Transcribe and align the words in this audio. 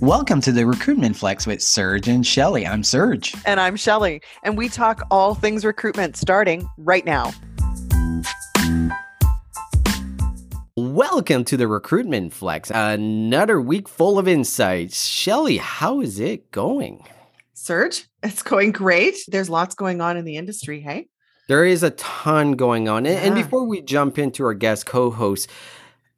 Welcome 0.00 0.40
to 0.42 0.52
the 0.52 0.64
Recruitment 0.64 1.16
Flex 1.16 1.44
with 1.44 1.60
Serge 1.60 2.06
and 2.06 2.24
Shelly. 2.24 2.64
I'm 2.64 2.84
Serge. 2.84 3.34
And 3.44 3.58
I'm 3.58 3.74
Shelly. 3.74 4.22
And 4.44 4.56
we 4.56 4.68
talk 4.68 5.04
all 5.10 5.34
things 5.34 5.64
recruitment 5.64 6.16
starting 6.16 6.70
right 6.78 7.04
now. 7.04 7.32
Welcome 10.76 11.44
to 11.46 11.56
the 11.56 11.66
Recruitment 11.66 12.32
Flex, 12.32 12.70
another 12.70 13.60
week 13.60 13.88
full 13.88 14.20
of 14.20 14.28
insights. 14.28 15.04
Shelly, 15.04 15.56
how 15.56 16.00
is 16.00 16.20
it 16.20 16.52
going? 16.52 17.02
Serge, 17.54 18.06
it's 18.22 18.44
going 18.44 18.70
great. 18.70 19.16
There's 19.26 19.50
lots 19.50 19.74
going 19.74 20.00
on 20.00 20.16
in 20.16 20.24
the 20.24 20.36
industry, 20.36 20.80
hey? 20.80 21.08
There 21.48 21.64
is 21.64 21.82
a 21.82 21.90
ton 21.90 22.52
going 22.52 22.88
on. 22.88 23.04
Yeah. 23.04 23.12
And 23.12 23.34
before 23.34 23.64
we 23.64 23.82
jump 23.82 24.16
into 24.16 24.44
our 24.44 24.54
guest 24.54 24.86
co 24.86 25.10
host, 25.10 25.50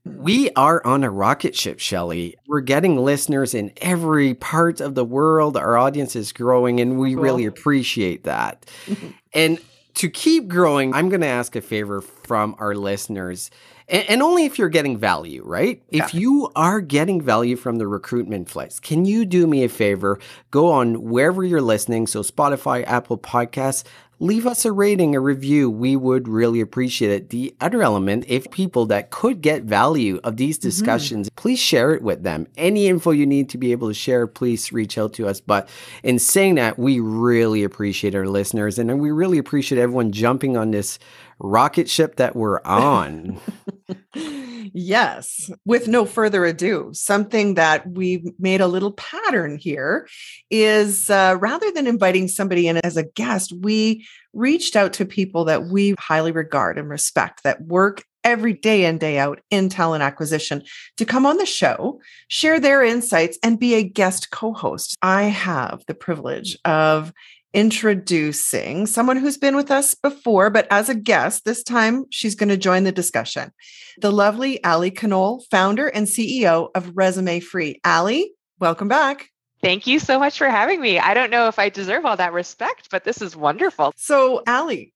we 0.05 0.51
are 0.53 0.85
on 0.87 1.05
a 1.05 1.11
rocket 1.11 1.55
ship, 1.55 1.79
Shelly. 1.79 2.37
We're 2.47 2.61
getting 2.61 2.97
listeners 2.97 3.55
in 3.55 3.73
every 3.79 4.35
part 4.35 4.81
of 4.81 4.95
the 4.95 5.05
world. 5.05 5.57
Our 5.57 5.77
audience 5.77 6.17
is 6.17 6.33
growing, 6.33 6.81
and 6.81 6.99
we 6.99 7.15
cool. 7.15 7.23
really 7.23 7.45
appreciate 7.45 8.25
that. 8.25 8.71
and 9.35 9.59
to 9.95 10.09
keep 10.09 10.49
growing, 10.49 10.95
I'm 10.95 11.09
going 11.09 11.21
to 11.21 11.27
ask 11.27 11.55
a 11.57 11.61
favor 11.61 12.01
from 12.01 12.57
our 12.59 12.75
listeners, 12.75 13.51
and, 13.89 14.23
only 14.23 14.45
if 14.45 14.57
you're 14.57 14.69
getting 14.69 14.97
value, 14.97 15.43
right? 15.45 15.83
Yeah. 15.91 16.05
If 16.05 16.15
you 16.15 16.51
are 16.55 16.81
getting 16.81 17.21
value 17.21 17.57
from 17.57 17.77
the 17.77 17.89
recruitment 17.89 18.49
flex, 18.49 18.79
can 18.79 19.05
you 19.05 19.25
do 19.25 19.49
me 19.49 19.65
a 19.65 19.69
favor? 19.69 20.21
Go 20.53 20.71
on 20.71 21.03
wherever 21.11 21.43
you're 21.43 21.61
listening, 21.61 22.07
so 22.07 22.23
Spotify, 22.23 22.85
Apple 22.87 23.19
Podcasts, 23.19 23.83
leave 24.21 24.47
us 24.47 24.67
a 24.67 24.71
rating, 24.71 25.17
a 25.17 25.21
review. 25.21 25.71
We 25.71 25.97
would 25.97 26.29
really 26.29 26.61
appreciate 26.61 27.11
it. 27.11 27.31
The 27.31 27.55
other 27.61 27.83
element, 27.83 28.27
if 28.29 28.51
people 28.51 28.87
that 28.87 29.11
could 29.11 29.41
get 29.41 29.63
value 29.63 30.21
of 30.23 30.37
these 30.37 30.59
mm-hmm. 30.59 30.69
discussions, 30.69 31.29
mm-hmm. 31.29 31.41
please 31.41 31.59
share 31.59 31.93
it 31.93 32.03
with 32.03 32.23
them. 32.23 32.47
Any 32.57 32.87
info 32.87 33.11
you 33.11 33.27
need 33.27 33.49
to 33.49 33.59
be 33.59 33.73
able 33.73 33.89
to 33.89 33.95
share, 33.95 34.27
please 34.27 34.73
reach 34.73 34.99
out 34.99 35.15
to 35.15 35.27
us. 35.27 35.41
But 35.41 35.69
in 36.03 36.19
saying 36.19 36.57
that, 36.57 36.79
we 36.79 37.01
really 37.01 37.65
appreciate 37.65 38.15
our 38.15 38.29
listeners 38.29 38.79
and 38.79 39.01
we 39.01 39.11
really 39.11 39.39
appreciate 39.39 39.81
everyone 39.81 40.13
jumping 40.13 40.57
on 40.57 40.71
this 40.71 40.99
rocket 41.39 41.89
ship 41.89 42.17
that 42.17 42.37
we're 42.37 42.61
on. 42.65 43.41
yes. 44.15 45.51
With 45.65 45.89
no 45.89 46.05
further 46.05 46.45
ado, 46.45 46.91
something 46.93 47.55
that 47.55 47.89
we've 47.89 48.27
made 48.39 48.61
a 48.61 48.67
little 48.67 48.93
pattern 48.93 49.59
here 49.59 50.09
is 50.51 51.11
uh, 51.11 51.37
rather 51.41 51.71
than 51.71 51.87
inviting 51.87 52.29
somebody 52.29 52.69
in 52.69 52.79
as 52.79 52.97
a 52.97 53.05
guest, 53.05 53.53
we 53.61 54.07
reached 54.33 54.77
out 54.77 54.93
to 54.95 55.05
people 55.05 55.45
that 55.47 55.67
we 55.67 55.95
highly 55.99 56.33
regard 56.33 56.79
and 56.79 56.89
respect 56.89 57.43
that 57.43 57.63
work 57.63 58.05
every 58.25 58.53
day 58.53 58.85
in, 58.85 58.99
day 58.99 59.19
out 59.19 59.41
in 59.51 59.69
talent 59.69 60.03
acquisition 60.03 60.63
to 60.97 61.05
come 61.05 61.27
on 61.27 61.37
the 61.39 61.47
show, 61.47 62.01
share 62.29 62.61
their 62.61 62.83
insights, 62.83 63.39
and 63.43 63.59
be 63.59 63.75
a 63.75 63.83
guest 63.83 64.31
co 64.31 64.53
host. 64.53 64.97
I 65.03 65.25
have 65.25 65.83
the 65.87 65.95
privilege 65.95 66.59
of 66.65 67.13
introducing 67.53 68.87
someone 68.87 69.17
who's 69.17 69.37
been 69.37 69.57
with 69.57 69.71
us 69.71 69.95
before, 69.95 70.51
but 70.51 70.67
as 70.71 70.89
a 70.89 70.95
guest, 70.95 71.45
this 71.45 71.63
time 71.63 72.05
she's 72.11 72.35
going 72.35 72.49
to 72.49 72.57
join 72.57 72.85
the 72.85 72.93
discussion. 72.93 73.51
The 73.99 74.13
lovely 74.13 74.63
Ali 74.65 74.91
Knoll, 75.03 75.45
founder 75.51 75.89
and 75.89 76.07
CEO 76.07 76.69
of 76.75 76.97
Resume 76.97 77.41
Free. 77.41 77.81
Ali, 77.85 78.33
welcome 78.59 78.89
back. 78.89 79.31
Thank 79.63 79.87
you 79.87 79.99
so 79.99 80.19
much 80.19 80.39
for 80.39 80.49
having 80.49 80.81
me. 80.81 80.99
I 80.99 81.13
don't 81.13 81.31
know 81.31 81.49
if 81.49 81.59
I 81.59 81.69
deserve 81.69 82.07
all 82.07 82.17
that 82.17 82.33
respect, 82.33 82.89
but 82.91 83.05
this 83.05 83.21
is 83.21 83.37
wonderful. 83.37 83.93
So, 83.97 84.43
Ali, 84.47 84.95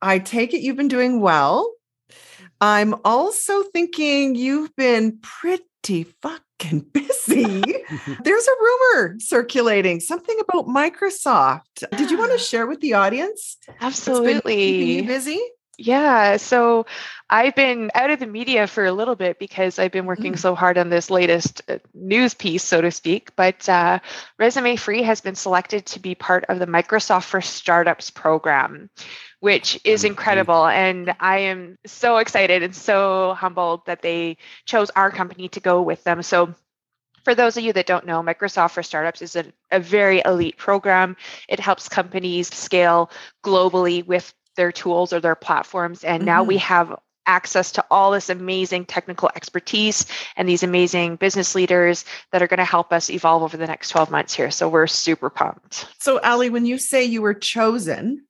I 0.00 0.18
take 0.18 0.54
it 0.54 0.60
you've 0.60 0.76
been 0.76 0.88
doing 0.88 1.20
well. 1.20 1.70
I'm 2.60 2.94
also 3.04 3.62
thinking 3.62 4.36
you've 4.36 4.74
been 4.76 5.18
pretty 5.20 6.04
fuck 6.22 6.42
busy. 6.92 7.62
There's 8.22 8.46
a 8.46 8.52
rumor 8.60 9.16
circulating, 9.18 10.00
something 10.00 10.38
about 10.48 10.66
Microsoft. 10.66 11.84
Did 11.96 12.10
you 12.10 12.18
want 12.18 12.32
to 12.32 12.38
share 12.50 12.66
with 12.66 12.80
the 12.80 12.94
audience? 12.94 13.56
Absolutely. 13.80 14.96
you 14.96 15.04
busy? 15.04 15.40
Yeah. 15.76 16.36
So 16.36 16.86
I've 17.28 17.54
been 17.54 17.90
out 17.94 18.10
of 18.10 18.20
the 18.20 18.26
media 18.26 18.66
for 18.66 18.84
a 18.84 18.92
little 18.92 19.16
bit 19.16 19.38
because 19.38 19.78
I've 19.78 19.90
been 19.90 20.06
working 20.06 20.34
mm. 20.34 20.38
so 20.38 20.54
hard 20.54 20.78
on 20.78 20.88
this 20.88 21.10
latest 21.10 21.62
uh, 21.68 21.78
news 21.92 22.34
piece, 22.34 22.62
so 22.62 22.80
to 22.80 22.90
speak. 22.90 23.34
But 23.34 23.68
uh, 23.68 23.98
Resume 24.38 24.76
Free 24.76 25.02
has 25.02 25.20
been 25.20 25.34
selected 25.34 25.86
to 25.86 26.00
be 26.00 26.14
part 26.14 26.44
of 26.48 26.58
the 26.58 26.66
Microsoft 26.66 27.24
for 27.24 27.40
Startups 27.40 28.10
program, 28.10 28.88
which 29.40 29.80
is 29.84 30.04
incredible. 30.04 30.66
And 30.66 31.14
I 31.18 31.38
am 31.38 31.78
so 31.86 32.18
excited 32.18 32.62
and 32.62 32.74
so 32.74 33.34
humbled 33.34 33.86
that 33.86 34.02
they 34.02 34.36
chose 34.66 34.90
our 34.90 35.10
company 35.10 35.48
to 35.48 35.60
go 35.60 35.82
with 35.82 36.04
them. 36.04 36.22
So 36.22 36.54
for 37.24 37.34
those 37.34 37.56
of 37.56 37.64
you 37.64 37.72
that 37.72 37.86
don't 37.86 38.06
know, 38.06 38.22
Microsoft 38.22 38.72
for 38.72 38.82
Startups 38.82 39.22
is 39.22 39.34
a, 39.34 39.46
a, 39.70 39.80
very 39.80 40.22
elite 40.24 40.58
program. 40.58 41.16
It 41.48 41.58
helps 41.58 41.88
companies 41.88 42.54
scale 42.54 43.10
globally 43.42 44.06
with 44.06 44.32
their 44.56 44.72
tools 44.72 45.12
or 45.12 45.20
their 45.20 45.34
platforms. 45.34 46.04
And 46.04 46.20
mm-hmm. 46.20 46.26
now 46.26 46.42
we 46.42 46.56
mm-hmm. 46.56 46.66
have 46.66 46.98
access 47.26 47.72
to 47.72 47.84
all 47.90 48.10
this 48.10 48.28
amazing 48.28 48.84
technical 48.84 49.30
expertise 49.34 50.06
and 50.36 50.48
these 50.48 50.62
amazing 50.62 51.16
business 51.16 51.54
leaders 51.54 52.04
that 52.32 52.42
are 52.42 52.46
going 52.46 52.58
to 52.58 52.64
help 52.64 52.92
us 52.92 53.10
evolve 53.10 53.42
over 53.42 53.56
the 53.56 53.66
next 53.66 53.88
12 53.90 54.10
months 54.10 54.34
here. 54.34 54.50
So 54.50 54.68
we're 54.68 54.86
super 54.86 55.30
pumped. 55.30 55.86
So, 56.00 56.20
Ali, 56.20 56.50
when 56.50 56.66
you 56.66 56.78
say 56.78 57.04
you 57.04 57.22
were 57.22 57.34
chosen, 57.34 58.26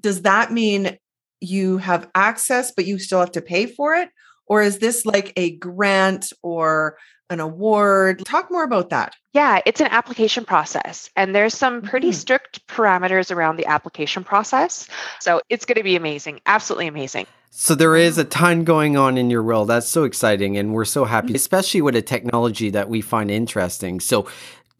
does 0.00 0.22
that 0.22 0.52
mean 0.52 0.96
you 1.40 1.78
have 1.78 2.08
access, 2.14 2.72
but 2.72 2.86
you 2.86 2.98
still 2.98 3.20
have 3.20 3.32
to 3.32 3.42
pay 3.42 3.66
for 3.66 3.94
it? 3.94 4.10
Or 4.50 4.60
is 4.62 4.80
this 4.80 5.06
like 5.06 5.32
a 5.36 5.52
grant 5.52 6.32
or 6.42 6.98
an 7.30 7.38
award? 7.38 8.24
Talk 8.26 8.50
more 8.50 8.64
about 8.64 8.90
that. 8.90 9.14
Yeah, 9.32 9.60
it's 9.64 9.80
an 9.80 9.86
application 9.86 10.44
process, 10.44 11.08
and 11.14 11.36
there's 11.36 11.54
some 11.54 11.82
pretty 11.82 12.08
mm-hmm. 12.08 12.18
strict 12.18 12.66
parameters 12.66 13.34
around 13.34 13.58
the 13.58 13.66
application 13.66 14.24
process. 14.24 14.88
So 15.20 15.40
it's 15.48 15.64
going 15.64 15.76
to 15.76 15.84
be 15.84 15.94
amazing, 15.94 16.40
absolutely 16.46 16.88
amazing. 16.88 17.28
So 17.52 17.76
there 17.76 17.94
is 17.94 18.18
a 18.18 18.24
ton 18.24 18.64
going 18.64 18.96
on 18.96 19.16
in 19.16 19.30
your 19.30 19.44
world. 19.44 19.68
That's 19.68 19.86
so 19.86 20.02
exciting, 20.02 20.58
and 20.58 20.74
we're 20.74 20.84
so 20.84 21.04
happy, 21.04 21.34
especially 21.34 21.82
with 21.82 21.94
a 21.94 22.02
technology 22.02 22.70
that 22.70 22.88
we 22.88 23.00
find 23.00 23.30
interesting. 23.30 24.00
So 24.00 24.28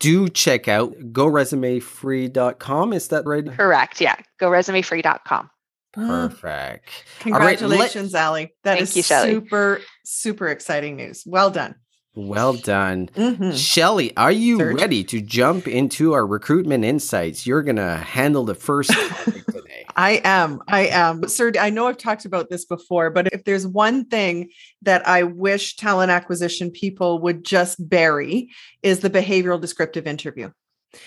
do 0.00 0.28
check 0.28 0.66
out 0.66 0.92
goresumefree.com. 1.12 2.92
Is 2.92 3.06
that 3.08 3.24
right? 3.24 3.46
Correct. 3.46 4.00
Yeah. 4.00 4.16
Goresumefree.com. 4.40 5.48
Perfect. 5.92 6.88
Congratulations, 7.20 8.12
right, 8.14 8.24
Ali. 8.24 8.54
That 8.64 8.78
Thank 8.78 8.82
is 8.82 8.96
you, 8.96 9.02
super, 9.02 9.80
super 10.04 10.48
exciting 10.48 10.96
news. 10.96 11.24
Well 11.26 11.50
done. 11.50 11.74
Well 12.14 12.54
done. 12.54 13.08
Mm-hmm. 13.14 13.52
Shelly, 13.52 14.16
are 14.16 14.32
you 14.32 14.58
Serge? 14.58 14.80
ready 14.80 15.04
to 15.04 15.20
jump 15.20 15.68
into 15.68 16.12
our 16.12 16.26
recruitment 16.26 16.84
insights? 16.84 17.46
You're 17.46 17.62
going 17.62 17.76
to 17.76 17.96
handle 17.96 18.44
the 18.44 18.54
first 18.54 18.90
topic 18.90 19.46
today. 19.52 19.84
I 19.94 20.20
am. 20.24 20.60
I 20.66 20.86
am. 20.88 21.28
Sir, 21.28 21.52
I 21.58 21.70
know 21.70 21.86
I've 21.86 21.98
talked 21.98 22.24
about 22.24 22.50
this 22.50 22.64
before, 22.64 23.10
but 23.10 23.28
if 23.32 23.44
there's 23.44 23.66
one 23.66 24.06
thing 24.06 24.50
that 24.82 25.06
I 25.06 25.22
wish 25.22 25.76
talent 25.76 26.10
acquisition 26.10 26.70
people 26.70 27.20
would 27.20 27.44
just 27.44 27.88
bury 27.88 28.50
is 28.82 29.00
the 29.00 29.10
behavioral 29.10 29.60
descriptive 29.60 30.06
interview. 30.06 30.50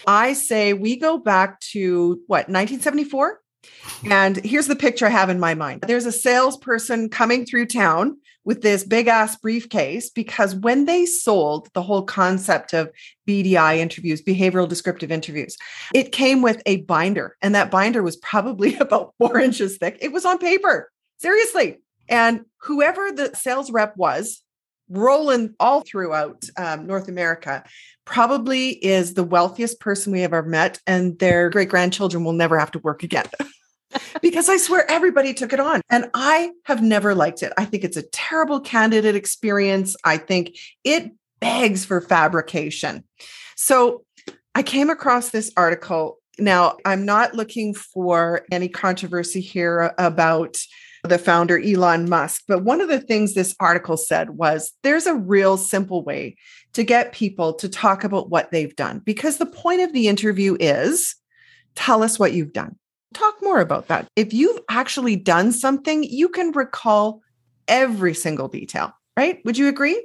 I 0.07 0.33
say 0.33 0.73
we 0.73 0.95
go 0.95 1.17
back 1.17 1.59
to 1.71 2.21
what, 2.27 2.47
1974? 2.47 3.41
And 4.09 4.37
here's 4.37 4.67
the 4.67 4.75
picture 4.75 5.05
I 5.05 5.09
have 5.09 5.29
in 5.29 5.39
my 5.39 5.53
mind. 5.53 5.83
There's 5.87 6.05
a 6.05 6.11
salesperson 6.11 7.09
coming 7.09 7.45
through 7.45 7.67
town 7.67 8.17
with 8.45 8.61
this 8.61 8.83
big 8.83 9.07
ass 9.07 9.35
briefcase 9.37 10.09
because 10.09 10.55
when 10.55 10.85
they 10.85 11.05
sold 11.05 11.69
the 11.73 11.81
whole 11.81 12.03
concept 12.03 12.73
of 12.73 12.91
BDI 13.27 13.77
interviews, 13.77 14.21
behavioral 14.21 14.67
descriptive 14.67 15.11
interviews, 15.11 15.57
it 15.93 16.11
came 16.11 16.41
with 16.41 16.61
a 16.65 16.81
binder. 16.81 17.37
And 17.41 17.55
that 17.55 17.71
binder 17.71 18.03
was 18.03 18.17
probably 18.17 18.75
about 18.79 19.13
four 19.17 19.39
inches 19.39 19.77
thick. 19.77 19.97
It 20.01 20.11
was 20.11 20.25
on 20.25 20.37
paper, 20.37 20.91
seriously. 21.17 21.79
And 22.09 22.41
whoever 22.57 23.11
the 23.11 23.33
sales 23.33 23.71
rep 23.71 23.95
was, 23.95 24.43
rolling 24.93 25.55
all 25.59 25.81
throughout 25.81 26.45
um, 26.57 26.85
North 26.85 27.07
America, 27.07 27.63
probably 28.05 28.69
is 28.69 29.13
the 29.13 29.23
wealthiest 29.23 29.79
person 29.79 30.13
we 30.13 30.21
have 30.21 30.33
ever 30.33 30.47
met. 30.47 30.79
And 30.87 31.17
their 31.19 31.49
great 31.49 31.69
grandchildren 31.69 32.23
will 32.23 32.33
never 32.33 32.57
have 32.57 32.71
to 32.71 32.79
work 32.79 33.03
again. 33.03 33.25
because 34.21 34.49
I 34.49 34.57
swear 34.57 34.89
everybody 34.89 35.33
took 35.33 35.53
it 35.53 35.59
on. 35.59 35.81
And 35.89 36.09
I 36.13 36.51
have 36.65 36.81
never 36.81 37.15
liked 37.15 37.43
it. 37.43 37.53
I 37.57 37.65
think 37.65 37.83
it's 37.83 37.97
a 37.97 38.03
terrible 38.03 38.59
candidate 38.59 39.15
experience. 39.15 39.95
I 40.03 40.17
think 40.17 40.57
it 40.83 41.11
begs 41.39 41.85
for 41.85 42.01
fabrication. 42.01 43.03
So 43.55 44.03
I 44.55 44.63
came 44.63 44.89
across 44.89 45.29
this 45.29 45.51
article. 45.57 46.19
Now, 46.39 46.77
I'm 46.85 47.05
not 47.05 47.35
looking 47.35 47.73
for 47.73 48.45
any 48.51 48.67
controversy 48.67 49.41
here 49.41 49.93
about 49.97 50.57
the 51.03 51.17
founder, 51.19 51.59
Elon 51.59 52.07
Musk, 52.09 52.43
but 52.47 52.63
one 52.63 52.79
of 52.79 52.87
the 52.87 52.99
things 52.99 53.33
this 53.33 53.53
article 53.59 53.97
said 53.97 54.31
was 54.31 54.71
there's 54.83 55.05
a 55.05 55.13
real 55.13 55.57
simple 55.57 56.01
way 56.01 56.37
to 56.71 56.83
get 56.83 57.11
people 57.11 57.53
to 57.55 57.67
talk 57.67 58.05
about 58.05 58.29
what 58.29 58.51
they've 58.51 58.75
done 58.77 58.99
because 58.99 59.37
the 59.37 59.45
point 59.45 59.81
of 59.81 59.91
the 59.91 60.07
interview 60.07 60.55
is 60.61 61.15
tell 61.75 62.03
us 62.03 62.17
what 62.17 62.31
you've 62.31 62.53
done. 62.53 62.77
Talk 63.13 63.35
more 63.41 63.59
about 63.59 63.89
that. 63.89 64.07
If 64.15 64.33
you've 64.33 64.59
actually 64.69 65.17
done 65.17 65.51
something, 65.51 66.03
you 66.03 66.29
can 66.29 66.51
recall 66.51 67.21
every 67.67 68.13
single 68.13 68.47
detail, 68.47 68.93
right? 69.17 69.39
Would 69.43 69.57
you 69.57 69.67
agree? 69.67 70.01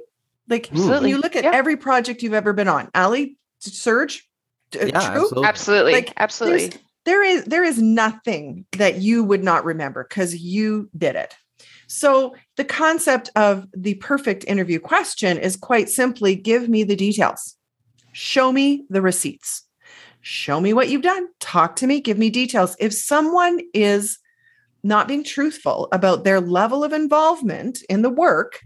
Like 0.49 0.69
Absolutely. 0.69 1.11
you 1.11 1.17
look 1.17 1.37
at 1.37 1.45
Yeah. 1.45 1.51
every 1.53 1.77
project 1.77 2.21
you've 2.23 2.33
ever 2.33 2.51
been 2.51 2.67
on, 2.67 2.89
Ali, 2.93 3.37
Serge, 3.59 4.25
Yeah, 4.73 4.81
True, 4.89 4.99
absolutely. 4.99 5.45
Absolutely. 5.47 5.91
Like, 5.93 6.13
Absolutely. 6.17 6.79
There 7.05 7.23
is 7.23 7.45
there 7.45 7.63
is 7.63 7.81
nothing 7.81 8.65
that 8.73 8.97
you 8.97 9.23
would 9.23 9.43
not 9.43 9.65
remember 9.65 10.05
because 10.07 10.35
you 10.35 10.89
did 10.97 11.15
it. 11.15 11.35
So 11.87 12.35
the 12.55 12.65
concept 12.65 13.29
of 13.35 13.65
the 13.75 13.95
perfect 13.95 14.45
interview 14.47 14.79
question 14.79 15.37
is 15.37 15.55
quite 15.55 15.89
simply 15.89 16.35
give 16.35 16.69
me 16.69 16.83
the 16.83 16.95
details. 16.95 17.55
Show 18.11 18.51
me 18.51 18.85
the 18.89 19.01
receipts. 19.01 19.63
Show 20.21 20.59
me 20.59 20.73
what 20.73 20.89
you've 20.89 21.01
done. 21.01 21.27
Talk 21.39 21.77
to 21.77 21.87
me, 21.87 22.01
give 22.01 22.17
me 22.17 22.29
details. 22.29 22.75
If 22.79 22.93
someone 22.93 23.61
is 23.73 24.19
not 24.83 25.07
being 25.07 25.23
truthful 25.23 25.87
about 25.91 26.23
their 26.23 26.39
level 26.39 26.83
of 26.83 26.93
involvement 26.93 27.81
in 27.89 28.01
the 28.01 28.09
work, 28.09 28.59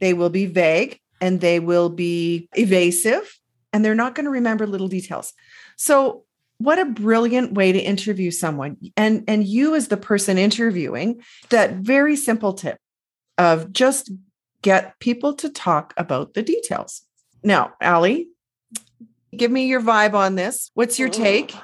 they 0.00 0.12
will 0.12 0.30
be 0.30 0.46
vague 0.46 1.00
and 1.20 1.40
they 1.40 1.60
will 1.60 1.88
be 1.88 2.48
evasive 2.56 3.38
and 3.72 3.84
they're 3.84 3.94
not 3.94 4.14
going 4.14 4.24
to 4.24 4.30
remember 4.30 4.66
little 4.66 4.88
details. 4.88 5.32
So 5.76 6.24
what 6.60 6.78
a 6.78 6.84
brilliant 6.84 7.54
way 7.54 7.72
to 7.72 7.78
interview 7.78 8.30
someone. 8.30 8.76
And 8.94 9.24
and 9.26 9.46
you 9.46 9.74
as 9.74 9.88
the 9.88 9.96
person 9.96 10.36
interviewing 10.36 11.22
that 11.48 11.76
very 11.76 12.16
simple 12.16 12.52
tip 12.52 12.76
of 13.38 13.72
just 13.72 14.12
get 14.60 14.98
people 15.00 15.32
to 15.36 15.48
talk 15.48 15.94
about 15.96 16.34
the 16.34 16.42
details. 16.42 17.02
Now 17.42 17.72
ali 17.80 18.28
give 19.34 19.50
me 19.50 19.68
your 19.68 19.80
vibe 19.80 20.12
on 20.12 20.34
this. 20.34 20.70
What's 20.74 20.98
your 20.98 21.08
take? 21.08 21.54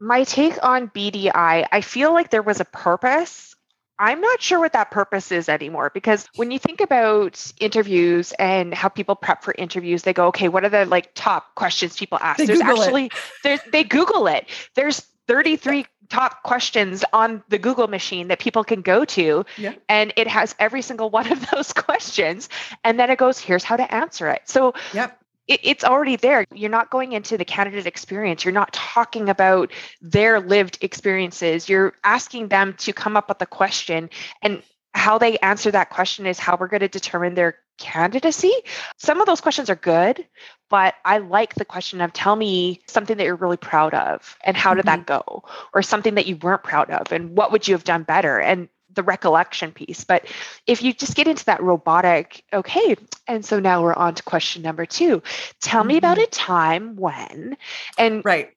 My 0.00 0.24
take 0.24 0.62
on 0.62 0.88
BDI, 0.88 1.66
I 1.72 1.80
feel 1.80 2.12
like 2.12 2.28
there 2.28 2.42
was 2.42 2.60
a 2.60 2.66
purpose. 2.66 3.53
I'm 3.98 4.20
not 4.20 4.42
sure 4.42 4.58
what 4.58 4.72
that 4.72 4.90
purpose 4.90 5.30
is 5.30 5.48
anymore 5.48 5.90
because 5.94 6.28
when 6.36 6.50
you 6.50 6.58
think 6.58 6.80
about 6.80 7.52
interviews 7.60 8.32
and 8.38 8.74
how 8.74 8.88
people 8.88 9.14
prep 9.14 9.44
for 9.44 9.54
interviews, 9.56 10.02
they 10.02 10.12
go, 10.12 10.26
okay, 10.28 10.48
what 10.48 10.64
are 10.64 10.68
the 10.68 10.86
like 10.86 11.10
top 11.14 11.54
questions 11.54 11.96
people 11.96 12.18
ask? 12.20 12.38
They 12.38 12.46
there's 12.46 12.58
Google 12.60 12.74
it. 12.74 12.80
actually 12.80 13.10
there's 13.44 13.60
they 13.70 13.84
Google 13.84 14.26
it. 14.26 14.48
There's 14.74 15.00
33 15.28 15.86
top 16.10 16.42
questions 16.42 17.04
on 17.12 17.42
the 17.48 17.58
Google 17.58 17.88
machine 17.88 18.28
that 18.28 18.38
people 18.38 18.64
can 18.64 18.82
go 18.82 19.04
to. 19.04 19.44
Yeah. 19.56 19.74
And 19.88 20.12
it 20.16 20.26
has 20.28 20.54
every 20.58 20.82
single 20.82 21.10
one 21.18 21.30
of 21.30 21.46
those 21.50 21.72
questions. 21.72 22.48
And 22.82 22.98
then 22.98 23.10
it 23.10 23.18
goes, 23.18 23.38
here's 23.38 23.64
how 23.64 23.76
to 23.76 23.94
answer 23.94 24.28
it. 24.28 24.42
So 24.46 24.74
yep 24.92 25.10
it, 25.10 25.23
it's 25.46 25.84
already 25.84 26.16
there. 26.16 26.44
You're 26.54 26.70
not 26.70 26.90
going 26.90 27.12
into 27.12 27.36
the 27.36 27.44
candidate 27.44 27.86
experience. 27.86 28.44
You're 28.44 28.52
not 28.52 28.72
talking 28.72 29.28
about 29.28 29.72
their 30.00 30.40
lived 30.40 30.78
experiences. 30.80 31.68
You're 31.68 31.94
asking 32.02 32.48
them 32.48 32.74
to 32.78 32.92
come 32.92 33.16
up 33.16 33.28
with 33.28 33.42
a 33.42 33.46
question, 33.46 34.10
and 34.42 34.62
how 34.94 35.18
they 35.18 35.36
answer 35.38 35.70
that 35.72 35.90
question 35.90 36.24
is 36.24 36.38
how 36.38 36.56
we're 36.58 36.68
going 36.68 36.80
to 36.80 36.88
determine 36.88 37.34
their 37.34 37.58
candidacy. 37.78 38.52
Some 38.96 39.20
of 39.20 39.26
those 39.26 39.40
questions 39.40 39.68
are 39.68 39.74
good, 39.74 40.24
but 40.70 40.94
I 41.04 41.18
like 41.18 41.54
the 41.54 41.64
question 41.64 42.00
of 42.00 42.12
tell 42.12 42.36
me 42.36 42.80
something 42.86 43.16
that 43.16 43.24
you're 43.24 43.34
really 43.34 43.56
proud 43.56 43.92
of, 43.92 44.36
and 44.44 44.56
how 44.56 44.74
did 44.74 44.86
that 44.86 45.00
mm-hmm. 45.00 45.24
go, 45.24 45.42
or 45.74 45.82
something 45.82 46.14
that 46.14 46.26
you 46.26 46.36
weren't 46.36 46.62
proud 46.62 46.90
of, 46.90 47.12
and 47.12 47.36
what 47.36 47.50
would 47.50 47.66
you 47.66 47.74
have 47.74 47.84
done 47.84 48.04
better, 48.04 48.40
and 48.40 48.68
the 48.94 49.02
recollection 49.02 49.72
piece. 49.72 50.04
But 50.04 50.26
if 50.66 50.82
you 50.82 50.92
just 50.92 51.14
get 51.16 51.26
into 51.28 51.44
that 51.46 51.62
robotic, 51.62 52.44
okay, 52.52 52.96
and 53.26 53.44
so 53.44 53.60
now 53.60 53.82
we're 53.82 53.94
on 53.94 54.14
to 54.14 54.22
question 54.22 54.62
number 54.62 54.86
two. 54.86 55.22
Tell 55.60 55.84
me 55.84 55.96
about 55.96 56.18
a 56.18 56.26
time 56.26 56.96
when, 56.96 57.56
and 57.98 58.24
right 58.24 58.50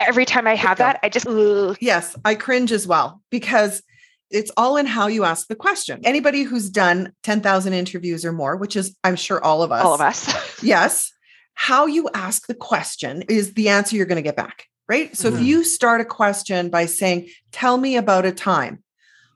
every 0.00 0.24
time 0.24 0.46
I 0.46 0.54
have 0.54 0.78
that, 0.78 1.00
I 1.02 1.08
just, 1.08 1.26
ugh, 1.26 1.76
yes 1.80 2.16
i 2.24 2.34
cringe 2.34 2.72
as 2.72 2.86
well 2.86 3.20
because 3.30 3.82
it's 4.30 4.50
all 4.56 4.76
in 4.76 4.86
how 4.86 5.06
you 5.08 5.24
ask 5.24 5.48
the 5.48 5.54
question 5.56 6.00
anybody 6.04 6.42
who's 6.42 6.70
done 6.70 7.12
10,000 7.24 7.72
interviews 7.72 8.24
or 8.24 8.32
more 8.32 8.56
which 8.56 8.76
is 8.76 8.96
i'm 9.04 9.16
sure 9.16 9.42
all 9.42 9.62
of 9.62 9.72
us 9.72 9.84
all 9.84 9.94
of 9.94 10.00
us. 10.00 10.62
yes 10.62 11.12
how 11.54 11.86
you 11.86 12.08
ask 12.14 12.46
the 12.46 12.54
question 12.54 13.22
is 13.28 13.54
the 13.54 13.68
answer 13.68 13.96
you're 13.96 14.06
going 14.06 14.16
to 14.16 14.22
get 14.22 14.36
back 14.36 14.66
right 14.88 15.16
so 15.16 15.28
if 15.28 15.34
Mhm. 15.34 15.44
you 15.44 15.64
start 15.64 16.00
a 16.00 16.04
question 16.04 16.70
by 16.70 16.86
saying 16.86 17.28
tell 17.52 17.76
me 17.76 17.96
about 17.96 18.24
a 18.24 18.32
time 18.32 18.82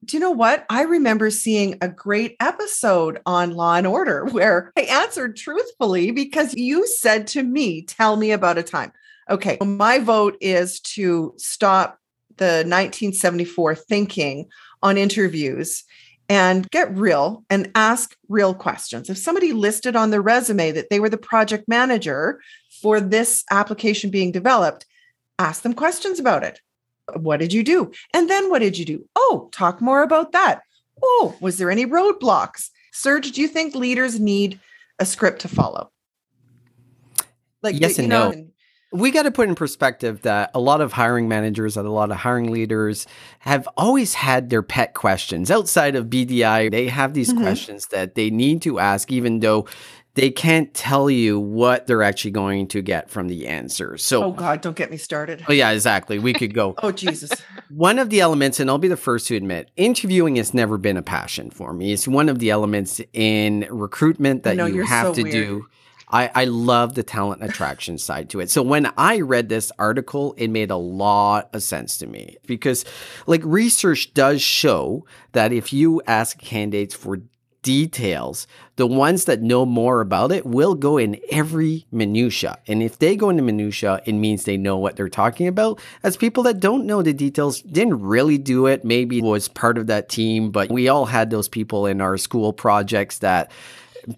do 0.04 0.16
you 0.16 0.20
know 0.20 0.30
what 0.30 0.64
i 0.70 0.82
remember 0.82 1.30
seeing 1.30 1.76
a 1.80 1.88
great 1.88 2.36
episode 2.40 3.20
on 3.26 3.52
law 3.52 3.74
and 3.74 3.86
order 3.86 4.24
where 4.32 4.72
i 4.76 4.82
answered 4.82 5.36
truthfully 5.36 6.10
because 6.10 6.54
you 6.54 6.86
said 6.86 7.26
to 7.26 7.42
me 7.42 7.82
tell 7.82 8.16
me 8.16 8.32
about 8.32 8.58
a 8.58 8.62
time 8.62 8.92
okay 9.30 9.58
my 9.62 9.98
vote 9.98 10.36
is 10.40 10.80
to 10.80 11.32
stop 11.36 11.98
the 12.36 12.64
1974 12.64 13.74
thinking 13.74 14.48
on 14.82 14.96
interviews 14.96 15.84
and 16.28 16.70
get 16.70 16.96
real 16.96 17.44
and 17.50 17.70
ask 17.74 18.16
real 18.28 18.54
questions. 18.54 19.10
If 19.10 19.18
somebody 19.18 19.52
listed 19.52 19.96
on 19.96 20.10
their 20.10 20.22
resume 20.22 20.72
that 20.72 20.88
they 20.88 20.98
were 20.98 21.10
the 21.10 21.18
project 21.18 21.68
manager 21.68 22.40
for 22.80 23.00
this 23.00 23.44
application 23.50 24.10
being 24.10 24.32
developed, 24.32 24.86
ask 25.38 25.62
them 25.62 25.74
questions 25.74 26.18
about 26.18 26.42
it. 26.42 26.60
What 27.16 27.38
did 27.40 27.52
you 27.52 27.62
do? 27.62 27.90
And 28.14 28.28
then 28.30 28.50
what 28.50 28.60
did 28.60 28.78
you 28.78 28.84
do? 28.84 29.04
Oh, 29.16 29.48
talk 29.52 29.80
more 29.80 30.02
about 30.02 30.32
that. 30.32 30.62
Oh, 31.02 31.34
was 31.40 31.58
there 31.58 31.70
any 31.70 31.86
roadblocks? 31.86 32.70
Serge, 32.92 33.32
do 33.32 33.40
you 33.40 33.48
think 33.48 33.74
leaders 33.74 34.20
need 34.20 34.60
a 34.98 35.06
script 35.06 35.40
to 35.42 35.48
follow? 35.48 35.90
Like 37.62 37.78
Yes 37.80 37.98
and 37.98 38.08
know, 38.08 38.30
no. 38.30 38.46
we 38.92 39.10
got 39.10 39.22
to 39.22 39.30
put 39.30 39.48
in 39.48 39.54
perspective 39.54 40.22
that 40.22 40.50
a 40.54 40.60
lot 40.60 40.80
of 40.80 40.92
hiring 40.92 41.28
managers 41.28 41.76
and 41.76 41.86
a 41.86 41.90
lot 41.90 42.10
of 42.10 42.18
hiring 42.18 42.50
leaders 42.52 43.06
have 43.40 43.68
always 43.76 44.14
had 44.14 44.50
their 44.50 44.62
pet 44.62 44.94
questions 44.94 45.50
outside 45.50 45.94
of 45.96 46.06
BDI. 46.10 46.70
They 46.70 46.88
have 46.88 47.14
these 47.14 47.32
Mhm. 47.32 47.40
questions 47.42 47.86
that 47.88 48.14
they 48.14 48.30
need 48.30 48.62
to 48.62 48.78
ask, 48.78 49.10
even 49.12 49.40
though 49.40 49.66
they 50.14 50.30
can't 50.30 50.72
tell 50.74 51.08
you 51.08 51.40
what 51.40 51.86
they're 51.86 52.02
actually 52.02 52.32
going 52.32 52.68
to 52.68 52.82
get 52.82 53.08
from 53.08 53.28
the 53.28 53.46
answer. 53.48 53.96
So, 53.96 54.24
Oh 54.24 54.32
God, 54.32 54.60
don't 54.60 54.76
get 54.76 54.90
me 54.90 54.96
started. 54.98 55.44
oh, 55.48 55.52
yeah, 55.52 55.70
exactly. 55.70 56.18
We 56.18 56.32
could 56.34 56.52
go. 56.54 56.74
Oh 56.82 56.92
Jesus. 56.92 57.30
One 57.70 57.98
of 57.98 58.10
the 58.10 58.20
elements, 58.20 58.60
and 58.60 58.68
I'll 58.68 58.78
be 58.78 58.88
the 58.88 58.96
first 58.96 59.26
to 59.28 59.36
admit, 59.36 59.70
interviewing 59.76 60.36
has 60.36 60.52
never 60.52 60.76
been 60.78 60.96
a 60.96 61.02
passion 61.02 61.50
for 61.50 61.72
me. 61.72 61.92
It's 61.92 62.06
one 62.06 62.28
of 62.28 62.38
the 62.40 62.50
elements 62.50 63.00
in 63.12 63.66
recruitment 63.70 64.42
that 64.42 64.56
you 64.56 64.82
have 64.84 65.08
so 65.08 65.14
to 65.14 65.22
weird. 65.22 65.32
do. 65.32 65.66
I, 66.14 66.30
I 66.34 66.44
love 66.44 66.94
the 66.94 67.02
talent 67.02 67.42
attraction 67.42 67.96
side 67.96 68.28
to 68.30 68.40
it. 68.40 68.50
So 68.50 68.62
when 68.62 68.92
I 68.98 69.20
read 69.20 69.48
this 69.48 69.72
article, 69.78 70.34
it 70.36 70.48
made 70.48 70.70
a 70.70 70.76
lot 70.76 71.48
of 71.54 71.62
sense 71.62 71.96
to 71.98 72.06
me 72.06 72.36
because, 72.46 72.84
like, 73.26 73.40
research 73.44 74.12
does 74.12 74.42
show 74.42 75.06
that 75.32 75.54
if 75.54 75.72
you 75.72 76.02
ask 76.06 76.36
candidates 76.36 76.94
for 76.94 77.22
details, 77.62 78.46
the 78.76 78.86
ones 78.86 79.24
that 79.24 79.40
know 79.40 79.64
more 79.64 80.00
about 80.00 80.32
it 80.32 80.44
will 80.44 80.74
go 80.74 80.98
in 80.98 81.18
every 81.30 81.86
minutia. 81.90 82.58
And 82.66 82.82
if 82.82 82.98
they 82.98 83.16
go 83.16 83.30
into 83.30 83.42
minutia, 83.42 84.02
it 84.04 84.12
means 84.12 84.44
they 84.44 84.56
know 84.56 84.76
what 84.76 84.96
they're 84.96 85.08
talking 85.08 85.46
about. 85.46 85.80
As 86.02 86.16
people 86.16 86.42
that 86.44 86.60
don't 86.60 86.86
know 86.86 87.02
the 87.02 87.12
details, 87.12 87.62
didn't 87.62 88.00
really 88.00 88.38
do 88.38 88.66
it, 88.66 88.84
maybe 88.84 89.22
was 89.22 89.48
part 89.48 89.78
of 89.78 89.86
that 89.86 90.08
team, 90.08 90.50
but 90.50 90.70
we 90.70 90.88
all 90.88 91.06
had 91.06 91.30
those 91.30 91.48
people 91.48 91.86
in 91.86 92.00
our 92.00 92.18
school 92.18 92.52
projects 92.52 93.18
that 93.18 93.50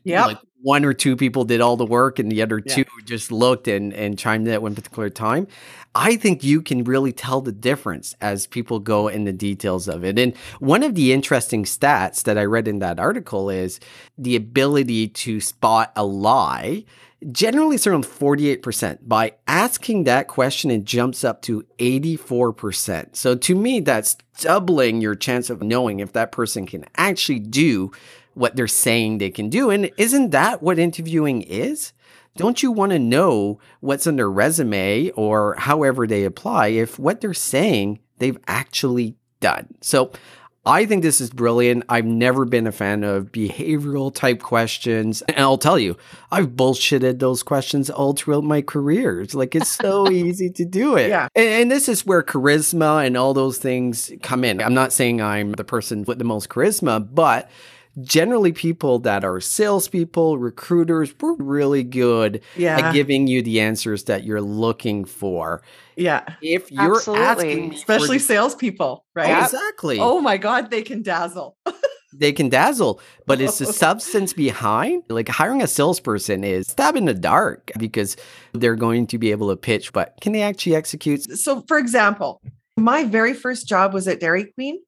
yeah. 0.02 0.26
like 0.26 0.38
one 0.64 0.82
or 0.82 0.94
two 0.94 1.14
people 1.14 1.44
did 1.44 1.60
all 1.60 1.76
the 1.76 1.84
work 1.84 2.18
and 2.18 2.32
the 2.32 2.40
other 2.40 2.62
Yeah. 2.64 2.74
two 2.76 2.84
just 3.04 3.30
looked 3.30 3.68
and, 3.68 3.92
and 3.92 4.18
chimed 4.18 4.48
in 4.48 4.54
at 4.54 4.62
one 4.62 4.74
particular 4.74 5.10
time. 5.10 5.46
I 5.94 6.16
think 6.16 6.42
you 6.42 6.62
can 6.62 6.84
really 6.84 7.12
tell 7.12 7.42
the 7.42 7.52
difference 7.52 8.16
as 8.20 8.46
people 8.46 8.78
go 8.80 9.06
in 9.06 9.24
the 9.24 9.32
details 9.32 9.88
of 9.88 10.04
it. 10.04 10.18
And 10.18 10.34
one 10.60 10.82
of 10.82 10.94
the 10.94 11.12
interesting 11.12 11.64
stats 11.64 12.22
that 12.24 12.38
I 12.38 12.44
read 12.46 12.66
in 12.66 12.78
that 12.78 12.98
article 12.98 13.50
is 13.50 13.78
the 14.16 14.36
ability 14.36 15.08
to 15.08 15.38
spot 15.38 15.92
a 15.94 16.04
lie. 16.04 16.84
Generally, 17.30 17.76
it's 17.76 17.86
around 17.86 18.04
48%. 18.04 18.98
By 19.06 19.34
asking 19.46 20.04
that 20.04 20.28
question, 20.28 20.70
it 20.70 20.84
jumps 20.84 21.24
up 21.24 21.42
to 21.42 21.64
84%. 21.78 23.16
So 23.16 23.34
to 23.34 23.54
me, 23.54 23.80
that's 23.80 24.16
doubling 24.40 25.00
your 25.00 25.14
chance 25.14 25.50
of 25.50 25.62
knowing 25.62 26.00
if 26.00 26.12
that 26.12 26.32
person 26.32 26.66
can 26.66 26.84
actually 26.96 27.38
do 27.38 27.92
what 28.34 28.56
they're 28.56 28.68
saying 28.68 29.18
they 29.18 29.30
can 29.30 29.48
do. 29.48 29.70
And 29.70 29.90
isn't 29.96 30.30
that 30.30 30.62
what 30.62 30.78
interviewing 30.78 31.42
is? 31.42 31.92
Don't 32.36 32.62
you 32.62 32.72
want 32.72 32.90
to 32.90 32.98
know 32.98 33.60
what's 33.80 34.06
on 34.06 34.16
their 34.16 34.30
resume 34.30 35.10
or 35.10 35.54
however 35.56 36.06
they 36.06 36.24
apply 36.24 36.68
if 36.68 36.98
what 36.98 37.20
they're 37.20 37.32
saying 37.32 38.00
they've 38.18 38.38
actually 38.48 39.16
done? 39.40 39.68
So 39.80 40.10
I 40.66 40.86
think 40.86 41.02
this 41.02 41.20
is 41.20 41.30
brilliant. 41.30 41.84
I've 41.90 42.06
never 42.06 42.46
been 42.46 42.66
a 42.66 42.72
fan 42.72 43.04
of 43.04 43.30
behavioral 43.30 44.12
type 44.14 44.40
questions. 44.40 45.22
And 45.22 45.38
I'll 45.38 45.58
tell 45.58 45.78
you, 45.78 45.96
I've 46.32 46.50
bullshitted 46.50 47.18
those 47.18 47.42
questions 47.42 47.90
all 47.90 48.14
throughout 48.14 48.44
my 48.44 48.62
career. 48.62 49.20
It's 49.20 49.34
like 49.34 49.54
it's 49.54 49.70
so 49.70 50.10
easy 50.10 50.48
to 50.50 50.64
do 50.64 50.96
it. 50.96 51.10
Yeah. 51.10 51.28
And, 51.34 51.48
and 51.48 51.70
this 51.70 51.88
is 51.88 52.06
where 52.06 52.22
charisma 52.22 53.06
and 53.06 53.16
all 53.16 53.34
those 53.34 53.58
things 53.58 54.10
come 54.22 54.42
in. 54.42 54.62
I'm 54.62 54.74
not 54.74 54.92
saying 54.92 55.20
I'm 55.20 55.52
the 55.52 55.64
person 55.64 56.04
with 56.04 56.18
the 56.18 56.24
most 56.24 56.48
charisma, 56.48 57.06
but 57.14 57.50
generally 58.02 58.52
people 58.52 58.98
that 59.00 59.24
are 59.24 59.40
salespeople, 59.40 60.38
recruiters, 60.38 61.14
we're 61.20 61.34
really 61.36 61.82
good 61.82 62.40
Yeah. 62.56 62.78
at 62.88 62.92
giving 62.92 63.26
you 63.26 63.42
the 63.42 63.60
answers 63.60 64.04
that 64.04 64.24
you're 64.24 64.40
looking 64.40 65.04
for. 65.04 65.62
yeah. 65.96 66.24
If 66.42 66.70
you're 66.72 66.96
Absolutely. 66.96 67.24
asking 67.24 67.62
me 67.62 67.68
for 67.70 67.74
Especially 67.76 68.18
the- 68.18 68.24
salespeople, 68.24 69.04
right? 69.14 69.30
Oh, 69.40 69.44
exactly. 69.44 69.98
Oh 70.00 70.20
my 70.20 70.36
God, 70.36 70.70
they 70.70 70.82
can 70.82 71.02
dazzle. 71.02 71.56
they 72.16 72.32
can 72.32 72.48
dazzle, 72.48 73.00
but 73.26 73.40
it's 73.40 73.58
the 73.58 73.66
substance 73.84 74.32
behind. 74.32 75.02
Like 75.08 75.28
hiring 75.28 75.62
a 75.62 75.66
salesperson 75.66 76.42
is 76.44 76.66
stab 76.68 76.96
in 76.96 77.04
the 77.04 77.14
dark 77.14 77.70
because 77.78 78.16
they're 78.52 78.76
going 78.76 79.06
to 79.08 79.18
be 79.18 79.30
able 79.30 79.50
to 79.50 79.56
pitch, 79.56 79.92
but 79.92 80.14
can 80.20 80.32
they 80.32 80.42
actually 80.42 80.74
execute? 80.76 81.22
So, 81.38 81.62
for 81.68 81.78
example, 81.78 82.40
my 82.76 83.04
very 83.04 83.34
first 83.34 83.68
job 83.68 83.94
was 83.94 84.08
at 84.08 84.18
Dairy 84.20 84.46
Queen. 84.54 84.78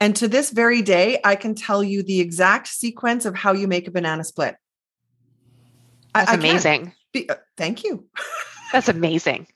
And 0.00 0.16
to 0.16 0.28
this 0.28 0.50
very 0.50 0.80
day, 0.80 1.20
I 1.22 1.36
can 1.36 1.54
tell 1.54 1.84
you 1.84 2.02
the 2.02 2.20
exact 2.20 2.68
sequence 2.68 3.26
of 3.26 3.34
how 3.34 3.52
you 3.52 3.68
make 3.68 3.86
a 3.86 3.90
banana 3.90 4.24
split. 4.24 4.56
That's 6.14 6.30
I, 6.30 6.32
I 6.32 6.36
amazing. 6.36 6.94
Be, 7.12 7.28
uh, 7.28 7.36
thank 7.56 7.84
you. 7.84 8.06
That's 8.72 8.88
amazing. 8.88 9.46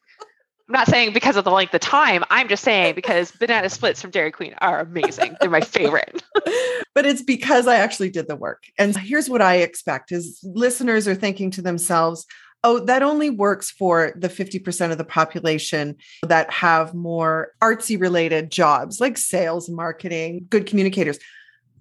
I'm 0.69 0.73
not 0.73 0.89
saying 0.89 1.13
because 1.13 1.37
of 1.37 1.45
the 1.45 1.51
length 1.51 1.75
of 1.75 1.81
time. 1.81 2.25
I'm 2.31 2.49
just 2.49 2.63
saying 2.63 2.95
because 2.95 3.31
banana 3.41 3.69
splits 3.69 4.01
from 4.01 4.11
Dairy 4.11 4.31
Queen 4.31 4.55
are 4.59 4.81
amazing. 4.81 5.37
They're 5.41 5.51
my 5.51 5.61
favorite. 5.61 6.23
but 6.95 7.07
it's 7.07 7.23
because 7.23 7.67
I 7.67 7.77
actually 7.77 8.11
did 8.11 8.29
the 8.29 8.37
work. 8.37 8.65
And 8.79 8.97
here's 8.97 9.29
what 9.29 9.43
I 9.43 9.57
expect 9.57 10.13
is 10.13 10.41
listeners 10.43 11.07
are 11.09 11.15
thinking 11.15 11.51
to 11.53 11.63
themselves, 11.63 12.27
oh, 12.65 12.81
that 12.81 13.03
only 13.03 13.31
works 13.31 13.71
for 13.71 14.15
the 14.17 14.29
50% 14.29 14.91
of 14.91 14.99
the 14.99 15.05
population 15.05 15.97
that 16.23 16.51
have 16.51 16.95
more 16.95 17.53
artsy 17.63 18.01
related 18.01 18.51
jobs 18.51 19.01
like 19.01 19.17
sales, 19.17 19.69
marketing, 19.69 20.47
good 20.49 20.67
communicators. 20.67 21.19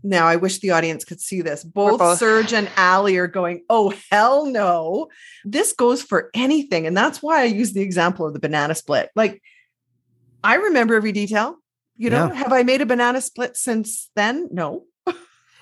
Now, 0.04 0.28
I 0.28 0.36
wish 0.36 0.60
the 0.60 0.72
audience 0.72 1.06
could 1.06 1.22
see 1.22 1.42
this. 1.42 1.64
Both, 1.64 2.00
both, 2.00 2.18
Serge 2.18 2.52
and 2.52 2.70
Ali 2.78 3.18
are 3.18 3.28
going, 3.28 3.64
oh, 3.70 3.94
hell 4.12 4.46
no. 4.46 5.08
This 5.46 5.72
goes 5.72 6.04
for 6.04 6.30
anything. 6.34 6.86
And 6.86 6.96
that's 6.96 7.24
why 7.24 7.42
I 7.42 7.46
use 7.46 7.72
the 7.72 7.82
example 7.82 8.28
of 8.28 8.34
the 8.34 8.40
banana 8.40 8.76
split. 8.76 9.10
Like, 9.16 9.42
I 10.44 10.56
remember 10.56 10.96
every 10.96 11.14
detail. 11.14 11.56
You 11.96 12.10
know, 12.10 12.28
yeah. 12.28 12.34
have 12.34 12.52
I 12.52 12.64
made 12.64 12.82
a 12.82 12.86
banana 12.86 13.22
split 13.22 13.56
since 13.56 14.10
then? 14.16 14.50
No. 14.52 14.84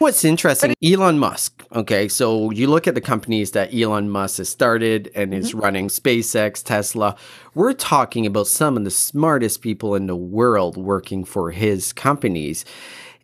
What's 0.02 0.26
interesting, 0.26 0.74
Elon 0.84 1.20
Musk. 1.20 1.64
Okay, 1.76 2.08
so 2.08 2.50
you 2.50 2.66
look 2.66 2.88
at 2.88 2.96
the 2.96 3.02
companies 3.02 3.52
that 3.52 3.72
Elon 3.72 4.10
Musk 4.10 4.40
has 4.40 4.50
started 4.50 5.12
and 5.14 5.32
is 5.32 5.50
mm-hmm. 5.50 5.60
running 5.60 5.88
SpaceX, 5.90 6.64
Tesla. 6.64 7.16
We're 7.54 7.74
talking 7.74 8.26
about 8.26 8.48
some 8.48 8.78
of 8.78 8.84
the 8.84 8.90
smartest 8.90 9.62
people 9.62 9.94
in 9.94 10.08
the 10.08 10.16
world 10.16 10.76
working 10.76 11.24
for 11.24 11.52
his 11.52 11.94
companies. 11.94 12.66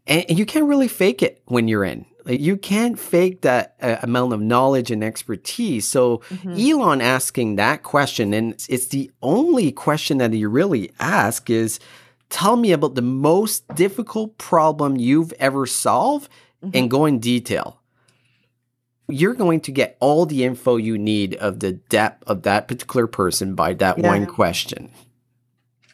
And, 0.05 0.29
you 0.29 0.45
can't 0.45 0.67
really 0.67 0.87
fake 0.87 1.23
it 1.23 1.41
when 1.45 1.67
you're 1.67 1.83
in. 1.83 2.05
Like, 2.25 2.41
you 2.41 2.57
can't 2.57 2.99
fake 2.99 3.41
that 3.41 3.73
uh, 3.81 3.95
amount 4.03 4.33
of 4.33 4.41
knowledge 4.41 4.91
and 4.91 5.03
expertise. 5.03 5.87
So 5.87 6.19
mm-hmm. 6.29 6.53
Elon 6.59 7.01
asking 7.01 7.55
that 7.55 7.81
question, 7.81 8.35
and 8.35 8.53
it's 8.69 8.89
the 8.89 9.09
only 9.23 9.71
question 9.71 10.19
that 10.19 10.31
he 10.31 10.45
really 10.45 10.91
asks 10.99 11.49
is, 11.49 11.79
tell 12.29 12.55
me 12.55 12.71
about 12.71 12.93
the 12.93 13.01
most 13.01 13.67
difficult 13.69 14.37
problem 14.37 14.95
you've 14.95 15.33
ever 15.39 15.65
solved 15.65 16.29
mm-hmm. 16.63 16.77
and 16.77 16.89
go 16.89 17.05
in 17.05 17.19
detail. 17.19 17.81
You're 19.09 19.35
going 19.35 19.61
to 19.61 19.71
get 19.71 19.95
all 19.99 20.25
the 20.25 20.43
info 20.43 20.75
you 20.75 20.97
need 20.97 21.35
of 21.35 21.59
the 21.59 21.73
depth 21.73 22.23
of 22.27 22.43
that 22.43 22.67
particular 22.67 23.07
person 23.07 23.55
by 23.55 23.73
that 23.75 23.97
yeah. 23.97 24.07
one 24.07 24.25
question. 24.25 24.91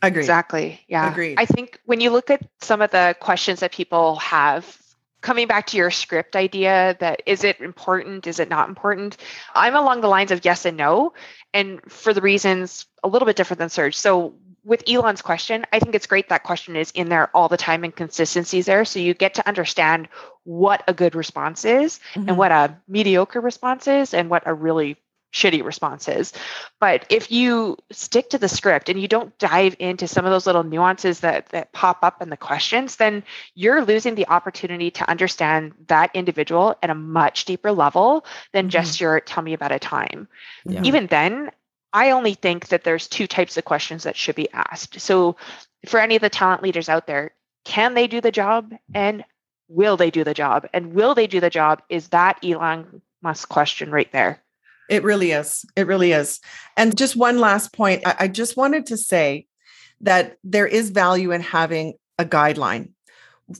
Agreed. 0.01 0.21
Exactly. 0.21 0.81
Yeah. 0.87 1.11
Agreed. 1.11 1.39
I 1.39 1.45
think 1.45 1.79
when 1.85 2.01
you 2.01 2.09
look 2.09 2.29
at 2.29 2.41
some 2.61 2.81
of 2.81 2.91
the 2.91 3.15
questions 3.19 3.59
that 3.59 3.71
people 3.71 4.15
have, 4.17 4.77
coming 5.23 5.47
back 5.47 5.65
to 5.67 5.77
your 5.77 5.89
script 5.89 6.35
idea 6.35 6.95
that 6.99 7.23
is 7.25 7.43
it 7.43 7.59
important? 7.61 8.27
Is 8.27 8.39
it 8.39 8.49
not 8.49 8.69
important? 8.69 9.17
I'm 9.55 9.75
along 9.75 10.01
the 10.01 10.09
lines 10.09 10.31
of 10.31 10.45
yes 10.45 10.65
and 10.65 10.77
no. 10.77 11.13
And 11.53 11.79
for 11.89 12.13
the 12.13 12.21
reasons 12.21 12.85
a 13.03 13.07
little 13.07 13.25
bit 13.25 13.35
different 13.35 13.59
than 13.59 13.69
Serge. 13.69 13.95
So 13.95 14.35
with 14.63 14.83
Elon's 14.87 15.21
question, 15.21 15.65
I 15.73 15.79
think 15.79 15.95
it's 15.95 16.07
great 16.07 16.29
that 16.29 16.43
question 16.43 16.75
is 16.75 16.91
in 16.91 17.09
there 17.09 17.29
all 17.35 17.49
the 17.49 17.57
time 17.57 17.83
and 17.83 17.95
consistencies 17.95 18.65
there. 18.65 18.85
So 18.85 18.99
you 18.99 19.13
get 19.13 19.35
to 19.35 19.47
understand 19.47 20.07
what 20.43 20.83
a 20.87 20.93
good 20.93 21.15
response 21.15 21.65
is 21.65 21.99
mm-hmm. 22.13 22.29
and 22.29 22.37
what 22.37 22.51
a 22.51 22.77
mediocre 22.87 23.41
response 23.41 23.87
is 23.87 24.13
and 24.13 24.29
what 24.29 24.43
a 24.45 24.53
really 24.53 24.97
shitty 25.33 25.63
response 25.63 26.07
is. 26.07 26.31
But 26.79 27.05
if 27.09 27.31
you 27.31 27.77
stick 27.91 28.29
to 28.29 28.37
the 28.37 28.47
script 28.47 28.87
and 28.87 29.01
you 29.01 29.07
don't 29.07 29.37
dive 29.39 29.75
into 29.79 30.07
some 30.07 30.25
of 30.25 30.31
those 30.31 30.45
little 30.45 30.63
nuances 30.63 31.21
that 31.21 31.49
that 31.49 31.73
pop 31.73 31.99
up 32.03 32.21
in 32.21 32.29
the 32.29 32.37
questions, 32.37 32.97
then 32.97 33.23
you're 33.55 33.83
losing 33.83 34.15
the 34.15 34.27
opportunity 34.27 34.91
to 34.91 35.09
understand 35.09 35.73
that 35.87 36.11
individual 36.13 36.77
at 36.83 36.91
a 36.91 36.95
much 36.95 37.45
deeper 37.45 37.71
level 37.71 38.25
than 38.53 38.65
mm-hmm. 38.65 38.69
just 38.69 39.01
your 39.01 39.19
tell 39.19 39.43
me 39.43 39.53
about 39.53 39.71
a 39.71 39.79
time. 39.79 40.27
Yeah. 40.65 40.83
Even 40.83 41.07
then, 41.07 41.49
I 41.93 42.09
only 42.09 42.33
think 42.33 42.69
that 42.69 42.83
there's 42.83 43.07
two 43.07 43.27
types 43.27 43.55
of 43.55 43.65
questions 43.65 44.03
that 44.03 44.17
should 44.17 44.35
be 44.35 44.51
asked. 44.51 44.99
So 44.99 45.37
for 45.87 45.99
any 45.99 46.15
of 46.15 46.21
the 46.21 46.29
talent 46.29 46.63
leaders 46.63 46.89
out 46.89 47.07
there, 47.07 47.31
can 47.65 47.93
they 47.93 48.07
do 48.07 48.19
the 48.19 48.31
job 48.31 48.73
and 48.93 49.23
will 49.67 49.95
they 49.95 50.09
do 50.11 50.23
the 50.23 50.33
job? 50.33 50.67
And 50.73 50.93
will 50.93 51.15
they 51.15 51.27
do 51.27 51.39
the 51.39 51.49
job 51.49 51.81
is 51.89 52.09
that 52.09 52.43
Elon 52.43 53.01
Musk 53.21 53.47
question 53.47 53.91
right 53.91 54.11
there. 54.11 54.41
It 54.89 55.03
really 55.03 55.31
is. 55.31 55.65
It 55.75 55.87
really 55.87 56.11
is. 56.11 56.41
And 56.75 56.97
just 56.97 57.15
one 57.15 57.39
last 57.39 57.73
point 57.73 58.03
I, 58.05 58.27
just 58.27 58.57
wanted 58.57 58.87
to 58.87 58.97
say 58.97 59.47
that 60.01 60.37
there 60.43 60.67
is 60.67 60.89
value 60.89 61.31
in 61.31 61.41
having 61.41 61.93
a 62.19 62.25
guideline. 62.25 62.89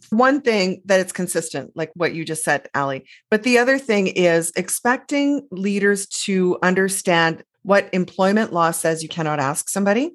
One 0.10 0.42
thing 0.42 0.82
that 0.86 1.00
it's 1.00 1.14
consistent, 1.14 1.72
like 1.76 1.92
what 1.96 2.14
you 2.14 2.26
just 2.26 2.44
said, 2.44 2.68
Ali. 2.76 3.06
But 3.32 3.44
the 3.44 3.58
other 3.58 3.78
thing 3.78 4.08
is 4.08 4.52
expecting 4.56 5.48
leaders 5.52 6.08
to 6.26 6.58
understand 6.62 7.44
what 7.64 7.90
employment 7.94 8.54
law 8.54 8.72
says 8.72 9.02
you 9.02 9.10
cannot 9.10 9.40
ask 9.40 9.70
somebody. 9.70 10.14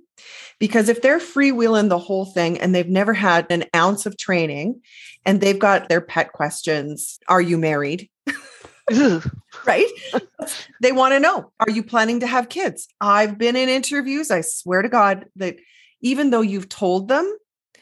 Because 0.58 0.88
if 0.88 1.02
they're 1.02 1.18
freewheeling 1.18 1.88
the 1.88 1.98
whole 1.98 2.24
thing 2.24 2.58
and 2.58 2.74
they've 2.74 2.88
never 2.88 3.14
had 3.14 3.46
an 3.50 3.64
ounce 3.74 4.06
of 4.06 4.16
training 4.16 4.80
and 5.24 5.40
they've 5.40 5.58
got 5.58 5.88
their 5.88 6.00
pet 6.00 6.32
questions, 6.32 7.18
are 7.28 7.40
you 7.40 7.58
married? 7.58 8.08
right? 9.66 9.86
they 10.82 10.92
want 10.92 11.12
to 11.12 11.20
know, 11.20 11.52
are 11.60 11.70
you 11.70 11.82
planning 11.82 12.20
to 12.20 12.26
have 12.26 12.48
kids? 12.48 12.88
I've 13.00 13.38
been 13.38 13.56
in 13.56 13.68
interviews, 13.68 14.30
I 14.30 14.40
swear 14.40 14.82
to 14.82 14.88
God, 14.88 15.26
that 15.36 15.56
even 16.00 16.30
though 16.30 16.40
you've 16.40 16.68
told 16.68 17.08
them, 17.08 17.30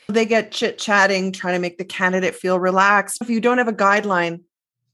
they 0.09 0.25
get 0.25 0.53
chit 0.53 0.79
chatting, 0.79 1.33
trying 1.33 1.55
to 1.55 1.61
make 1.61 1.79
the 1.79 1.85
candidate 1.85 2.35
feel 2.35 2.61
relaxed. 2.61 3.19
If 3.21 3.31
you 3.31 3.41
don't 3.41 3.59
have 3.59 3.69
a 3.69 3.73
guideline, 3.73 4.43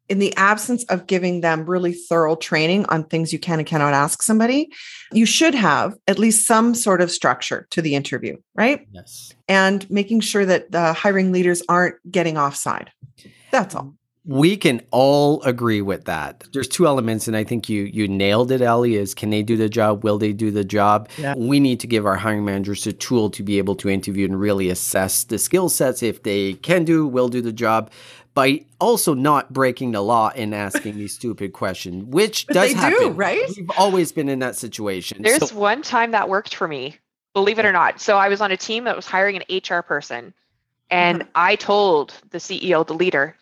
in 0.08 0.18
the 0.18 0.34
absence 0.36 0.84
of 0.84 1.06
giving 1.06 1.40
them 1.40 1.64
really 1.64 1.92
thorough 1.92 2.36
training 2.36 2.84
on 2.86 3.04
things 3.04 3.32
you 3.32 3.38
can 3.38 3.58
and 3.58 3.66
cannot 3.66 3.94
ask 3.94 4.22
somebody, 4.22 4.70
you 5.12 5.26
should 5.26 5.54
have 5.54 5.94
at 6.06 6.18
least 6.18 6.46
some 6.46 6.74
sort 6.74 7.00
of 7.00 7.10
structure 7.10 7.66
to 7.70 7.80
the 7.80 7.94
interview, 7.94 8.36
right? 8.54 8.86
Yes. 8.92 9.32
And 9.48 9.88
making 9.90 10.20
sure 10.20 10.44
that 10.44 10.70
the 10.70 10.92
hiring 10.92 11.32
leaders 11.32 11.62
aren't 11.68 11.96
getting 12.10 12.36
offside. 12.36 12.90
That's 13.50 13.74
all. 13.74 13.94
We 14.24 14.56
can 14.56 14.80
all 14.92 15.42
agree 15.42 15.82
with 15.82 16.04
that. 16.04 16.44
There's 16.52 16.68
two 16.68 16.86
elements, 16.86 17.26
and 17.26 17.36
I 17.36 17.42
think 17.42 17.68
you 17.68 17.82
you 17.82 18.06
nailed 18.06 18.52
it, 18.52 18.60
Ellie. 18.60 18.94
Is 18.94 19.14
can 19.14 19.30
they 19.30 19.42
do 19.42 19.56
the 19.56 19.68
job? 19.68 20.04
Will 20.04 20.16
they 20.16 20.32
do 20.32 20.52
the 20.52 20.62
job? 20.62 21.08
Yeah. 21.18 21.34
We 21.36 21.58
need 21.58 21.80
to 21.80 21.88
give 21.88 22.06
our 22.06 22.14
hiring 22.14 22.44
managers 22.44 22.86
a 22.86 22.92
tool 22.92 23.30
to 23.30 23.42
be 23.42 23.58
able 23.58 23.74
to 23.76 23.88
interview 23.88 24.26
and 24.26 24.38
really 24.38 24.70
assess 24.70 25.24
the 25.24 25.38
skill 25.38 25.68
sets 25.68 26.04
if 26.04 26.22
they 26.22 26.52
can 26.54 26.84
do, 26.84 27.04
will 27.04 27.28
do 27.28 27.42
the 27.42 27.52
job, 27.52 27.90
by 28.34 28.64
also 28.80 29.14
not 29.14 29.52
breaking 29.52 29.92
the 29.92 30.00
law 30.00 30.30
and 30.34 30.54
asking 30.54 30.96
these 30.96 31.14
stupid 31.14 31.52
questions, 31.52 32.04
which 32.04 32.46
does 32.46 32.72
they 32.72 32.74
happen. 32.74 32.98
Do, 32.98 33.10
right? 33.10 33.42
We've 33.56 33.70
always 33.76 34.12
been 34.12 34.28
in 34.28 34.38
that 34.38 34.56
situation. 34.56 35.22
There's 35.22 35.50
so- 35.50 35.56
one 35.56 35.82
time 35.82 36.12
that 36.12 36.28
worked 36.28 36.54
for 36.54 36.66
me, 36.66 36.96
believe 37.34 37.58
it 37.58 37.64
or 37.64 37.72
not. 37.72 38.00
So 38.00 38.16
I 38.16 38.28
was 38.28 38.40
on 38.40 38.50
a 38.50 38.56
team 38.56 38.84
that 38.84 38.96
was 38.96 39.06
hiring 39.06 39.36
an 39.36 39.42
HR 39.50 39.82
person, 39.82 40.32
and 40.90 41.20
mm-hmm. 41.20 41.30
I 41.34 41.56
told 41.56 42.14
the 42.30 42.38
CEO, 42.38 42.86
the 42.86 42.94
leader, 42.94 43.36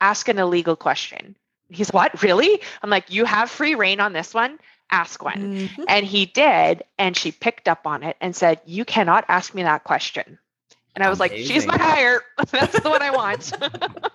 ask 0.00 0.28
an 0.28 0.38
illegal 0.38 0.76
question. 0.76 1.36
He's 1.68 1.90
what? 1.90 2.22
Really? 2.22 2.60
I'm 2.82 2.90
like, 2.90 3.10
you 3.10 3.24
have 3.24 3.50
free 3.50 3.74
rein 3.74 4.00
on 4.00 4.12
this 4.12 4.34
one. 4.34 4.58
Ask 4.90 5.24
one. 5.24 5.56
Mm-hmm. 5.56 5.84
And 5.88 6.06
he 6.06 6.26
did. 6.26 6.84
And 6.98 7.16
she 7.16 7.32
picked 7.32 7.68
up 7.68 7.86
on 7.86 8.02
it 8.02 8.16
and 8.20 8.36
said, 8.36 8.60
You 8.66 8.84
cannot 8.84 9.24
ask 9.28 9.54
me 9.54 9.62
that 9.62 9.84
question. 9.84 10.38
And 10.94 11.02
I 11.02 11.08
was 11.08 11.18
Amazing. 11.18 11.38
like, 11.38 11.46
She's 11.46 11.66
my 11.66 11.78
hire. 11.78 12.22
That's 12.50 12.78
the 12.78 12.90
one 12.90 13.02
I 13.02 13.10
want. 13.10 13.52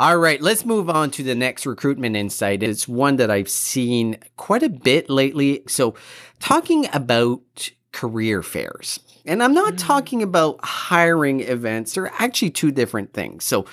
All 0.00 0.16
right, 0.16 0.40
let's 0.40 0.64
move 0.64 0.88
on 0.88 1.10
to 1.10 1.22
the 1.22 1.34
next 1.34 1.66
recruitment 1.66 2.16
insight. 2.16 2.62
It's 2.62 2.88
one 2.88 3.16
that 3.16 3.30
I've 3.30 3.50
seen 3.50 4.16
quite 4.38 4.62
a 4.62 4.70
bit 4.70 5.10
lately. 5.10 5.62
So, 5.68 5.94
talking 6.38 6.86
about 6.94 7.70
career 7.92 8.42
fairs, 8.42 8.98
and 9.26 9.42
I'm 9.42 9.52
not 9.52 9.74
mm-hmm. 9.74 9.86
talking 9.86 10.22
about 10.22 10.58
hiring 10.64 11.40
events, 11.40 11.92
they're 11.92 12.10
actually 12.18 12.48
two 12.48 12.70
different 12.70 13.12
things. 13.12 13.44
So, 13.44 13.66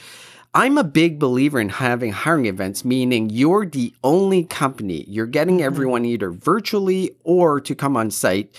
I'm 0.53 0.77
a 0.77 0.83
big 0.83 1.17
believer 1.17 1.61
in 1.61 1.69
having 1.69 2.11
hiring 2.11 2.47
events, 2.47 2.83
meaning 2.83 3.29
you're 3.29 3.65
the 3.65 3.93
only 4.03 4.43
company. 4.43 5.05
You're 5.07 5.27
getting 5.27 5.59
mm-hmm. 5.59 5.65
everyone 5.65 6.03
either 6.03 6.31
virtually 6.31 7.11
or 7.23 7.61
to 7.61 7.73
come 7.73 7.95
on 7.95 8.11
site 8.11 8.53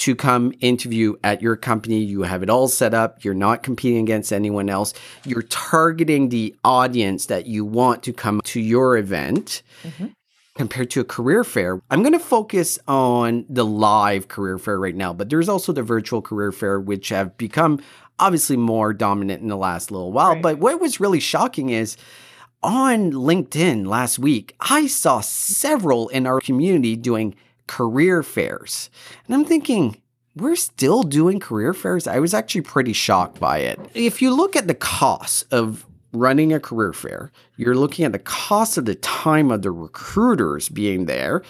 to 0.00 0.14
come 0.14 0.52
interview 0.60 1.14
at 1.22 1.42
your 1.42 1.56
company. 1.56 1.98
You 1.98 2.22
have 2.22 2.42
it 2.42 2.48
all 2.48 2.68
set 2.68 2.94
up. 2.94 3.22
You're 3.22 3.34
not 3.34 3.62
competing 3.62 4.02
against 4.02 4.32
anyone 4.32 4.70
else. 4.70 4.94
You're 5.26 5.42
targeting 5.42 6.30
the 6.30 6.56
audience 6.64 7.26
that 7.26 7.46
you 7.46 7.66
want 7.66 8.02
to 8.04 8.12
come 8.14 8.40
to 8.44 8.60
your 8.60 8.96
event. 8.96 9.62
Mm-hmm. 9.82 10.06
Compared 10.56 10.90
to 10.90 11.00
a 11.00 11.04
career 11.04 11.44
fair, 11.44 11.80
I'm 11.90 12.02
going 12.02 12.12
to 12.12 12.18
focus 12.18 12.78
on 12.88 13.46
the 13.48 13.64
live 13.64 14.28
career 14.28 14.58
fair 14.58 14.78
right 14.78 14.96
now, 14.96 15.12
but 15.12 15.30
there's 15.30 15.48
also 15.48 15.72
the 15.72 15.82
virtual 15.82 16.20
career 16.20 16.50
fair, 16.50 16.80
which 16.80 17.10
have 17.10 17.38
become 17.38 17.80
obviously 18.18 18.56
more 18.56 18.92
dominant 18.92 19.40
in 19.40 19.48
the 19.48 19.56
last 19.56 19.90
little 19.90 20.12
while. 20.12 20.34
Right. 20.34 20.42
But 20.42 20.58
what 20.58 20.80
was 20.80 21.00
really 21.00 21.20
shocking 21.20 21.70
is 21.70 21.96
on 22.62 23.12
LinkedIn 23.12 23.86
last 23.86 24.18
week, 24.18 24.54
I 24.60 24.86
saw 24.86 25.20
several 25.20 26.08
in 26.08 26.26
our 26.26 26.40
community 26.40 26.96
doing 26.96 27.36
career 27.70 28.24
fairs. 28.24 28.90
And 29.24 29.34
I'm 29.34 29.44
thinking, 29.44 30.02
we're 30.34 30.56
still 30.56 31.04
doing 31.04 31.38
career 31.38 31.72
fairs. 31.72 32.08
I 32.08 32.18
was 32.18 32.34
actually 32.34 32.62
pretty 32.62 32.92
shocked 32.92 33.38
by 33.38 33.58
it. 33.58 33.78
If 33.94 34.20
you 34.20 34.34
look 34.34 34.56
at 34.56 34.66
the 34.66 34.74
cost 34.74 35.46
of 35.52 35.86
running 36.12 36.52
a 36.52 36.58
career 36.58 36.92
fair, 36.92 37.30
you're 37.56 37.76
looking 37.76 38.04
at 38.04 38.10
the 38.10 38.18
cost 38.18 38.76
of 38.76 38.86
the 38.86 38.96
time 38.96 39.52
of 39.52 39.62
the 39.62 39.70
recruiters 39.70 40.68
being 40.68 41.04
there. 41.04 41.44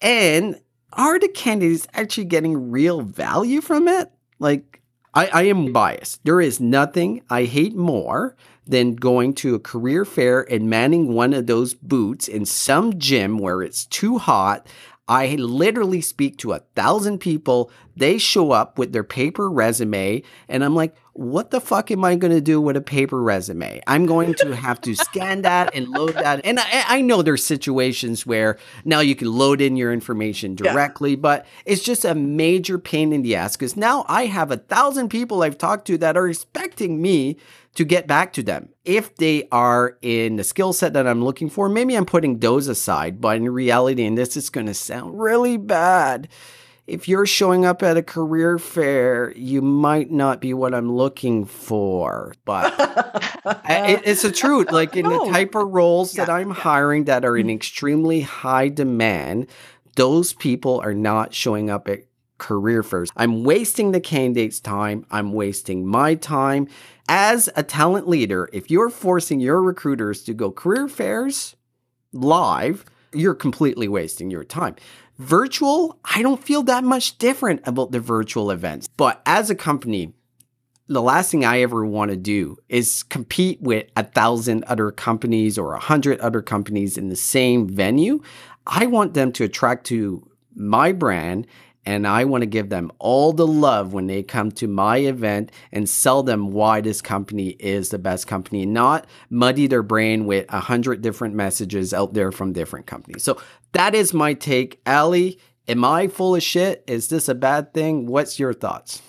And 0.00 0.60
are 0.92 1.20
the 1.20 1.28
candidates 1.28 1.86
actually 1.94 2.24
getting 2.24 2.72
real 2.72 3.02
value 3.02 3.60
from 3.60 3.86
it? 3.86 4.10
Like, 4.40 4.82
I, 5.14 5.26
I 5.26 5.42
am 5.44 5.72
biased. 5.72 6.24
There 6.24 6.40
is 6.40 6.58
nothing 6.58 7.22
I 7.30 7.44
hate 7.44 7.76
more 7.76 8.34
than 8.66 8.94
going 8.94 9.34
to 9.34 9.54
a 9.56 9.60
career 9.60 10.04
fair 10.04 10.42
and 10.52 10.70
manning 10.70 11.12
one 11.12 11.32
of 11.32 11.46
those 11.46 11.74
boots 11.74 12.28
in 12.28 12.46
some 12.46 12.98
gym 12.98 13.38
where 13.38 13.62
it's 13.62 13.84
too 13.84 14.18
hot. 14.18 14.66
I 15.10 15.34
literally 15.34 16.00
speak 16.02 16.36
to 16.38 16.52
a 16.52 16.60
thousand 16.76 17.18
people. 17.18 17.72
They 17.96 18.16
show 18.16 18.52
up 18.52 18.78
with 18.78 18.92
their 18.92 19.02
paper 19.02 19.50
resume, 19.50 20.22
and 20.48 20.62
I'm 20.62 20.76
like, 20.76 20.94
what 21.14 21.50
the 21.50 21.60
fuck 21.60 21.90
am 21.90 22.04
I 22.04 22.14
going 22.14 22.32
to 22.32 22.40
do 22.40 22.60
with 22.60 22.76
a 22.76 22.80
paper 22.80 23.20
resume? 23.20 23.80
I'm 23.88 24.06
going 24.06 24.34
to 24.34 24.54
have 24.54 24.80
to 24.82 24.94
scan 24.94 25.42
that 25.42 25.74
and 25.74 25.88
load 25.88 26.14
that. 26.14 26.42
And 26.44 26.60
I, 26.60 26.84
I, 26.86 27.00
know 27.00 27.22
there's 27.22 27.44
situations 27.44 28.24
where 28.24 28.56
now 28.84 29.00
you 29.00 29.16
can 29.16 29.30
load 29.30 29.60
in 29.60 29.76
your 29.76 29.92
information 29.92 30.54
directly, 30.54 31.10
yeah. 31.10 31.16
but 31.16 31.46
it's 31.64 31.82
just 31.82 32.04
a 32.04 32.14
major 32.14 32.78
pain 32.78 33.12
in 33.12 33.22
the 33.22 33.34
ass 33.34 33.56
because 33.56 33.76
now 33.76 34.04
I 34.08 34.26
have 34.26 34.52
a 34.52 34.56
thousand 34.58 35.08
people 35.08 35.42
I've 35.42 35.58
talked 35.58 35.88
to 35.88 35.98
that 35.98 36.16
are 36.16 36.28
expecting 36.28 37.02
me 37.02 37.36
to 37.74 37.84
get 37.84 38.06
back 38.06 38.32
to 38.34 38.42
them. 38.42 38.70
If 38.84 39.16
they 39.16 39.46
are 39.52 39.96
in 40.02 40.36
the 40.36 40.44
skill 40.44 40.72
set 40.72 40.92
that 40.94 41.06
I'm 41.06 41.24
looking 41.24 41.48
for, 41.48 41.68
maybe 41.68 41.94
I'm 41.94 42.06
putting 42.06 42.38
those 42.38 42.68
aside, 42.68 43.20
but 43.20 43.36
in 43.36 43.48
reality, 43.48 44.04
and 44.04 44.18
this 44.18 44.36
is 44.36 44.50
going 44.50 44.66
to 44.66 44.74
sound 44.74 45.20
really 45.20 45.56
bad. 45.56 46.28
If 46.86 47.06
you're 47.06 47.26
showing 47.26 47.64
up 47.64 47.84
at 47.84 47.96
a 47.96 48.02
career 48.02 48.58
fair, 48.58 49.32
you 49.36 49.62
might 49.62 50.10
not 50.10 50.40
be 50.40 50.52
what 50.52 50.74
I'm 50.74 50.92
looking 50.92 51.44
for. 51.44 52.34
But 52.44 52.74
it, 53.68 54.02
it's 54.04 54.22
the 54.22 54.32
truth. 54.32 54.72
Like 54.72 54.96
in 54.96 55.08
the 55.08 55.30
type 55.30 55.54
of 55.54 55.68
roles 55.68 56.16
yeah, 56.16 56.24
that 56.24 56.32
I'm 56.32 56.48
yeah. 56.48 56.54
hiring 56.54 57.04
that 57.04 57.24
are 57.24 57.36
in 57.36 57.46
mm-hmm. 57.46 57.54
extremely 57.54 58.22
high 58.22 58.68
demand, 58.70 59.46
those 59.94 60.32
people 60.32 60.80
are 60.80 60.94
not 60.94 61.32
showing 61.32 61.70
up 61.70 61.86
at 61.86 62.09
career 62.40 62.82
fairs. 62.82 63.12
I'm 63.16 63.44
wasting 63.44 63.92
the 63.92 64.00
candidate's 64.00 64.58
time. 64.58 65.06
I'm 65.12 65.32
wasting 65.32 65.86
my 65.86 66.16
time 66.16 66.66
as 67.10 67.50
a 67.56 67.64
talent 67.64 68.08
leader, 68.08 68.48
if 68.52 68.70
you're 68.70 68.88
forcing 68.88 69.40
your 69.40 69.60
recruiters 69.60 70.22
to 70.22 70.32
go 70.32 70.52
career 70.52 70.86
fairs 70.86 71.56
live, 72.12 72.84
you're 73.12 73.34
completely 73.34 73.88
wasting 73.88 74.30
your 74.30 74.44
time. 74.44 74.76
Virtual, 75.18 75.98
I 76.04 76.22
don't 76.22 76.42
feel 76.42 76.62
that 76.62 76.84
much 76.84 77.18
different 77.18 77.62
about 77.66 77.90
the 77.90 77.98
virtual 77.98 78.52
events. 78.52 78.86
But 78.96 79.20
as 79.26 79.50
a 79.50 79.56
company, 79.56 80.14
the 80.86 81.02
last 81.02 81.32
thing 81.32 81.44
I 81.44 81.62
ever 81.62 81.84
want 81.84 82.12
to 82.12 82.16
do 82.16 82.56
is 82.68 83.02
compete 83.02 83.60
with 83.60 83.86
a 83.96 84.04
thousand 84.04 84.62
other 84.64 84.92
companies 84.92 85.58
or 85.58 85.74
a 85.74 85.80
hundred 85.80 86.20
other 86.20 86.42
companies 86.42 86.96
in 86.96 87.08
the 87.08 87.16
same 87.16 87.68
venue. 87.68 88.22
I 88.68 88.86
want 88.86 89.14
them 89.14 89.32
to 89.32 89.44
attract 89.44 89.84
to 89.86 90.30
my 90.54 90.92
brand 90.92 91.48
and 91.86 92.06
I 92.06 92.24
want 92.24 92.42
to 92.42 92.46
give 92.46 92.68
them 92.68 92.92
all 92.98 93.32
the 93.32 93.46
love 93.46 93.92
when 93.92 94.06
they 94.06 94.22
come 94.22 94.52
to 94.52 94.68
my 94.68 94.98
event 94.98 95.50
and 95.72 95.88
sell 95.88 96.22
them 96.22 96.50
why 96.50 96.80
this 96.80 97.00
company 97.00 97.50
is 97.50 97.88
the 97.88 97.98
best 97.98 98.26
company, 98.26 98.66
not 98.66 99.06
muddy 99.30 99.66
their 99.66 99.82
brain 99.82 100.26
with 100.26 100.46
a 100.50 100.60
hundred 100.60 101.02
different 101.02 101.34
messages 101.34 101.94
out 101.94 102.14
there 102.14 102.32
from 102.32 102.52
different 102.52 102.86
companies. 102.86 103.22
So 103.22 103.40
that 103.72 103.94
is 103.94 104.12
my 104.12 104.34
take. 104.34 104.80
Ali, 104.86 105.38
am 105.68 105.84
I 105.84 106.08
full 106.08 106.36
of 106.36 106.42
shit? 106.42 106.84
Is 106.86 107.08
this 107.08 107.28
a 107.28 107.34
bad 107.34 107.72
thing? 107.72 108.06
What's 108.06 108.38
your 108.38 108.52
thoughts? 108.52 109.02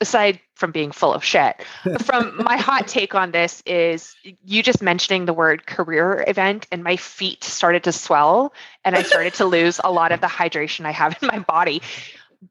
Aside 0.00 0.40
from 0.54 0.72
being 0.72 0.92
full 0.92 1.12
of 1.12 1.24
shit, 1.24 1.62
from 2.04 2.42
my 2.42 2.56
hot 2.56 2.86
take 2.88 3.14
on 3.14 3.30
this 3.30 3.62
is 3.66 4.14
you 4.44 4.62
just 4.62 4.82
mentioning 4.82 5.24
the 5.24 5.32
word 5.32 5.66
career 5.66 6.24
event, 6.26 6.66
and 6.70 6.82
my 6.82 6.96
feet 6.96 7.44
started 7.44 7.84
to 7.84 7.92
swell, 7.92 8.52
and 8.84 8.96
I 8.96 9.02
started 9.02 9.34
to 9.34 9.44
lose 9.56 9.80
a 9.82 9.90
lot 9.90 10.12
of 10.12 10.20
the 10.20 10.26
hydration 10.26 10.86
I 10.86 10.92
have 10.92 11.16
in 11.22 11.28
my 11.28 11.38
body 11.38 11.82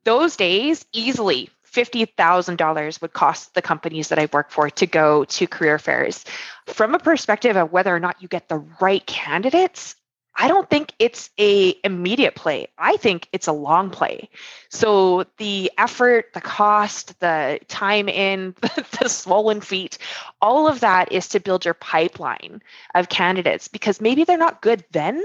those 0.04 0.36
days 0.36 0.86
easily 0.94 1.50
$50,000 1.72 3.02
would 3.02 3.14
cost 3.14 3.54
the 3.54 3.62
companies 3.62 4.08
that 4.08 4.20
I 4.20 4.30
work 4.32 4.50
for 4.50 4.70
to 4.70 4.88
go 4.88 5.26
to 5.26 5.48
career 5.48 5.78
fairs. 5.78 6.24
From 6.68 6.96
a 6.96 7.00
perspective 7.00 7.58
of 7.58 7.72
whether 7.72 7.94
or 7.94 8.00
not 8.00 8.22
you 8.22 8.28
get 8.28 8.48
the 8.48 8.64
right 8.80 9.06
candidates, 9.06 9.96
I 10.36 10.48
don't 10.50 10.70
think 10.70 10.94
it's 11.00 11.30
a 11.40 11.76
immediate 11.84 12.36
play. 12.36 12.68
I 12.78 12.98
think 12.98 13.30
it's 13.32 13.48
a 13.48 13.54
long 13.54 13.90
play. 13.90 14.30
So 14.70 15.26
the 15.38 15.72
effort, 15.78 16.34
the 16.34 16.42
cost, 16.42 17.20
the 17.22 17.60
time 17.68 18.10
in, 18.10 18.54
the 19.00 19.08
swollen 19.08 19.62
feet, 19.62 19.98
all 20.42 20.68
of 20.68 20.82
that 20.82 21.12
is 21.12 21.30
to 21.30 21.40
build 21.40 21.64
your 21.64 21.74
pipeline 21.74 22.62
of 22.94 23.08
candidates 23.08 23.70
because 23.70 24.02
maybe 24.02 24.26
they're 24.26 24.38
not 24.38 24.62
good 24.62 24.84
then, 24.92 25.24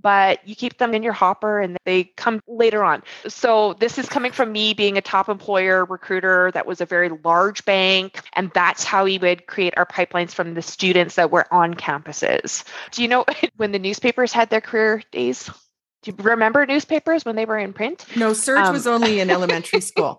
but 0.00 0.46
you 0.46 0.54
keep 0.54 0.78
them 0.78 0.94
in 0.94 1.02
your 1.02 1.12
hopper 1.12 1.60
and 1.60 1.76
they 1.84 2.04
come 2.04 2.40
later 2.46 2.84
on. 2.84 3.02
So 3.28 3.74
this 3.74 3.98
is 3.98 4.08
coming 4.08 4.32
from 4.32 4.52
me 4.52 4.74
being 4.74 4.98
a 4.98 5.00
top 5.00 5.28
employer 5.28 5.84
recruiter 5.84 6.50
that 6.52 6.66
was 6.66 6.80
a 6.80 6.86
very 6.86 7.10
large 7.24 7.64
bank 7.64 8.20
and 8.34 8.50
that's 8.54 8.84
how 8.84 9.04
we 9.04 9.18
would 9.18 9.46
create 9.46 9.74
our 9.76 9.86
pipelines 9.86 10.32
from 10.32 10.54
the 10.54 10.62
students 10.62 11.16
that 11.16 11.30
were 11.30 11.52
on 11.52 11.74
campuses. 11.74 12.64
Do 12.90 13.02
you 13.02 13.08
know 13.08 13.24
when 13.56 13.72
the 13.72 13.78
newspapers 13.78 14.32
had 14.32 14.50
their 14.50 14.60
career 14.60 15.02
days? 15.10 15.50
Do 16.02 16.12
you 16.12 16.24
remember 16.24 16.64
newspapers 16.66 17.24
when 17.24 17.36
they 17.36 17.46
were 17.46 17.58
in 17.58 17.72
print? 17.72 18.06
No, 18.16 18.32
Serge 18.32 18.58
um, 18.58 18.72
was 18.72 18.86
only 18.86 19.20
in 19.20 19.30
elementary 19.36 19.80
school. 19.80 20.18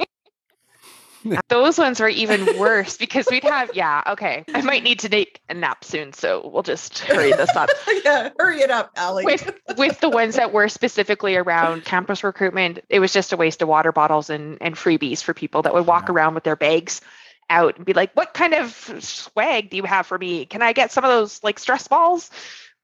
Those 1.50 1.78
ones 1.78 2.00
were 2.00 2.10
even 2.10 2.58
worse 2.58 2.98
because 2.98 3.28
we'd 3.30 3.44
have, 3.44 3.72
yeah, 3.74 4.04
okay. 4.08 4.44
I 4.54 4.62
might 4.62 4.84
need 4.84 5.00
to 5.00 5.10
take 5.10 5.42
a 5.50 5.54
nap 5.54 5.84
soon, 5.84 6.14
so 6.14 6.50
we'll 6.52 6.64
just 6.64 7.00
hurry 7.00 7.32
this 7.32 7.56
up. 7.56 7.70
yeah, 8.06 8.30
hurry 8.38 8.62
it 8.62 8.72
up, 8.72 8.92
Ali. 8.98 9.26
With 9.26 9.54
with 9.78 10.00
the 10.00 10.10
ones 10.10 10.36
that 10.36 10.54
were 10.54 10.70
specifically 10.70 11.36
around 11.36 11.86
campus 11.86 12.24
recruitment, 12.24 12.80
it 12.90 13.00
was 13.00 13.14
just 13.14 13.34
a 13.34 13.38
waste 13.38 13.62
of 13.62 13.68
water 13.68 13.92
bottles 13.92 14.30
and, 14.30 14.58
and 14.62 14.76
freebies 14.76 15.24
for 15.24 15.34
people 15.34 15.62
that 15.64 15.74
would 15.74 15.86
walk 15.86 16.08
yeah. 16.08 16.14
around 16.14 16.36
with 16.36 16.44
their 16.44 16.56
bags 16.56 17.02
out 17.50 17.78
and 17.78 17.86
be 17.86 17.94
like, 17.94 18.12
What 18.14 18.34
kind 18.34 18.54
of 18.54 18.74
swag 19.00 19.70
do 19.70 19.78
you 19.78 19.84
have 19.84 20.08
for 20.08 20.18
me? 20.18 20.46
Can 20.46 20.62
I 20.62 20.74
get 20.74 20.92
some 20.92 21.04
of 21.04 21.10
those 21.10 21.44
like 21.44 21.60
stress 21.60 21.88
balls? 21.88 22.30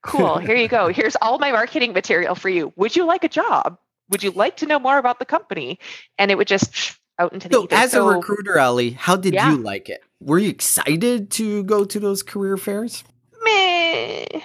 Cool. 0.02 0.38
Here 0.40 0.56
you 0.56 0.68
go. 0.68 0.90
Here's 0.90 1.16
all 1.22 1.40
my 1.40 1.52
marketing 1.52 1.94
material 1.94 2.36
for 2.36 2.50
you. 2.50 2.74
Would 2.76 2.96
you 2.96 3.06
like 3.06 3.24
a 3.24 3.30
job? 3.30 3.78
Would 4.10 4.24
you 4.24 4.32
like 4.32 4.58
to 4.58 4.66
know 4.66 4.80
more 4.80 4.98
about 4.98 5.20
the 5.20 5.26
company? 5.26 5.80
And 6.18 6.30
it 6.30 6.38
would 6.38 6.48
just 6.48 6.98
out 7.20 7.34
into 7.34 7.50
the 7.50 7.56
so, 7.56 7.68
as 7.72 7.92
so, 7.92 8.10
a 8.10 8.16
recruiter, 8.16 8.60
Ali, 8.60 8.92
how 8.92 9.16
did 9.16 9.34
yeah. 9.34 9.52
you 9.52 9.58
like 9.58 9.90
it? 9.90 10.02
Were 10.20 10.40
you 10.40 10.50
excited 10.50 11.32
to 11.32 11.64
go 11.64 11.86
to 11.86 12.00
those 12.00 12.24
career 12.24 12.58
fairs? 12.58 13.04
Meh. 13.44 14.42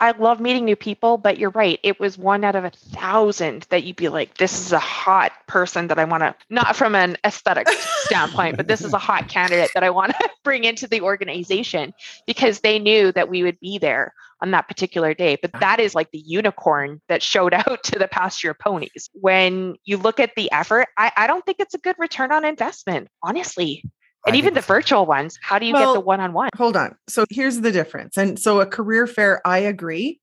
I 0.00 0.12
love 0.12 0.40
meeting 0.40 0.64
new 0.64 0.76
people, 0.76 1.18
but 1.18 1.38
you're 1.38 1.50
right. 1.50 1.78
It 1.82 2.00
was 2.00 2.16
one 2.16 2.42
out 2.42 2.56
of 2.56 2.64
a 2.64 2.70
thousand 2.70 3.66
that 3.68 3.84
you'd 3.84 3.96
be 3.96 4.08
like, 4.08 4.38
this 4.38 4.58
is 4.58 4.72
a 4.72 4.78
hot 4.78 5.32
person 5.46 5.88
that 5.88 5.98
I 5.98 6.04
want 6.04 6.22
to, 6.22 6.34
not 6.48 6.74
from 6.74 6.94
an 6.94 7.18
aesthetic 7.24 7.68
standpoint, 8.04 8.56
but 8.56 8.66
this 8.66 8.82
is 8.82 8.94
a 8.94 8.98
hot 8.98 9.28
candidate 9.28 9.70
that 9.74 9.84
I 9.84 9.90
want 9.90 10.12
to 10.12 10.30
bring 10.44 10.64
into 10.64 10.88
the 10.88 11.02
organization 11.02 11.92
because 12.26 12.60
they 12.60 12.78
knew 12.78 13.12
that 13.12 13.28
we 13.28 13.42
would 13.42 13.60
be 13.60 13.76
there 13.76 14.14
on 14.40 14.52
that 14.52 14.68
particular 14.68 15.12
day. 15.12 15.36
But 15.40 15.52
that 15.60 15.80
is 15.80 15.94
like 15.94 16.10
the 16.12 16.18
unicorn 16.18 17.02
that 17.08 17.22
showed 17.22 17.52
out 17.68 17.84
to 17.84 17.98
the 17.98 18.08
pasture 18.08 18.54
ponies. 18.54 19.10
When 19.12 19.76
you 19.84 19.98
look 19.98 20.18
at 20.18 20.34
the 20.34 20.50
effort, 20.50 20.88
I, 20.96 21.12
I 21.14 21.26
don't 21.26 21.44
think 21.44 21.58
it's 21.60 21.74
a 21.74 21.78
good 21.78 21.96
return 21.98 22.32
on 22.32 22.46
investment, 22.46 23.08
honestly 23.22 23.84
and 24.26 24.36
even 24.36 24.54
the 24.54 24.60
virtual 24.60 25.06
ones 25.06 25.38
how 25.42 25.58
do 25.58 25.66
you 25.66 25.72
well, 25.72 25.94
get 25.94 26.00
the 26.00 26.04
one-on-one? 26.06 26.50
hold 26.56 26.76
on. 26.76 26.94
So 27.08 27.24
here's 27.30 27.60
the 27.60 27.72
difference. 27.72 28.16
And 28.16 28.38
so 28.38 28.60
a 28.60 28.66
career 28.66 29.06
fair 29.06 29.40
i 29.46 29.58
agree. 29.58 30.20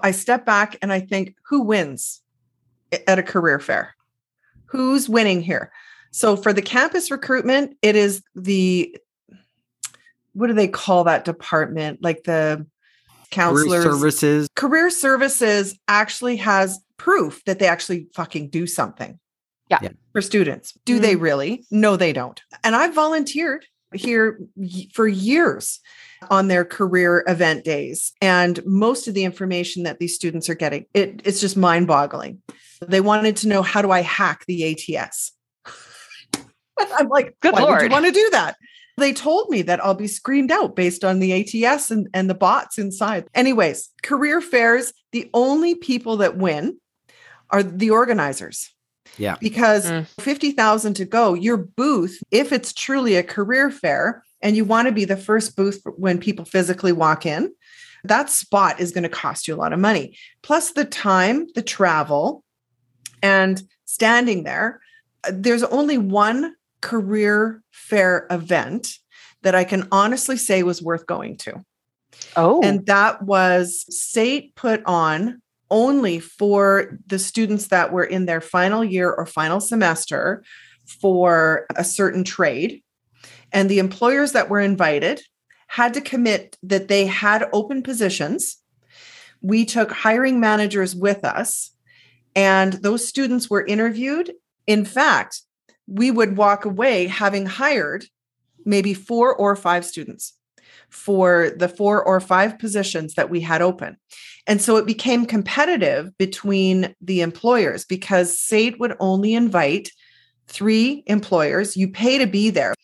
I 0.00 0.12
step 0.12 0.44
back 0.46 0.76
and 0.82 0.92
i 0.92 1.00
think 1.00 1.34
who 1.48 1.62
wins 1.62 2.22
at 3.06 3.18
a 3.18 3.22
career 3.22 3.58
fair? 3.58 3.94
Who's 4.66 5.08
winning 5.08 5.42
here? 5.42 5.72
So 6.12 6.36
for 6.36 6.52
the 6.52 6.62
campus 6.62 7.10
recruitment 7.10 7.76
it 7.82 7.96
is 7.96 8.22
the 8.34 8.96
what 10.32 10.46
do 10.46 10.52
they 10.52 10.68
call 10.68 11.04
that 11.04 11.24
department? 11.24 12.02
Like 12.02 12.22
the 12.24 12.66
counselors? 13.30 13.66
career 13.66 13.82
services. 13.82 14.48
Career 14.54 14.90
services 14.90 15.78
actually 15.88 16.36
has 16.36 16.78
proof 16.96 17.42
that 17.46 17.58
they 17.58 17.66
actually 17.66 18.06
fucking 18.14 18.50
do 18.50 18.66
something 18.66 19.18
yeah. 19.70 19.88
For 20.12 20.22
students. 20.22 20.76
Do 20.84 20.94
mm-hmm. 20.94 21.02
they 21.02 21.16
really? 21.16 21.64
No, 21.70 21.96
they 21.96 22.12
don't. 22.12 22.40
And 22.64 22.74
I've 22.74 22.94
volunteered 22.94 23.64
here 23.94 24.40
for 24.92 25.06
years 25.06 25.80
on 26.28 26.48
their 26.48 26.64
career 26.64 27.24
event 27.26 27.64
days. 27.64 28.12
And 28.20 28.64
most 28.66 29.08
of 29.08 29.14
the 29.14 29.24
information 29.24 29.84
that 29.84 29.98
these 29.98 30.14
students 30.14 30.48
are 30.48 30.54
getting, 30.54 30.86
it, 30.94 31.22
it's 31.24 31.40
just 31.40 31.56
mind 31.56 31.86
boggling. 31.86 32.42
They 32.86 33.00
wanted 33.00 33.36
to 33.38 33.48
know 33.48 33.62
how 33.62 33.82
do 33.82 33.90
I 33.90 34.00
hack 34.00 34.44
the 34.46 34.96
ATS? 34.96 35.32
I'm 36.78 37.08
like, 37.08 37.36
Good 37.40 37.54
why 37.54 37.62
Lord. 37.62 37.82
would 37.82 37.90
you 37.90 37.92
want 37.92 38.06
to 38.06 38.12
do 38.12 38.28
that? 38.32 38.56
They 38.96 39.12
told 39.12 39.48
me 39.48 39.62
that 39.62 39.82
I'll 39.82 39.94
be 39.94 40.06
screened 40.06 40.50
out 40.50 40.76
based 40.76 41.04
on 41.04 41.20
the 41.20 41.32
ATS 41.64 41.90
and, 41.90 42.08
and 42.12 42.28
the 42.28 42.34
bots 42.34 42.78
inside. 42.78 43.26
Anyways, 43.34 43.88
career 44.02 44.40
fairs, 44.40 44.92
the 45.12 45.30
only 45.32 45.74
people 45.74 46.18
that 46.18 46.36
win 46.36 46.78
are 47.48 47.62
the 47.62 47.90
organizers. 47.90 48.70
Yeah. 49.16 49.36
Because 49.40 49.90
mm. 49.90 50.06
50,000 50.20 50.94
to 50.94 51.04
go, 51.04 51.34
your 51.34 51.56
booth, 51.56 52.22
if 52.30 52.52
it's 52.52 52.72
truly 52.72 53.16
a 53.16 53.22
career 53.22 53.70
fair 53.70 54.22
and 54.40 54.56
you 54.56 54.64
want 54.64 54.86
to 54.88 54.92
be 54.92 55.04
the 55.04 55.16
first 55.16 55.56
booth 55.56 55.82
when 55.96 56.18
people 56.18 56.44
physically 56.44 56.92
walk 56.92 57.26
in, 57.26 57.52
that 58.04 58.30
spot 58.30 58.80
is 58.80 58.92
going 58.92 59.02
to 59.02 59.08
cost 59.08 59.46
you 59.46 59.54
a 59.54 59.56
lot 59.56 59.72
of 59.72 59.78
money. 59.78 60.16
Plus 60.42 60.72
the 60.72 60.84
time, 60.84 61.46
the 61.54 61.62
travel, 61.62 62.42
and 63.22 63.62
standing 63.84 64.44
there. 64.44 64.80
There's 65.30 65.64
only 65.64 65.98
one 65.98 66.54
career 66.80 67.62
fair 67.70 68.26
event 68.30 68.94
that 69.42 69.54
I 69.54 69.64
can 69.64 69.88
honestly 69.92 70.36
say 70.36 70.62
was 70.62 70.82
worth 70.82 71.06
going 71.06 71.36
to. 71.38 71.64
Oh. 72.36 72.62
And 72.62 72.86
that 72.86 73.22
was 73.22 73.84
SAIT 73.88 74.54
put 74.54 74.82
on 74.84 75.42
only 75.70 76.18
for 76.18 76.98
the 77.06 77.18
students 77.18 77.68
that 77.68 77.92
were 77.92 78.04
in 78.04 78.26
their 78.26 78.40
final 78.40 78.84
year 78.84 79.10
or 79.10 79.26
final 79.26 79.60
semester 79.60 80.42
for 81.00 81.66
a 81.76 81.84
certain 81.84 82.24
trade. 82.24 82.82
And 83.52 83.68
the 83.68 83.78
employers 83.78 84.32
that 84.32 84.48
were 84.48 84.60
invited 84.60 85.22
had 85.68 85.94
to 85.94 86.00
commit 86.00 86.56
that 86.62 86.88
they 86.88 87.06
had 87.06 87.48
open 87.52 87.82
positions. 87.82 88.56
We 89.40 89.64
took 89.64 89.92
hiring 89.92 90.40
managers 90.40 90.94
with 90.94 91.24
us, 91.24 91.70
and 92.34 92.74
those 92.74 93.06
students 93.06 93.48
were 93.48 93.64
interviewed. 93.64 94.32
In 94.66 94.84
fact, 94.84 95.42
we 95.86 96.10
would 96.10 96.36
walk 96.36 96.64
away 96.64 97.06
having 97.06 97.46
hired 97.46 98.04
maybe 98.64 98.94
four 98.94 99.34
or 99.34 99.56
five 99.56 99.84
students 99.84 100.34
for 100.90 101.50
the 101.56 101.68
four 101.68 102.02
or 102.02 102.20
five 102.20 102.58
positions 102.58 103.14
that 103.14 103.30
we 103.30 103.40
had 103.40 103.62
open. 103.62 103.96
And 104.46 104.60
so 104.60 104.76
it 104.76 104.86
became 104.86 105.26
competitive 105.26 106.16
between 106.18 106.94
the 107.00 107.20
employers 107.20 107.84
because 107.84 108.38
SAIT 108.38 108.80
would 108.80 108.96
only 109.00 109.34
invite 109.34 109.90
three 110.48 111.04
employers. 111.06 111.76
You 111.76 111.88
pay 111.88 112.18
to 112.18 112.26
be 112.26 112.50
there. 112.50 112.74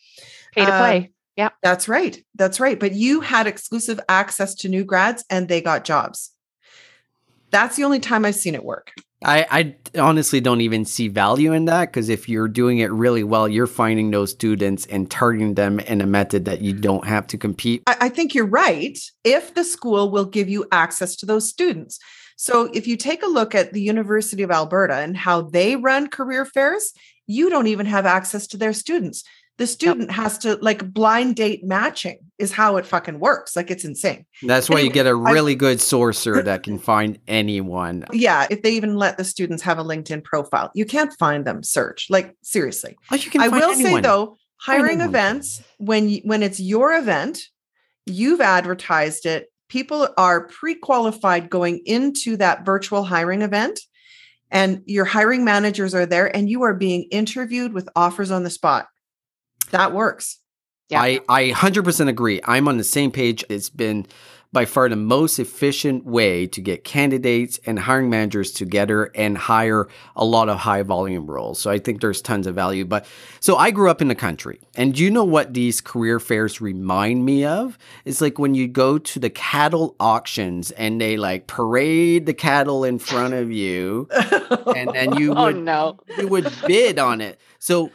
Pay 0.53 0.65
to 0.65 0.71
play. 0.71 0.97
Um, 0.97 1.07
yeah. 1.35 1.49
That's 1.61 1.87
right. 1.87 2.23
That's 2.35 2.59
right. 2.59 2.79
But 2.79 2.93
you 2.93 3.21
had 3.21 3.47
exclusive 3.47 3.99
access 4.09 4.55
to 4.55 4.69
new 4.69 4.83
grads 4.83 5.23
and 5.29 5.47
they 5.47 5.61
got 5.61 5.83
jobs. 5.85 6.31
That's 7.51 7.75
the 7.75 7.83
only 7.83 7.99
time 7.99 8.25
I've 8.25 8.35
seen 8.35 8.55
it 8.55 8.63
work. 8.63 8.91
I, 9.23 9.75
I 9.95 9.99
honestly 9.99 10.39
don't 10.41 10.61
even 10.61 10.85
see 10.85 11.07
value 11.07 11.51
in 11.53 11.65
that 11.65 11.85
because 11.85 12.07
if 12.07 12.29
you're 12.29 12.47
doing 12.47 12.77
it 12.79 12.91
really 12.91 13.23
well, 13.23 13.47
you're 13.47 13.65
finding 13.65 14.11
those 14.11 14.31
students 14.31 14.85
and 14.85 15.09
targeting 15.09 15.55
them 15.55 15.79
in 15.79 16.01
a 16.01 16.05
method 16.05 16.45
that 16.45 16.61
you 16.61 16.73
don't 16.73 17.05
have 17.07 17.25
to 17.27 17.37
compete. 17.37 17.81
I, 17.87 17.97
I 18.01 18.09
think 18.09 18.35
you're 18.35 18.45
right. 18.45 18.97
If 19.23 19.55
the 19.55 19.63
school 19.63 20.11
will 20.11 20.25
give 20.25 20.49
you 20.49 20.65
access 20.71 21.15
to 21.17 21.25
those 21.25 21.49
students. 21.49 21.99
So 22.35 22.69
if 22.73 22.85
you 22.85 22.95
take 22.95 23.23
a 23.23 23.27
look 23.27 23.55
at 23.55 23.73
the 23.73 23.81
University 23.81 24.43
of 24.43 24.51
Alberta 24.51 24.97
and 24.97 25.17
how 25.17 25.41
they 25.41 25.75
run 25.75 26.07
career 26.07 26.45
fairs, 26.45 26.93
you 27.25 27.49
don't 27.49 27.67
even 27.67 27.87
have 27.87 28.05
access 28.05 28.45
to 28.47 28.57
their 28.57 28.73
students 28.73 29.23
the 29.57 29.67
student 29.67 30.09
yep. 30.09 30.15
has 30.15 30.37
to 30.39 30.55
like 30.61 30.93
blind 30.93 31.35
date 31.35 31.63
matching 31.63 32.19
is 32.37 32.51
how 32.51 32.77
it 32.77 32.85
fucking 32.85 33.19
works. 33.19 33.55
Like 33.55 33.71
it's 33.71 33.83
insane. 33.83 34.25
That's 34.43 34.69
why 34.69 34.75
anyway, 34.75 34.87
you 34.87 34.93
get 34.93 35.07
a 35.07 35.15
really 35.15 35.53
I, 35.53 35.55
good 35.55 35.81
sorcerer 35.81 36.43
that 36.43 36.63
can 36.63 36.77
find 36.79 37.19
anyone. 37.27 38.05
Yeah, 38.13 38.45
if 38.49 38.61
they 38.61 38.71
even 38.71 38.95
let 38.95 39.17
the 39.17 39.23
students 39.23 39.63
have 39.63 39.79
a 39.79 39.83
LinkedIn 39.83 40.23
profile, 40.23 40.71
you 40.75 40.85
can't 40.85 41.11
find 41.17 41.45
them. 41.45 41.63
Search 41.63 42.07
like 42.09 42.35
seriously. 42.43 42.97
Oh, 43.11 43.15
you 43.15 43.31
can. 43.31 43.41
I 43.41 43.47
will 43.47 43.71
anyone. 43.71 43.93
say 43.95 44.01
though, 44.01 44.37
hiring 44.57 45.01
events 45.01 45.63
when 45.77 46.09
you, 46.09 46.21
when 46.23 46.43
it's 46.43 46.59
your 46.59 46.93
event, 46.93 47.39
you've 48.05 48.41
advertised 48.41 49.25
it. 49.25 49.51
People 49.69 50.07
are 50.17 50.47
pre-qualified 50.47 51.49
going 51.49 51.81
into 51.85 52.37
that 52.37 52.65
virtual 52.65 53.03
hiring 53.03 53.41
event 53.41 53.81
and 54.49 54.81
your 54.85 55.03
hiring 55.03 55.43
managers 55.43 55.93
are 55.93 56.05
there 56.05 56.33
and 56.33 56.49
you 56.49 56.63
are 56.63 56.73
being 56.73 57.03
interviewed 57.11 57.73
with 57.73 57.89
offers 57.95 58.31
on 58.31 58.43
the 58.43 58.49
spot 58.49 58.87
that 59.71 59.93
works. 59.93 60.39
Yeah. 60.89 61.01
I, 61.01 61.19
I 61.27 61.49
100% 61.51 62.07
agree. 62.07 62.39
I'm 62.45 62.67
on 62.67 62.77
the 62.77 62.83
same 62.83 63.11
page. 63.11 63.43
It's 63.49 63.69
been 63.69 64.07
by 64.53 64.65
far 64.65 64.87
the 64.87 64.95
most 64.95 65.39
efficient 65.39 66.05
way 66.05 66.47
to 66.47 66.61
get 66.61 66.83
candidates 66.83 67.59
and 67.65 67.77
hiring 67.77 68.09
managers 68.09 68.51
together 68.51 69.11
and 69.13 69.37
hire 69.37 69.87
a 70.15 70.23
lot 70.23 70.47
of 70.47 70.57
high 70.57 70.81
volume 70.83 71.29
roles. 71.29 71.59
So 71.59 71.69
I 71.69 71.79
think 71.79 71.99
there's 71.99 72.21
tons 72.21 72.47
of 72.47 72.55
value. 72.55 72.85
But 72.85 73.05
so 73.41 73.57
I 73.57 73.71
grew 73.71 73.89
up 73.89 74.01
in 74.01 74.07
the 74.07 74.15
country. 74.15 74.61
And 74.75 74.97
you 74.97 75.11
know 75.11 75.25
what 75.25 75.53
these 75.53 75.81
career 75.81 76.19
fairs 76.19 76.61
remind 76.61 77.25
me 77.25 77.43
of? 77.43 77.77
It's 78.05 78.21
like 78.21 78.39
when 78.39 78.55
you 78.55 78.67
go 78.69 78.97
to 78.97 79.19
the 79.19 79.29
cattle 79.29 79.95
auctions 79.99 80.71
and 80.71 81.01
they 81.01 81.17
like 81.17 81.47
parade 81.47 82.25
the 82.25 82.33
cattle 82.33 82.85
in 82.85 82.99
front 82.99 83.33
of 83.33 83.51
you 83.51 84.07
and 84.75 84.89
then 84.93 85.17
you 85.17 85.33
oh, 85.33 85.45
would, 85.45 85.55
oh, 85.57 85.59
no. 85.59 85.99
you 86.17 86.27
would 86.29 86.51
bid 86.65 86.99
on 86.99 87.19
it. 87.19 87.39
So 87.59 87.91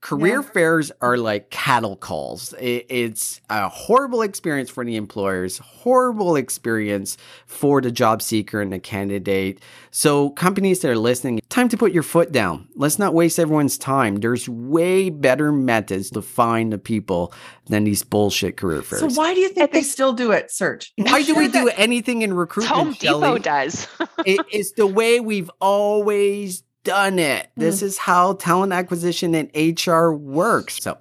Career 0.00 0.36
yeah. 0.36 0.50
fairs 0.50 0.90
are 1.02 1.18
like 1.18 1.50
cattle 1.50 1.94
calls. 1.94 2.54
it's 2.58 3.40
a 3.50 3.68
horrible 3.68 4.22
experience 4.22 4.70
for 4.70 4.82
the 4.82 4.96
employers, 4.96 5.58
horrible 5.58 6.36
experience 6.36 7.18
for 7.46 7.82
the 7.82 7.90
job 7.90 8.22
seeker 8.22 8.62
and 8.62 8.72
the 8.72 8.78
candidate. 8.78 9.60
So, 9.90 10.30
companies 10.30 10.80
that 10.80 10.90
are 10.90 10.96
listening, 10.96 11.40
time 11.50 11.68
to 11.68 11.76
put 11.76 11.92
your 11.92 12.02
foot 12.02 12.32
down. 12.32 12.66
Let's 12.76 12.98
not 12.98 13.12
waste 13.12 13.38
everyone's 13.38 13.76
time. 13.76 14.16
There's 14.16 14.48
way 14.48 15.10
better 15.10 15.52
methods 15.52 16.08
to 16.10 16.22
find 16.22 16.72
the 16.72 16.78
people 16.78 17.34
than 17.66 17.84
these 17.84 18.02
bullshit 18.02 18.56
career 18.56 18.80
fairs. 18.80 19.00
So, 19.00 19.20
why 19.20 19.34
do 19.34 19.40
you 19.40 19.50
think, 19.50 19.72
they 19.72 19.82
still 19.82 20.14
do 20.14 20.32
it, 20.32 20.50
Serge? 20.50 20.92
Why 20.96 21.22
do 21.22 21.34
we 21.34 21.48
do 21.48 21.68
anything 21.76 22.22
in 22.22 22.32
recruitment? 22.32 22.74
Home 22.74 22.92
Depot 22.94 23.20
Shelly? 23.20 23.40
does. 23.40 23.86
it, 24.24 24.40
it's 24.50 24.72
the 24.72 24.86
way 24.86 25.20
we've 25.20 25.50
always 25.60 26.62
done 26.84 27.18
it. 27.18 27.46
Mm. 27.46 27.60
This 27.60 27.82
is 27.82 27.98
how 27.98 28.34
talent 28.34 28.72
acquisition 28.72 29.34
and 29.34 29.50
HR 29.54 30.10
works. 30.10 30.82
So 30.82 30.98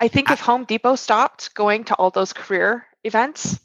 I 0.00 0.08
think 0.08 0.30
I, 0.30 0.34
if 0.34 0.40
Home 0.40 0.64
Depot 0.64 0.96
stopped 0.96 1.54
going 1.54 1.84
to 1.84 1.94
all 1.94 2.10
those 2.10 2.32
career 2.32 2.86
events, 3.04 3.58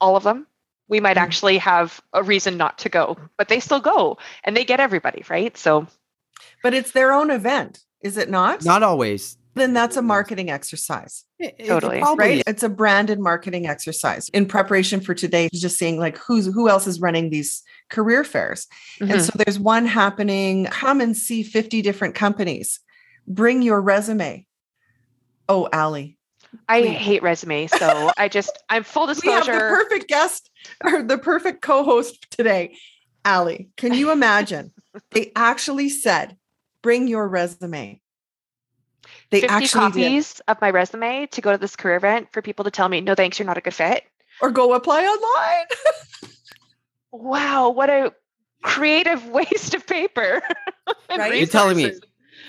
all 0.00 0.16
of 0.16 0.22
them, 0.22 0.46
we 0.88 1.00
might 1.00 1.16
mm. 1.16 1.22
actually 1.22 1.58
have 1.58 2.00
a 2.12 2.22
reason 2.22 2.56
not 2.56 2.78
to 2.78 2.88
go, 2.88 3.16
but 3.38 3.48
they 3.48 3.60
still 3.60 3.80
go 3.80 4.18
and 4.44 4.56
they 4.56 4.64
get 4.64 4.80
everybody, 4.80 5.24
right? 5.28 5.56
So 5.56 5.86
But 6.62 6.74
it's 6.74 6.92
their 6.92 7.12
own 7.12 7.30
event, 7.30 7.84
is 8.00 8.16
it 8.16 8.30
not? 8.30 8.64
Not 8.64 8.82
always 8.82 9.36
then 9.54 9.72
that's 9.72 9.96
a 9.96 10.02
marketing 10.02 10.50
exercise. 10.50 11.24
It, 11.38 11.66
totally. 11.66 11.98
It 11.98 12.04
right. 12.16 12.42
It's 12.46 12.62
a 12.62 12.68
branded 12.68 13.18
marketing 13.18 13.66
exercise 13.66 14.28
in 14.30 14.46
preparation 14.46 15.00
for 15.00 15.14
today, 15.14 15.48
just 15.52 15.78
seeing 15.78 15.98
like 15.98 16.16
who's 16.18 16.46
who 16.46 16.68
else 16.68 16.86
is 16.86 17.00
running 17.00 17.30
these 17.30 17.62
career 17.90 18.24
fairs. 18.24 18.66
Mm-hmm. 19.00 19.12
And 19.12 19.22
so 19.22 19.32
there's 19.36 19.58
one 19.58 19.86
happening. 19.86 20.66
Come 20.66 21.00
and 21.00 21.16
see 21.16 21.42
50 21.42 21.82
different 21.82 22.14
companies. 22.14 22.80
Bring 23.26 23.62
your 23.62 23.80
resume. 23.80 24.46
Oh, 25.48 25.68
Ali. 25.72 26.18
I 26.68 26.82
hate 26.82 27.22
resumes, 27.22 27.70
so 27.70 28.10
I 28.18 28.28
just 28.28 28.58
I'm 28.68 28.84
full 28.84 29.06
disclosure. 29.06 29.52
We 29.52 29.58
have 29.58 29.70
the 29.70 29.84
perfect 29.84 30.08
guest 30.08 30.50
or 30.84 31.02
the 31.02 31.16
perfect 31.16 31.62
co-host 31.62 32.30
today. 32.30 32.76
Ali, 33.24 33.70
can 33.76 33.94
you 33.94 34.10
imagine? 34.10 34.72
they 35.12 35.32
actually 35.34 35.88
said, 35.88 36.36
bring 36.82 37.08
your 37.08 37.26
resume. 37.26 38.01
They 39.32 39.40
50 39.40 39.54
actually 39.54 39.80
copies 39.80 40.34
did. 40.34 40.42
of 40.48 40.60
my 40.60 40.70
resume 40.70 41.26
to 41.26 41.40
go 41.40 41.52
to 41.52 41.58
this 41.58 41.74
career 41.74 41.96
event 41.96 42.28
for 42.32 42.42
people 42.42 42.66
to 42.66 42.70
tell 42.70 42.86
me, 42.86 43.00
no, 43.00 43.14
thanks, 43.14 43.38
you're 43.38 43.46
not 43.46 43.56
a 43.56 43.62
good 43.62 43.72
fit. 43.72 44.04
Or 44.42 44.50
go 44.50 44.74
apply 44.74 45.04
online. 45.04 45.66
wow, 47.12 47.70
what 47.70 47.88
a 47.88 48.12
creative 48.62 49.26
waste 49.28 49.72
of 49.72 49.86
paper. 49.86 50.42
right? 51.10 51.34
You're 51.34 51.46
telling 51.46 51.78
me. 51.78 51.92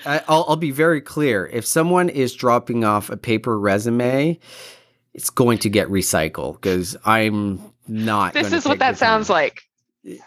I'll, 0.04 0.44
I'll 0.46 0.56
be 0.56 0.72
very 0.72 1.00
clear. 1.00 1.46
If 1.46 1.64
someone 1.64 2.10
is 2.10 2.34
dropping 2.34 2.84
off 2.84 3.08
a 3.08 3.16
paper 3.16 3.58
resume, 3.58 4.38
it's 5.14 5.30
going 5.30 5.56
to 5.60 5.70
get 5.70 5.88
recycled 5.88 6.54
because 6.54 6.98
I'm 7.06 7.72
not. 7.88 8.34
This 8.34 8.52
is 8.52 8.66
what 8.66 8.80
that 8.80 8.98
sounds 8.98 9.30
like. 9.30 9.62
Eh. 10.06 10.18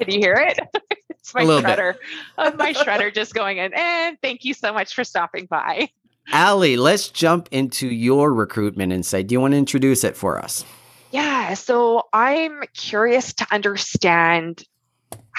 Can 0.00 0.10
you 0.10 0.18
hear 0.18 0.34
it? 0.34 0.58
It's 1.28 1.34
my 1.34 1.44
shredder. 1.44 1.94
Of 2.38 2.56
my 2.56 2.72
shredder 2.72 3.12
just 3.12 3.34
going 3.34 3.58
in. 3.58 3.72
And 3.74 4.18
thank 4.22 4.44
you 4.44 4.54
so 4.54 4.72
much 4.72 4.94
for 4.94 5.04
stopping 5.04 5.46
by. 5.46 5.90
Ali, 6.32 6.76
let's 6.76 7.08
jump 7.08 7.48
into 7.50 7.88
your 7.88 8.32
recruitment 8.32 8.92
insight. 8.92 9.26
Do 9.26 9.34
you 9.34 9.40
want 9.40 9.52
to 9.52 9.58
introduce 9.58 10.04
it 10.04 10.16
for 10.16 10.38
us? 10.38 10.64
Yeah. 11.10 11.54
So 11.54 12.08
I'm 12.12 12.62
curious 12.74 13.32
to 13.34 13.46
understand 13.50 14.64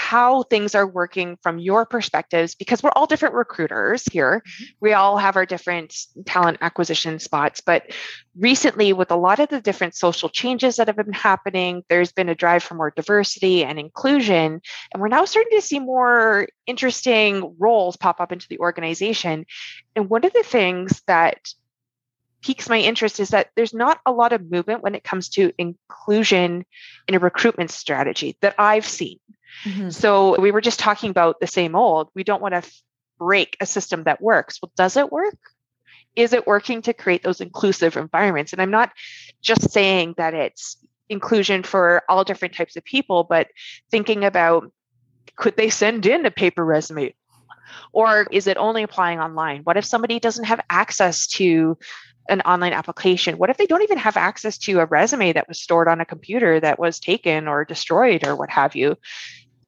how 0.10 0.41
things 0.41 0.74
are 0.74 0.88
working 0.88 1.38
from 1.43 1.60
your 1.60 1.86
perspectives 1.86 2.56
because 2.56 2.82
we're 2.82 2.89
all 2.95 3.06
different 3.06 3.36
recruiters 3.36 4.04
here. 4.06 4.41
Mm-hmm. 4.41 4.63
We 4.80 4.93
all 4.93 5.17
have 5.19 5.36
our 5.36 5.45
different 5.45 5.95
talent 6.26 6.58
acquisition 6.62 7.19
spots. 7.19 7.62
But 7.62 7.91
recently, 8.36 8.91
with 8.91 9.12
a 9.12 9.15
lot 9.15 9.39
of 9.39 9.50
the 9.50 9.62
different 9.62 9.93
social 9.93 10.28
changes 10.28 10.78
that 10.78 10.88
have 10.88 10.95
been 10.95 11.13
happening, 11.13 11.84
there's 11.89 12.12
been 12.12 12.28
a 12.28 12.34
drive 12.34 12.63
for 12.63 12.74
more 12.74 12.89
diversity 12.89 13.63
and 13.63 13.78
inclusion. 13.78 14.62
And 14.91 15.00
we're 15.00 15.10
now 15.10 15.26
starting 15.26 15.56
to 15.60 15.62
see 15.62 15.78
more 15.78 16.48
interesting 16.65 17.56
roles 17.60 17.95
pop 17.95 18.19
up 18.19 18.32
into 18.32 18.48
the 18.50 18.58
organization. 18.58 19.45
And 19.95 20.10
one 20.10 20.26
of 20.26 20.34
the 20.34 20.41
things 20.41 21.04
that 21.06 21.38
piques 22.41 22.67
my 22.67 22.80
interest 22.80 23.19
is 23.19 23.30
that 23.30 23.52
there's 23.56 23.76
not 23.76 24.00
a 24.08 24.12
lot 24.12 24.34
of 24.34 24.50
movement 24.50 24.82
when 24.82 24.95
it 24.95 25.04
comes 25.04 25.30
to 25.30 25.52
inclusion 25.60 26.65
in 27.08 27.13
a 27.13 27.19
recruitment 27.19 27.69
strategy 27.69 28.38
that 28.41 28.56
I've 28.58 28.88
seen. 28.88 29.19
Mm-hmm. 29.64 29.90
So 29.90 30.40
we 30.40 30.52
were 30.52 30.62
just 30.62 30.80
talking 30.80 31.10
about 31.10 31.40
the 31.40 31.48
same 31.48 31.76
old. 31.76 32.10
We 32.14 32.24
don't 32.24 32.42
want 32.42 32.54
to 32.54 32.72
break 33.18 33.58
a 33.60 33.66
system 33.66 34.04
that 34.04 34.22
works. 34.22 34.60
Well, 34.62 34.72
does 34.76 34.98
it 34.98 35.12
work? 35.12 35.38
Is 36.16 36.34
it 36.34 36.48
working 36.48 36.82
to 36.84 36.94
create 36.94 37.24
those 37.24 37.42
inclusive 37.42 37.98
environments? 37.98 38.54
And 38.54 38.62
I'm 38.62 38.72
not 38.72 38.92
just 39.42 39.72
saying 39.72 40.16
that 40.18 40.34
it's 40.34 40.78
inclusion 41.10 41.64
for 41.64 42.04
all 42.08 42.24
different 42.24 42.56
types 42.56 42.76
of 42.76 42.84
people, 42.84 43.24
but 43.24 43.48
thinking 43.92 44.24
about 44.24 44.72
could 45.36 45.56
they 45.56 45.70
send 45.70 46.06
in 46.06 46.26
a 46.26 46.32
paper 46.32 46.64
resume? 46.64 47.14
Or 47.92 48.28
is 48.32 48.48
it 48.48 48.58
only 48.58 48.84
applying 48.84 49.20
online? 49.20 49.62
What 49.64 49.78
if 49.78 49.86
somebody 49.86 50.20
doesn't 50.20 50.46
have 50.46 50.62
access 50.70 51.28
to 51.28 51.78
an 52.30 52.42
online 52.42 52.74
application? 52.74 53.38
What 53.38 53.50
if 53.50 53.58
they 53.58 53.66
don't 53.66 53.84
even 53.84 53.98
have 53.98 54.18
access 54.18 54.58
to 54.60 54.80
a 54.80 54.86
resume 54.86 55.34
that 55.34 55.48
was 55.48 55.62
stored 55.62 55.88
on 55.88 56.00
a 56.00 56.06
computer 56.06 56.60
that 56.60 56.80
was 56.80 57.00
taken 57.00 57.48
or 57.48 57.66
destroyed 57.66 58.26
or 58.26 58.36
what 58.36 58.50
have 58.50 58.76
you? 58.76 58.98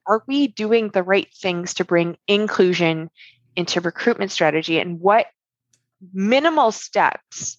Are 0.06 0.22
we 0.26 0.48
doing 0.48 0.88
the 0.88 1.02
right 1.02 1.32
things 1.34 1.74
to 1.74 1.84
bring 1.84 2.16
inclusion 2.26 3.10
into 3.56 3.80
recruitment 3.80 4.30
strategy? 4.30 4.78
And 4.78 5.00
what 5.00 5.26
minimal 6.12 6.72
steps 6.72 7.58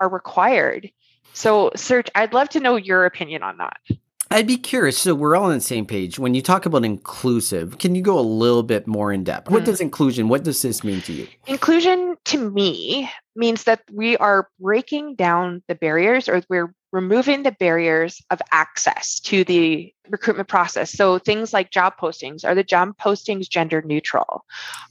are 0.00 0.08
required? 0.08 0.90
So, 1.34 1.70
Serge, 1.76 2.10
I'd 2.14 2.34
love 2.34 2.50
to 2.50 2.60
know 2.60 2.76
your 2.76 3.04
opinion 3.04 3.42
on 3.42 3.58
that. 3.58 3.78
I'd 4.32 4.46
be 4.46 4.56
curious. 4.56 4.98
So 4.98 5.14
we're 5.14 5.36
all 5.36 5.44
on 5.44 5.52
the 5.52 5.60
same 5.60 5.84
page. 5.84 6.18
When 6.18 6.32
you 6.32 6.40
talk 6.40 6.64
about 6.64 6.84
inclusive, 6.84 7.78
can 7.78 7.94
you 7.94 8.00
go 8.00 8.18
a 8.18 8.20
little 8.20 8.62
bit 8.62 8.86
more 8.86 9.12
in 9.12 9.24
depth? 9.24 9.50
What 9.50 9.62
mm. 9.62 9.66
does 9.66 9.80
inclusion, 9.80 10.28
what 10.28 10.42
does 10.42 10.62
this 10.62 10.82
mean 10.82 11.02
to 11.02 11.12
you? 11.12 11.28
Inclusion 11.46 12.16
to 12.24 12.50
me 12.50 13.10
means 13.36 13.64
that 13.64 13.82
we 13.92 14.16
are 14.16 14.48
breaking 14.58 15.16
down 15.16 15.62
the 15.68 15.74
barriers 15.74 16.30
or 16.30 16.42
we're 16.48 16.74
removing 16.92 17.42
the 17.42 17.52
barriers 17.52 18.22
of 18.30 18.40
access 18.52 19.20
to 19.20 19.44
the 19.44 19.92
recruitment 20.08 20.48
process. 20.48 20.90
So 20.92 21.18
things 21.18 21.52
like 21.52 21.70
job 21.70 21.94
postings, 21.98 22.44
are 22.44 22.54
the 22.54 22.64
job 22.64 22.96
postings 22.98 23.48
gender 23.48 23.82
neutral? 23.82 24.44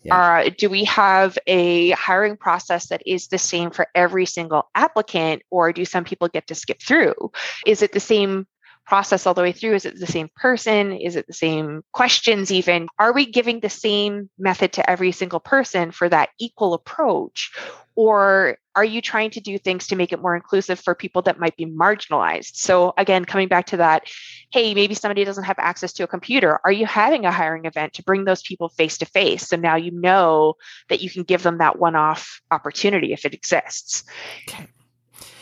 Yeah. 0.03 0.17
Uh, 0.17 0.49
do 0.55 0.69
we 0.69 0.83
have 0.85 1.37
a 1.47 1.91
hiring 1.91 2.37
process 2.37 2.87
that 2.89 3.01
is 3.05 3.27
the 3.27 3.37
same 3.37 3.71
for 3.71 3.87
every 3.95 4.25
single 4.25 4.69
applicant 4.75 5.41
or 5.49 5.73
do 5.73 5.85
some 5.85 6.03
people 6.03 6.27
get 6.27 6.47
to 6.47 6.55
skip 6.55 6.81
through? 6.81 7.31
Is 7.65 7.81
it 7.81 7.91
the 7.91 7.99
same 7.99 8.47
process 8.91 9.25
all 9.25 9.33
the 9.33 9.41
way 9.41 9.53
through? 9.53 9.73
Is 9.73 9.85
it 9.85 9.97
the 9.97 10.05
same 10.05 10.27
person? 10.35 10.91
Is 10.91 11.15
it 11.15 11.25
the 11.25 11.31
same 11.31 11.81
questions, 11.93 12.51
even? 12.51 12.89
Are 12.99 13.13
we 13.13 13.25
giving 13.25 13.61
the 13.61 13.69
same 13.69 14.29
method 14.37 14.73
to 14.73 14.89
every 14.89 15.13
single 15.13 15.39
person 15.39 15.91
for 15.91 16.09
that 16.09 16.27
equal 16.41 16.73
approach? 16.73 17.53
Or 17.95 18.57
are 18.75 18.83
you 18.83 19.01
trying 19.01 19.29
to 19.31 19.39
do 19.39 19.57
things 19.57 19.87
to 19.87 19.95
make 19.95 20.11
it 20.11 20.21
more 20.21 20.35
inclusive 20.35 20.77
for 20.77 20.93
people 20.93 21.21
that 21.21 21.39
might 21.39 21.55
be 21.55 21.65
marginalized? 21.65 22.57
So, 22.57 22.93
again, 22.97 23.23
coming 23.23 23.47
back 23.47 23.67
to 23.67 23.77
that, 23.77 24.03
hey, 24.51 24.73
maybe 24.73 24.93
somebody 24.93 25.23
doesn't 25.23 25.45
have 25.45 25.59
access 25.59 25.93
to 25.93 26.03
a 26.03 26.07
computer. 26.07 26.59
Are 26.65 26.71
you 26.73 26.85
having 26.85 27.25
a 27.25 27.31
hiring 27.31 27.63
event 27.63 27.93
to 27.93 28.03
bring 28.03 28.25
those 28.25 28.41
people 28.41 28.67
face 28.67 28.97
to 28.97 29.05
face? 29.05 29.47
So 29.47 29.55
now 29.55 29.77
you 29.77 29.91
know 29.91 30.55
that 30.89 30.99
you 30.99 31.09
can 31.09 31.23
give 31.23 31.43
them 31.43 31.59
that 31.59 31.79
one 31.79 31.95
off 31.95 32.41
opportunity 32.51 33.13
if 33.13 33.23
it 33.23 33.33
exists. 33.33 34.03
Okay. 34.49 34.67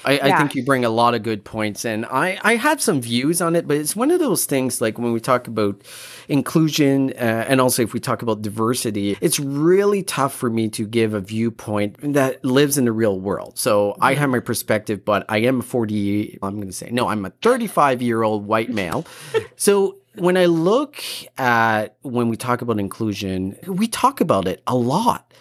I, 0.06 0.14
yeah. 0.14 0.26
I, 0.26 0.38
think 0.38 0.56
you 0.56 0.64
bring 0.64 0.86
a 0.86 0.90
lot 0.90 1.14
of 1.14 1.24
good 1.24 1.44
points, 1.44 1.86
and 1.86 2.06
I, 2.06 2.40
I 2.42 2.56
have 2.56 2.82
some 2.82 3.02
views 3.02 3.42
on 3.42 3.56
it, 3.56 3.68
but 3.68 3.78
it's 3.78 3.96
one 3.96 4.12
of 4.12 4.20
those 4.20 4.46
things 4.46 4.82
like 4.82 4.98
when 4.98 5.12
we 5.12 5.20
talk 5.20 5.48
about 5.48 5.82
inclusion, 6.28 7.12
uh, 7.12 7.46
and 7.48 7.60
also 7.60 7.84
if 7.84 7.94
we 7.94 8.00
talk 8.00 8.22
about 8.22 8.42
diversity, 8.42 9.18
it's 9.20 9.40
really 9.40 10.04
tough 10.04 10.34
for 10.34 10.50
me 10.50 10.70
to 10.70 10.88
give 10.88 11.14
a 11.14 11.20
viewpoint 11.20 12.14
that 12.14 12.44
lives 12.46 12.78
in 12.78 12.86
the 12.86 12.92
real 12.92 13.20
world. 13.20 13.58
So 13.58 13.96
I 14.00 14.14
have 14.14 14.30
my 14.30 14.40
perspective, 14.40 15.04
but 15.04 15.26
I 15.28 15.40
am 15.40 15.60
a 15.60 15.64
40, 15.64 16.40
I'm 16.42 16.56
going 16.56 16.68
to 16.68 16.74
say, 16.74 16.90
no, 16.92 17.08
I'm 17.08 17.26
a 17.26 17.32
35 17.42 18.02
year 18.02 18.24
old 18.24 18.46
white 18.46 18.70
male. 18.70 19.06
so 19.58 19.98
when 20.16 20.38
I 20.38 20.46
look 20.46 21.04
at 21.38 21.96
when 22.02 22.30
we 22.30 22.38
talk 22.38 22.62
about 22.62 22.80
inclusion, 22.80 23.58
we 23.68 23.88
talk 23.88 24.22
about 24.22 24.48
it 24.48 24.62
a 24.68 24.76
lot 24.76 25.34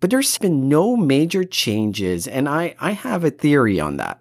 but 0.00 0.10
there's 0.10 0.38
been 0.38 0.68
no 0.68 0.96
major 0.96 1.44
changes, 1.44 2.26
and 2.26 2.48
I, 2.48 2.74
I 2.78 2.92
have 2.92 3.24
a 3.24 3.30
theory 3.30 3.80
on 3.80 3.96
that. 3.96 4.20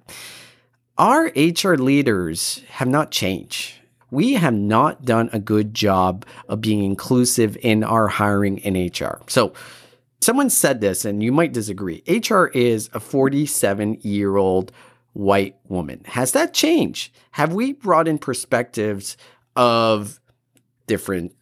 Our 0.97 1.31
HR 1.35 1.75
leaders 1.75 2.63
have 2.69 2.87
not 2.87 3.11
changed. 3.11 3.73
We 4.11 4.33
have 4.33 4.53
not 4.53 5.03
done 5.03 5.29
a 5.33 5.39
good 5.39 5.73
job 5.73 6.25
of 6.47 6.61
being 6.61 6.83
inclusive 6.83 7.57
in 7.61 7.83
our 7.83 8.07
hiring 8.07 8.59
in 8.59 8.89
HR. 8.89 9.21
So, 9.27 9.53
someone 10.21 10.49
said 10.49 10.79
this, 10.79 11.03
and 11.03 11.21
you 11.21 11.31
might 11.31 11.51
disagree. 11.51 12.01
HR 12.07 12.45
is 12.45 12.89
a 12.93 12.99
47 12.99 13.99
year 14.01 14.37
old 14.37 14.71
white 15.13 15.57
woman. 15.67 16.01
Has 16.05 16.31
that 16.31 16.53
changed? 16.53 17.13
Have 17.31 17.53
we 17.53 17.73
brought 17.73 18.07
in 18.07 18.17
perspectives 18.17 19.17
of 19.55 20.19
different 20.87 21.33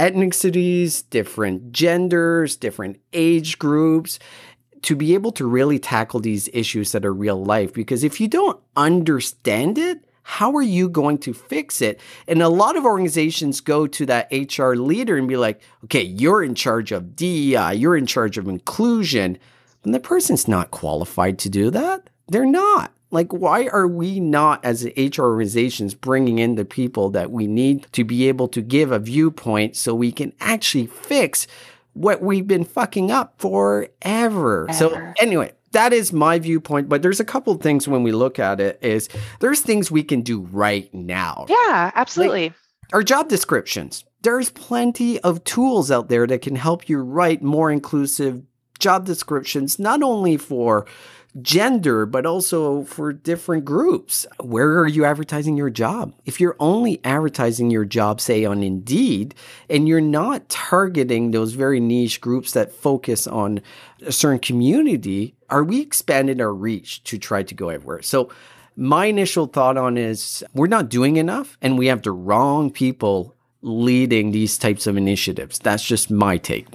ethnicities, 0.00 1.04
different 1.10 1.72
genders, 1.72 2.56
different 2.56 2.98
age 3.12 3.58
groups 3.58 4.18
to 4.80 4.96
be 4.96 5.12
able 5.12 5.30
to 5.32 5.46
really 5.46 5.78
tackle 5.78 6.20
these 6.20 6.48
issues 6.54 6.92
that 6.92 7.04
are 7.04 7.12
real 7.12 7.44
life. 7.44 7.74
Because 7.74 8.02
if 8.02 8.18
you 8.18 8.26
don't 8.26 8.58
understand 8.76 9.76
it, 9.76 10.02
how 10.22 10.56
are 10.56 10.62
you 10.62 10.88
going 10.88 11.18
to 11.18 11.34
fix 11.34 11.82
it? 11.82 12.00
And 12.26 12.40
a 12.40 12.48
lot 12.48 12.76
of 12.76 12.86
organizations 12.86 13.60
go 13.60 13.86
to 13.88 14.06
that 14.06 14.28
HR 14.32 14.72
leader 14.72 15.18
and 15.18 15.28
be 15.28 15.36
like, 15.36 15.60
okay, 15.84 16.02
you're 16.02 16.42
in 16.42 16.54
charge 16.54 16.92
of 16.92 17.14
DEI, 17.14 17.74
you're 17.74 17.96
in 17.96 18.06
charge 18.06 18.38
of 18.38 18.48
inclusion. 18.48 19.38
And 19.84 19.94
the 19.94 20.00
person's 20.00 20.48
not 20.48 20.70
qualified 20.70 21.38
to 21.40 21.50
do 21.50 21.70
that. 21.70 22.08
They're 22.28 22.46
not. 22.46 22.92
Like, 23.10 23.32
why 23.32 23.66
are 23.66 23.88
we 23.88 24.20
not, 24.20 24.64
as 24.64 24.84
HR 24.96 25.22
organizations, 25.22 25.94
bringing 25.94 26.38
in 26.38 26.54
the 26.54 26.64
people 26.64 27.10
that 27.10 27.30
we 27.30 27.46
need 27.46 27.86
to 27.92 28.04
be 28.04 28.28
able 28.28 28.48
to 28.48 28.62
give 28.62 28.92
a 28.92 28.98
viewpoint 28.98 29.76
so 29.76 29.94
we 29.94 30.12
can 30.12 30.32
actually 30.40 30.86
fix 30.86 31.46
what 31.92 32.22
we've 32.22 32.46
been 32.46 32.64
fucking 32.64 33.10
up 33.10 33.34
forever? 33.38 33.90
Ever. 34.02 34.68
So, 34.72 35.12
anyway, 35.20 35.52
that 35.72 35.92
is 35.92 36.12
my 36.12 36.38
viewpoint 36.38 36.88
but 36.88 37.02
there's 37.02 37.20
a 37.20 37.24
couple 37.24 37.54
things 37.54 37.86
when 37.86 38.02
we 38.02 38.12
look 38.12 38.38
at 38.38 38.60
it 38.60 38.78
is 38.82 39.08
there's 39.40 39.60
things 39.60 39.90
we 39.90 40.02
can 40.02 40.20
do 40.20 40.40
right 40.50 40.92
now 40.92 41.46
yeah 41.48 41.90
absolutely 41.94 42.48
like 42.48 42.54
our 42.92 43.02
job 43.02 43.28
descriptions 43.28 44.04
there's 44.22 44.50
plenty 44.50 45.20
of 45.20 45.42
tools 45.44 45.90
out 45.90 46.08
there 46.08 46.26
that 46.26 46.42
can 46.42 46.56
help 46.56 46.88
you 46.88 46.98
write 46.98 47.42
more 47.42 47.70
inclusive 47.70 48.42
job 48.78 49.06
descriptions 49.06 49.78
not 49.78 50.02
only 50.02 50.36
for 50.36 50.86
gender, 51.40 52.06
but 52.06 52.26
also 52.26 52.84
for 52.84 53.12
different 53.12 53.64
groups. 53.64 54.26
Where 54.40 54.78
are 54.78 54.88
you 54.88 55.04
advertising 55.04 55.56
your 55.56 55.70
job? 55.70 56.12
If 56.24 56.40
you're 56.40 56.56
only 56.58 57.00
advertising 57.04 57.70
your 57.70 57.84
job, 57.84 58.20
say 58.20 58.44
on 58.44 58.62
Indeed, 58.62 59.34
and 59.68 59.86
you're 59.86 60.00
not 60.00 60.48
targeting 60.48 61.30
those 61.30 61.52
very 61.52 61.80
niche 61.80 62.20
groups 62.20 62.52
that 62.52 62.72
focus 62.72 63.26
on 63.26 63.60
a 64.02 64.12
certain 64.12 64.40
community, 64.40 65.34
are 65.48 65.64
we 65.64 65.80
expanding 65.80 66.40
our 66.40 66.52
reach 66.52 67.02
to 67.04 67.18
try 67.18 67.42
to 67.42 67.54
go 67.54 67.68
everywhere? 67.68 68.02
So, 68.02 68.30
my 68.76 69.06
initial 69.06 69.46
thought 69.46 69.76
on 69.76 69.98
is 69.98 70.42
we're 70.54 70.66
not 70.66 70.88
doing 70.88 71.16
enough 71.16 71.58
and 71.60 71.76
we 71.76 71.88
have 71.88 72.02
the 72.02 72.12
wrong 72.12 72.70
people 72.70 73.34
leading 73.60 74.30
these 74.30 74.56
types 74.56 74.86
of 74.86 74.96
initiatives. 74.96 75.58
That's 75.58 75.84
just 75.84 76.10
my 76.10 76.38
take 76.38 76.66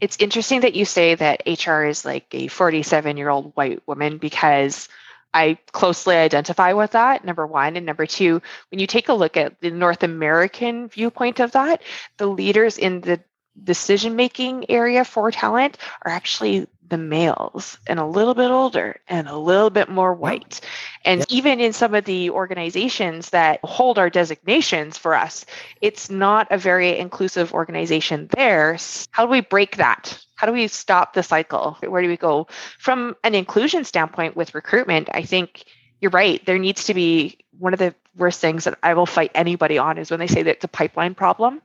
it's 0.00 0.16
interesting 0.18 0.62
that 0.62 0.74
you 0.74 0.84
say 0.84 1.14
that 1.14 1.42
HR 1.46 1.84
is 1.84 2.04
like 2.04 2.26
a 2.32 2.48
47 2.48 3.16
year 3.16 3.28
old 3.28 3.52
white 3.54 3.82
woman 3.86 4.18
because 4.18 4.88
I 5.32 5.58
closely 5.72 6.16
identify 6.16 6.72
with 6.72 6.92
that, 6.92 7.24
number 7.24 7.46
one. 7.46 7.76
And 7.76 7.86
number 7.86 8.06
two, 8.06 8.42
when 8.70 8.80
you 8.80 8.86
take 8.86 9.08
a 9.08 9.14
look 9.14 9.36
at 9.36 9.60
the 9.60 9.70
North 9.70 10.02
American 10.02 10.88
viewpoint 10.88 11.38
of 11.40 11.52
that, 11.52 11.82
the 12.16 12.26
leaders 12.26 12.78
in 12.78 13.00
the 13.00 13.20
decision 13.62 14.16
making 14.16 14.70
area 14.70 15.04
for 15.04 15.30
talent 15.30 15.78
are 16.02 16.10
actually 16.10 16.66
the 16.90 16.98
males 16.98 17.78
and 17.86 17.98
a 17.98 18.04
little 18.04 18.34
bit 18.34 18.50
older 18.50 19.00
and 19.08 19.28
a 19.28 19.36
little 19.36 19.70
bit 19.70 19.88
more 19.88 20.12
white. 20.12 20.60
And 21.04 21.24
even 21.30 21.60
in 21.60 21.72
some 21.72 21.94
of 21.94 22.04
the 22.04 22.30
organizations 22.30 23.30
that 23.30 23.60
hold 23.64 23.98
our 23.98 24.10
designations 24.10 24.98
for 24.98 25.14
us, 25.14 25.46
it's 25.80 26.10
not 26.10 26.48
a 26.50 26.58
very 26.58 26.98
inclusive 26.98 27.54
organization 27.54 28.28
there. 28.36 28.76
How 29.12 29.24
do 29.24 29.30
we 29.30 29.40
break 29.40 29.76
that? 29.76 30.22
How 30.34 30.46
do 30.46 30.52
we 30.52 30.68
stop 30.68 31.14
the 31.14 31.22
cycle? 31.22 31.78
Where 31.86 32.02
do 32.02 32.08
we 32.08 32.16
go? 32.16 32.48
From 32.78 33.16
an 33.24 33.34
inclusion 33.34 33.84
standpoint 33.84 34.36
with 34.36 34.54
recruitment, 34.54 35.08
I 35.14 35.22
think 35.22 35.64
you're 36.00 36.10
right. 36.10 36.44
There 36.44 36.58
needs 36.58 36.84
to 36.84 36.94
be 36.94 37.38
one 37.58 37.72
of 37.72 37.78
the 37.78 37.94
worst 38.16 38.40
things 38.40 38.64
that 38.64 38.78
I 38.82 38.94
will 38.94 39.06
fight 39.06 39.30
anybody 39.34 39.78
on 39.78 39.96
is 39.96 40.10
when 40.10 40.20
they 40.20 40.26
say 40.26 40.42
that 40.42 40.56
it's 40.56 40.64
a 40.64 40.68
pipeline 40.68 41.14
problem. 41.14 41.62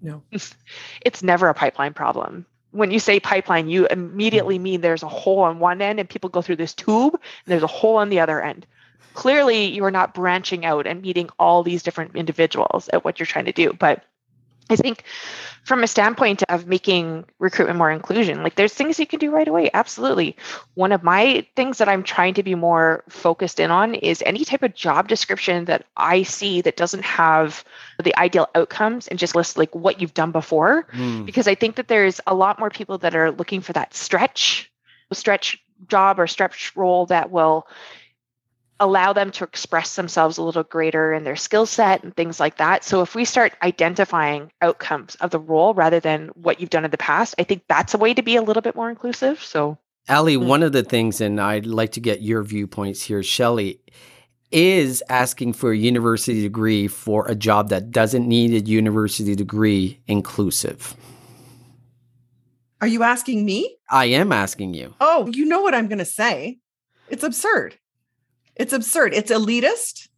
No, 0.00 0.22
it's 1.00 1.22
never 1.24 1.48
a 1.48 1.54
pipeline 1.54 1.92
problem 1.92 2.46
when 2.70 2.90
you 2.90 2.98
say 2.98 3.20
pipeline, 3.20 3.68
you 3.68 3.86
immediately 3.86 4.56
mm-hmm. 4.56 4.64
mean 4.64 4.80
there's 4.80 5.02
a 5.02 5.08
hole 5.08 5.40
on 5.40 5.58
one 5.58 5.80
end 5.80 6.00
and 6.00 6.08
people 6.08 6.30
go 6.30 6.42
through 6.42 6.56
this 6.56 6.74
tube 6.74 7.14
and 7.14 7.22
there's 7.46 7.62
a 7.62 7.68
hole 7.68 7.96
on 7.96 8.08
the 8.08 8.20
other 8.20 8.42
end. 8.42 8.66
Clearly, 9.14 9.64
you 9.64 9.84
are 9.84 9.90
not 9.90 10.14
branching 10.14 10.64
out 10.64 10.86
and 10.86 11.02
meeting 11.02 11.28
all 11.38 11.62
these 11.62 11.82
different 11.82 12.14
individuals 12.14 12.88
at 12.92 13.04
what 13.04 13.18
you're 13.18 13.26
trying 13.26 13.46
to 13.46 13.52
do. 13.52 13.72
But 13.72 14.04
I 14.70 14.76
think 14.76 15.04
from 15.64 15.82
a 15.82 15.86
standpoint 15.86 16.42
of 16.48 16.66
making 16.66 17.24
recruitment 17.38 17.78
more 17.78 17.90
inclusion, 17.90 18.42
like 18.42 18.54
there's 18.54 18.74
things 18.74 18.98
you 18.98 19.06
can 19.06 19.18
do 19.18 19.30
right 19.30 19.48
away. 19.48 19.70
Absolutely. 19.72 20.36
One 20.74 20.92
of 20.92 21.02
my 21.02 21.46
things 21.56 21.78
that 21.78 21.88
I'm 21.88 22.02
trying 22.02 22.34
to 22.34 22.42
be 22.42 22.54
more 22.54 23.04
focused 23.08 23.60
in 23.60 23.70
on 23.70 23.94
is 23.94 24.22
any 24.24 24.44
type 24.44 24.62
of 24.62 24.74
job 24.74 25.08
description 25.08 25.66
that 25.66 25.86
I 25.96 26.22
see 26.22 26.60
that 26.62 26.76
doesn't 26.76 27.04
have 27.04 27.64
the 28.02 28.16
ideal 28.18 28.48
outcomes 28.54 29.08
and 29.08 29.18
just 29.18 29.34
list 29.34 29.58
like 29.58 29.74
what 29.74 30.00
you've 30.00 30.14
done 30.14 30.32
before. 30.32 30.86
Mm. 30.92 31.26
Because 31.26 31.48
I 31.48 31.54
think 31.54 31.76
that 31.76 31.88
there's 31.88 32.20
a 32.26 32.34
lot 32.34 32.58
more 32.58 32.70
people 32.70 32.98
that 32.98 33.14
are 33.14 33.30
looking 33.30 33.60
for 33.60 33.72
that 33.72 33.94
stretch, 33.94 34.70
stretch 35.12 35.62
job 35.86 36.18
or 36.18 36.26
stretch 36.26 36.74
role 36.76 37.06
that 37.06 37.30
will 37.30 37.66
allow 38.80 39.12
them 39.12 39.30
to 39.32 39.44
express 39.44 39.96
themselves 39.96 40.38
a 40.38 40.42
little 40.42 40.62
greater 40.62 41.12
in 41.12 41.24
their 41.24 41.36
skill 41.36 41.66
set 41.66 42.02
and 42.02 42.14
things 42.14 42.38
like 42.38 42.58
that. 42.58 42.84
So 42.84 43.02
if 43.02 43.14
we 43.14 43.24
start 43.24 43.54
identifying 43.62 44.52
outcomes 44.62 45.16
of 45.16 45.30
the 45.30 45.40
role 45.40 45.74
rather 45.74 46.00
than 46.00 46.28
what 46.28 46.60
you've 46.60 46.70
done 46.70 46.84
in 46.84 46.90
the 46.90 46.98
past, 46.98 47.34
I 47.38 47.42
think 47.42 47.64
that's 47.68 47.94
a 47.94 47.98
way 47.98 48.14
to 48.14 48.22
be 48.22 48.36
a 48.36 48.42
little 48.42 48.62
bit 48.62 48.76
more 48.76 48.90
inclusive. 48.90 49.42
So 49.42 49.78
Ali, 50.08 50.36
mm-hmm. 50.36 50.48
one 50.48 50.62
of 50.62 50.72
the 50.72 50.82
things, 50.82 51.20
and 51.20 51.40
I'd 51.40 51.66
like 51.66 51.92
to 51.92 52.00
get 52.00 52.22
your 52.22 52.42
viewpoints 52.42 53.02
here, 53.02 53.22
Shelly, 53.22 53.80
is 54.50 55.02
asking 55.08 55.52
for 55.52 55.72
a 55.72 55.76
university 55.76 56.40
degree 56.40 56.88
for 56.88 57.26
a 57.28 57.34
job 57.34 57.68
that 57.68 57.90
doesn't 57.90 58.26
need 58.26 58.52
a 58.52 58.66
university 58.66 59.34
degree 59.34 60.00
inclusive. 60.06 60.96
Are 62.80 62.86
you 62.86 63.02
asking 63.02 63.44
me? 63.44 63.76
I 63.90 64.06
am 64.06 64.32
asking 64.32 64.74
you. 64.74 64.94
Oh, 65.00 65.26
you 65.26 65.44
know 65.44 65.62
what 65.62 65.74
I'm 65.74 65.88
going 65.88 65.98
to 65.98 66.04
say. 66.04 66.58
It's 67.08 67.24
absurd. 67.24 67.76
It's 68.58 68.72
absurd. 68.72 69.14
It's 69.14 69.30
elitist. 69.30 70.08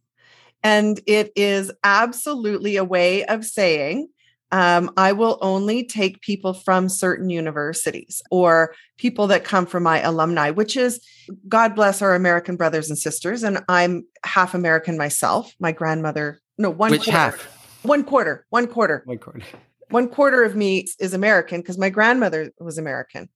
And 0.63 0.99
it 1.07 1.31
is 1.35 1.71
absolutely 1.83 2.75
a 2.75 2.83
way 2.83 3.25
of 3.25 3.45
saying, 3.45 4.09
um, 4.51 4.91
I 4.97 5.13
will 5.13 5.37
only 5.41 5.85
take 5.85 6.21
people 6.21 6.53
from 6.53 6.89
certain 6.89 7.29
universities 7.29 8.21
or 8.29 8.75
people 8.97 9.27
that 9.27 9.45
come 9.45 9.65
from 9.65 9.83
my 9.83 10.01
alumni, 10.01 10.49
which 10.49 10.75
is 10.75 10.99
God 11.47 11.73
bless 11.73 12.01
our 12.01 12.15
American 12.15 12.57
brothers 12.57 12.89
and 12.89 12.99
sisters. 12.99 13.43
And 13.43 13.63
I'm 13.69 14.05
half 14.25 14.53
American 14.53 14.97
myself. 14.97 15.53
My 15.59 15.71
grandmother, 15.71 16.41
no, 16.57 16.69
one 16.69 16.91
which 16.91 17.05
quarter, 17.05 17.17
half? 17.17 17.79
One 17.83 18.03
quarter, 18.03 18.45
one 18.49 18.67
quarter. 18.67 19.03
One 19.05 19.17
quarter. 19.17 19.41
One 19.89 20.09
quarter 20.09 20.43
of 20.43 20.55
me 20.55 20.85
is 20.99 21.13
American 21.13 21.61
because 21.61 21.77
my 21.77 21.89
grandmother 21.89 22.51
was 22.59 22.77
American 22.77 23.29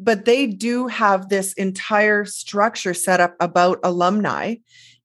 but 0.00 0.24
they 0.24 0.46
do 0.46 0.86
have 0.88 1.28
this 1.28 1.52
entire 1.54 2.24
structure 2.24 2.94
set 2.94 3.20
up 3.20 3.36
about 3.40 3.78
alumni. 3.84 4.56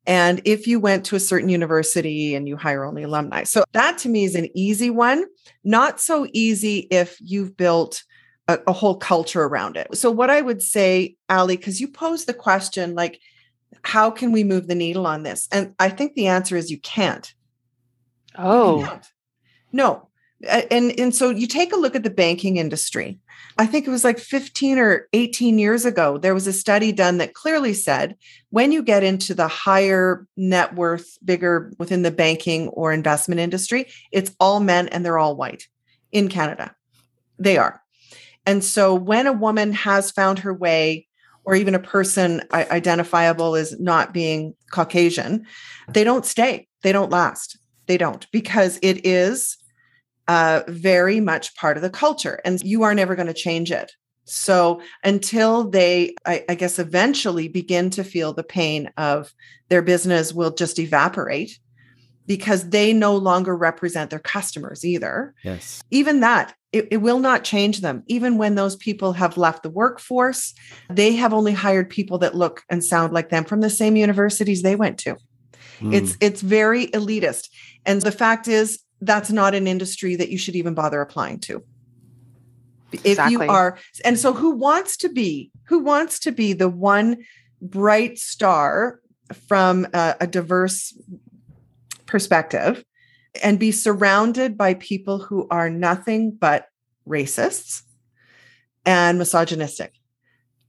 And 0.06 0.42
if 0.46 0.66
you 0.66 0.80
went 0.80 1.06
to 1.06 1.16
a 1.16 1.20
certain 1.20 1.50
university 1.50 2.34
and 2.34 2.48
you 2.48 2.58
hire 2.58 2.84
only 2.84 3.04
alumni. 3.04 3.44
So 3.44 3.64
that 3.74 3.98
to 4.00 4.10
me 4.10 4.24
is 4.24 4.36
an 4.36 4.50
easy 4.58 4.90
one. 4.90 5.26
Not 5.64 6.00
so 6.00 6.28
easy 6.34 6.88
if 6.90 7.18
you've 7.22 7.56
built 7.56 8.04
a, 8.48 8.60
a 8.68 8.74
whole 8.74 8.96
culture 8.96 9.44
around 9.44 9.78
it. 9.78 9.96
So 9.96 10.10
what 10.10 10.30
i 10.30 10.42
would 10.42 10.62
say 10.62 11.16
ali 11.30 11.56
because 11.56 11.80
you 11.80 11.88
posed 11.88 12.28
the 12.28 12.34
question 12.34 12.96
like 12.96 13.20
how 13.84 14.12
can 14.12 14.32
we 14.32 14.44
move 14.44 14.68
the 14.68 14.76
needle 14.76 15.06
on 15.06 15.24
this? 15.24 15.48
And 15.52 15.76
i 15.80 15.90
think 15.90 16.16
the 16.16 16.28
answer 16.28 16.58
is 16.58 16.72
you 16.72 16.80
can't. 16.80 17.32
Oh. 18.36 18.80
you 18.80 18.86
can't. 18.86 19.08
no 19.72 20.09
and 20.48 20.98
and 21.00 21.14
so 21.14 21.30
you 21.30 21.48
take 21.48 21.74
a 21.74 21.78
look 21.78 21.96
at 21.96 22.04
the 22.04 22.10
banking 22.10 22.58
industry. 22.58 23.20
I 23.58 23.66
think 23.66 23.86
it 23.86 23.92
was 23.92 24.06
like 24.06 24.20
15 24.20 24.80
or 24.80 25.08
18 25.12 25.60
years 25.60 25.84
ago 25.84 26.18
there 26.18 26.34
was 26.34 26.48
a 26.48 26.54
study 26.54 26.92
done 26.92 27.18
that 27.18 27.34
clearly 27.34 27.74
said 27.74 28.16
when 28.52 28.72
you 28.72 28.82
get 28.82 29.04
into 29.04 29.34
the 29.34 29.50
higher 29.50 30.26
net 30.38 30.76
worth 30.76 31.18
bigger 31.26 31.74
within 31.78 32.04
the 32.04 32.12
banking 32.12 32.70
or 32.70 32.94
investment 32.94 33.42
industry 33.42 33.86
it's 34.12 34.34
all 34.40 34.62
men 34.62 34.88
and 34.90 35.06
they're 35.06 35.18
all 35.18 35.36
white 35.36 35.68
in 36.12 36.30
canada. 36.30 36.74
They 37.38 37.58
are. 37.58 37.82
And 38.46 38.64
so 38.64 38.96
when 38.96 39.28
a 39.28 39.34
woman 39.34 39.74
has 39.74 40.12
found 40.12 40.40
her 40.40 40.54
way 40.54 41.08
or 41.44 41.56
even 41.56 41.76
a 41.76 41.80
person 41.80 42.44
identifiable 42.52 43.56
as 43.56 43.78
not 43.80 44.14
being 44.14 44.54
caucasian 44.72 45.46
they 45.90 46.04
don't 46.04 46.26
stay. 46.26 46.68
They 46.82 46.92
don't 46.92 47.12
last. 47.12 47.58
They 47.88 47.98
don't 47.98 48.26
because 48.32 48.80
it 48.82 49.06
is 49.06 49.58
uh, 50.30 50.62
very 50.68 51.20
much 51.20 51.56
part 51.56 51.76
of 51.76 51.82
the 51.82 51.90
culture, 51.90 52.40
and 52.46 52.62
you 52.62 52.84
are 52.84 52.94
never 52.94 53.16
going 53.16 53.28
to 53.28 53.34
change 53.34 53.72
it. 53.72 53.92
So 54.26 54.80
until 55.04 55.68
they, 55.68 56.14
I, 56.24 56.46
I, 56.48 56.54
guess, 56.54 56.78
eventually 56.78 57.48
begin 57.48 57.90
to 57.90 58.04
feel 58.04 58.32
the 58.32 58.44
pain 58.44 58.92
of 58.96 59.34
their 59.70 59.82
business 59.82 60.32
will 60.32 60.52
just 60.52 60.78
evaporate 60.78 61.58
because 62.28 62.70
they 62.70 62.94
no 62.94 63.16
longer 63.18 63.58
represent 63.58 64.12
their 64.12 64.20
customers 64.20 64.86
either. 64.86 65.34
Yes. 65.44 65.82
Even 65.90 66.20
that, 66.20 66.54
it, 66.72 66.88
it 66.92 66.98
will 66.98 67.18
not 67.18 67.44
change 67.44 67.82
them. 67.82 68.04
Even 68.06 68.38
when 68.38 68.54
those 68.54 68.76
people 68.76 69.14
have 69.14 69.36
left 69.36 69.64
the 69.64 69.72
workforce, 69.72 70.54
they 70.92 71.16
have 71.16 71.34
only 71.34 71.54
hired 71.54 71.90
people 71.90 72.20
that 72.20 72.36
look 72.36 72.62
and 72.70 72.84
sound 72.84 73.14
like 73.14 73.30
them 73.30 73.46
from 73.46 73.62
the 73.62 73.70
same 73.72 73.96
universities 73.96 74.62
they 74.62 74.76
went 74.76 75.00
to. 75.00 75.18
Mm. 75.80 75.96
It's 75.96 76.18
it's 76.22 76.42
very 76.42 76.86
elitist. 76.88 77.50
And 77.84 78.00
the 78.04 78.12
fact 78.12 78.48
is 78.48 78.80
that's 79.02 79.32
not 79.32 79.56
an 79.56 79.68
industry 79.68 80.16
that 80.16 80.30
you 80.30 80.38
should 80.38 80.56
even 80.56 80.74
bother 80.74 81.02
applying 81.02 81.40
to. 81.42 81.64
Exactly. 82.92 83.36
If 83.36 83.42
you 83.42 83.42
are, 83.42 83.78
and 84.04 84.18
so 84.18 84.34
who 84.34 84.52
wants 84.52 84.98
to 84.98 85.10
be, 85.10 85.52
who 85.64 85.80
wants 85.80 86.20
to 86.20 86.32
be 86.32 86.54
the 86.54 86.70
one 86.70 87.18
bright 87.62 88.18
star 88.18 89.00
from 89.48 89.88
a, 89.94 90.16
a 90.22 90.28
diverse 90.28 90.98
perspective 92.06 92.84
and 93.44 93.60
be 93.60 93.72
surrounded 93.72 94.58
by 94.58 94.74
people 94.74 95.20
who 95.20 95.48
are 95.50 95.70
nothing 95.70 96.32
but 96.32 96.66
racists 97.08 97.84
and 98.86 99.20
misogynistic? 99.20 99.94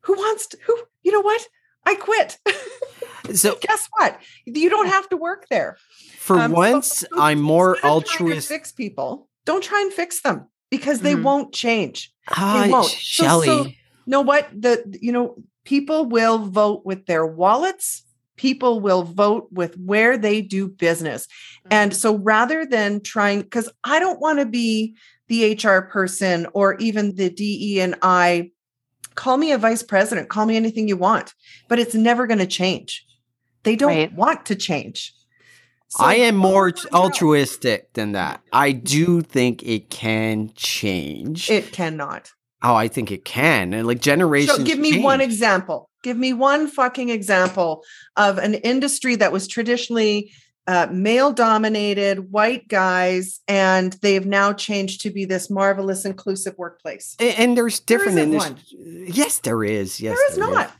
Who 0.02 0.14
wants 0.14 0.48
to, 0.48 0.58
who, 0.66 0.78
you 1.02 1.12
know 1.12 1.22
what? 1.22 1.46
I 1.86 1.94
quit. 1.94 2.38
so 3.34 3.56
guess 3.60 3.88
what? 3.96 4.20
You 4.44 4.70
don't 4.70 4.88
have 4.88 5.08
to 5.10 5.16
work 5.16 5.46
there. 5.50 5.76
For 6.18 6.38
um, 6.38 6.52
once, 6.52 6.98
so 6.98 7.06
I'm 7.18 7.40
more 7.40 7.78
altruistic. 7.84 8.58
Fix 8.58 8.72
people. 8.72 9.28
Don't 9.44 9.62
try 9.62 9.80
and 9.80 9.92
fix 9.92 10.20
them 10.20 10.48
because 10.70 11.00
they 11.00 11.14
mm. 11.14 11.22
won't 11.22 11.52
change. 11.52 12.12
Ah, 12.30 12.62
they 12.62 12.70
won't. 12.70 12.88
Shelly. 12.88 13.46
So, 13.46 13.64
so, 13.64 13.70
know 14.06 14.20
what? 14.20 14.48
The 14.52 14.98
you 15.00 15.12
know 15.12 15.36
people 15.64 16.06
will 16.06 16.38
vote 16.38 16.84
with 16.84 17.06
their 17.06 17.26
wallets. 17.26 18.04
People 18.36 18.80
will 18.80 19.02
vote 19.02 19.48
with 19.52 19.76
where 19.76 20.16
they 20.16 20.40
do 20.40 20.66
business. 20.68 21.26
Mm. 21.26 21.68
And 21.70 21.96
so 21.96 22.16
rather 22.16 22.64
than 22.64 23.02
trying, 23.02 23.42
because 23.42 23.70
I 23.84 24.00
don't 24.00 24.20
want 24.20 24.38
to 24.38 24.46
be 24.46 24.96
the 25.28 25.54
HR 25.54 25.82
person 25.82 26.46
or 26.54 26.74
even 26.76 27.14
the 27.16 27.30
DE 27.30 27.80
and 27.80 27.96
I 28.02 28.50
call 29.14 29.36
me 29.36 29.52
a 29.52 29.58
vice 29.58 29.82
president, 29.82 30.28
call 30.28 30.46
me 30.46 30.56
anything 30.56 30.88
you 30.88 30.96
want, 30.96 31.34
but 31.68 31.78
it's 31.78 31.94
never 31.94 32.26
going 32.26 32.38
to 32.38 32.46
change. 32.46 33.06
They 33.62 33.76
don't 33.76 33.88
right. 33.88 34.12
want 34.12 34.46
to 34.46 34.54
change. 34.54 35.14
So 35.88 36.04
I 36.04 36.14
am 36.14 36.36
more 36.36 36.72
altruistic 36.92 37.92
than 37.94 38.12
that. 38.12 38.40
I 38.52 38.70
do 38.72 39.22
think 39.22 39.64
it 39.64 39.90
can 39.90 40.52
change. 40.54 41.50
It 41.50 41.72
cannot. 41.72 42.30
Oh, 42.62 42.74
I 42.74 42.88
think 42.88 43.10
it 43.10 43.24
can. 43.24 43.74
And 43.74 43.86
like 43.86 44.00
generations. 44.00 44.58
So 44.58 44.64
give 44.64 44.78
me 44.78 44.92
change. 44.92 45.04
one 45.04 45.20
example. 45.20 45.90
Give 46.02 46.16
me 46.16 46.32
one 46.32 46.68
fucking 46.68 47.08
example 47.08 47.82
of 48.16 48.38
an 48.38 48.54
industry 48.54 49.16
that 49.16 49.32
was 49.32 49.48
traditionally 49.48 50.32
uh, 50.66 50.86
male 50.92 51.32
dominated, 51.32 52.30
white 52.30 52.68
guys, 52.68 53.40
and 53.48 53.94
they've 54.02 54.26
now 54.26 54.52
changed 54.52 55.00
to 55.00 55.10
be 55.10 55.24
this 55.24 55.50
marvelous, 55.50 56.04
inclusive 56.04 56.54
workplace. 56.56 57.16
And, 57.18 57.38
and 57.38 57.56
there's 57.56 57.80
different 57.80 58.14
there 58.14 58.24
industries. 58.24 59.16
Yes, 59.16 59.40
there 59.40 59.64
is. 59.64 60.00
Yes, 60.00 60.16
there 60.16 60.28
is 60.28 60.36
there 60.36 60.50
not. 60.50 60.66
Is. 60.66 60.72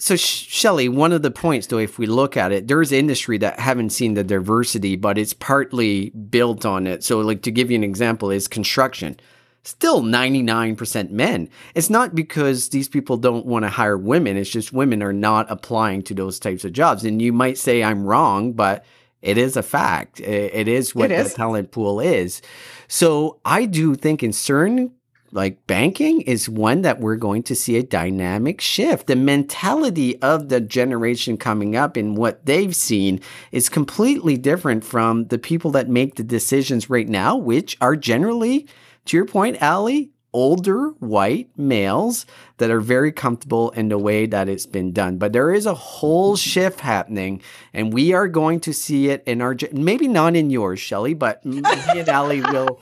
So, 0.00 0.14
Shelly, 0.14 0.88
one 0.88 1.12
of 1.12 1.22
the 1.22 1.30
points, 1.30 1.66
though, 1.66 1.78
if 1.78 1.98
we 1.98 2.06
look 2.06 2.36
at 2.36 2.52
it, 2.52 2.68
there's 2.68 2.92
industry 2.92 3.36
that 3.38 3.58
haven't 3.58 3.90
seen 3.90 4.14
the 4.14 4.22
diversity, 4.22 4.94
but 4.94 5.18
it's 5.18 5.32
partly 5.32 6.10
built 6.10 6.64
on 6.64 6.86
it. 6.86 7.02
So, 7.02 7.18
like 7.18 7.42
to 7.42 7.50
give 7.50 7.68
you 7.70 7.74
an 7.74 7.82
example, 7.82 8.30
is 8.30 8.46
construction. 8.46 9.18
Still 9.64 10.02
99% 10.02 11.10
men. 11.10 11.50
It's 11.74 11.90
not 11.90 12.14
because 12.14 12.68
these 12.68 12.88
people 12.88 13.16
don't 13.16 13.44
want 13.44 13.64
to 13.64 13.68
hire 13.68 13.98
women. 13.98 14.36
It's 14.36 14.48
just 14.48 14.72
women 14.72 15.02
are 15.02 15.12
not 15.12 15.50
applying 15.50 16.02
to 16.04 16.14
those 16.14 16.38
types 16.38 16.64
of 16.64 16.72
jobs. 16.72 17.04
And 17.04 17.20
you 17.20 17.32
might 17.32 17.58
say 17.58 17.82
I'm 17.82 18.04
wrong, 18.04 18.52
but 18.52 18.84
it 19.20 19.36
is 19.36 19.56
a 19.56 19.62
fact. 19.64 20.20
it 20.20 20.68
is 20.68 20.94
what 20.94 21.10
the 21.10 21.24
talent 21.24 21.72
pool 21.72 21.98
is. 21.98 22.40
So 22.86 23.40
I 23.44 23.66
do 23.66 23.96
think 23.96 24.22
in 24.22 24.32
certain 24.32 24.92
like 25.32 25.66
banking 25.66 26.20
is 26.22 26.48
one 26.48 26.82
that 26.82 27.00
we're 27.00 27.16
going 27.16 27.42
to 27.44 27.54
see 27.54 27.76
a 27.76 27.82
dynamic 27.82 28.60
shift. 28.60 29.06
The 29.06 29.16
mentality 29.16 30.20
of 30.22 30.48
the 30.48 30.60
generation 30.60 31.36
coming 31.36 31.76
up 31.76 31.96
and 31.96 32.16
what 32.16 32.46
they've 32.46 32.74
seen 32.74 33.20
is 33.52 33.68
completely 33.68 34.36
different 34.36 34.84
from 34.84 35.26
the 35.26 35.38
people 35.38 35.70
that 35.72 35.88
make 35.88 36.14
the 36.14 36.24
decisions 36.24 36.88
right 36.88 37.08
now, 37.08 37.36
which 37.36 37.76
are 37.80 37.96
generally, 37.96 38.66
to 39.06 39.16
your 39.16 39.26
point, 39.26 39.62
Ali, 39.62 40.10
older 40.32 40.90
white 40.98 41.48
males 41.56 42.26
that 42.58 42.70
are 42.70 42.80
very 42.80 43.10
comfortable 43.10 43.70
in 43.70 43.88
the 43.88 43.98
way 43.98 44.26
that 44.26 44.48
it's 44.48 44.66
been 44.66 44.92
done. 44.92 45.16
But 45.16 45.32
there 45.32 45.52
is 45.52 45.66
a 45.66 45.74
whole 45.74 46.36
shift 46.36 46.80
happening, 46.80 47.42
and 47.72 47.92
we 47.92 48.12
are 48.12 48.28
going 48.28 48.60
to 48.60 48.72
see 48.72 49.08
it 49.08 49.22
in 49.26 49.40
our 49.40 49.56
maybe 49.72 50.08
not 50.08 50.36
in 50.36 50.50
yours, 50.50 50.80
Shelly, 50.80 51.14
but 51.14 51.44
me 51.44 51.62
and 51.64 52.08
Ali 52.08 52.42
will 52.42 52.80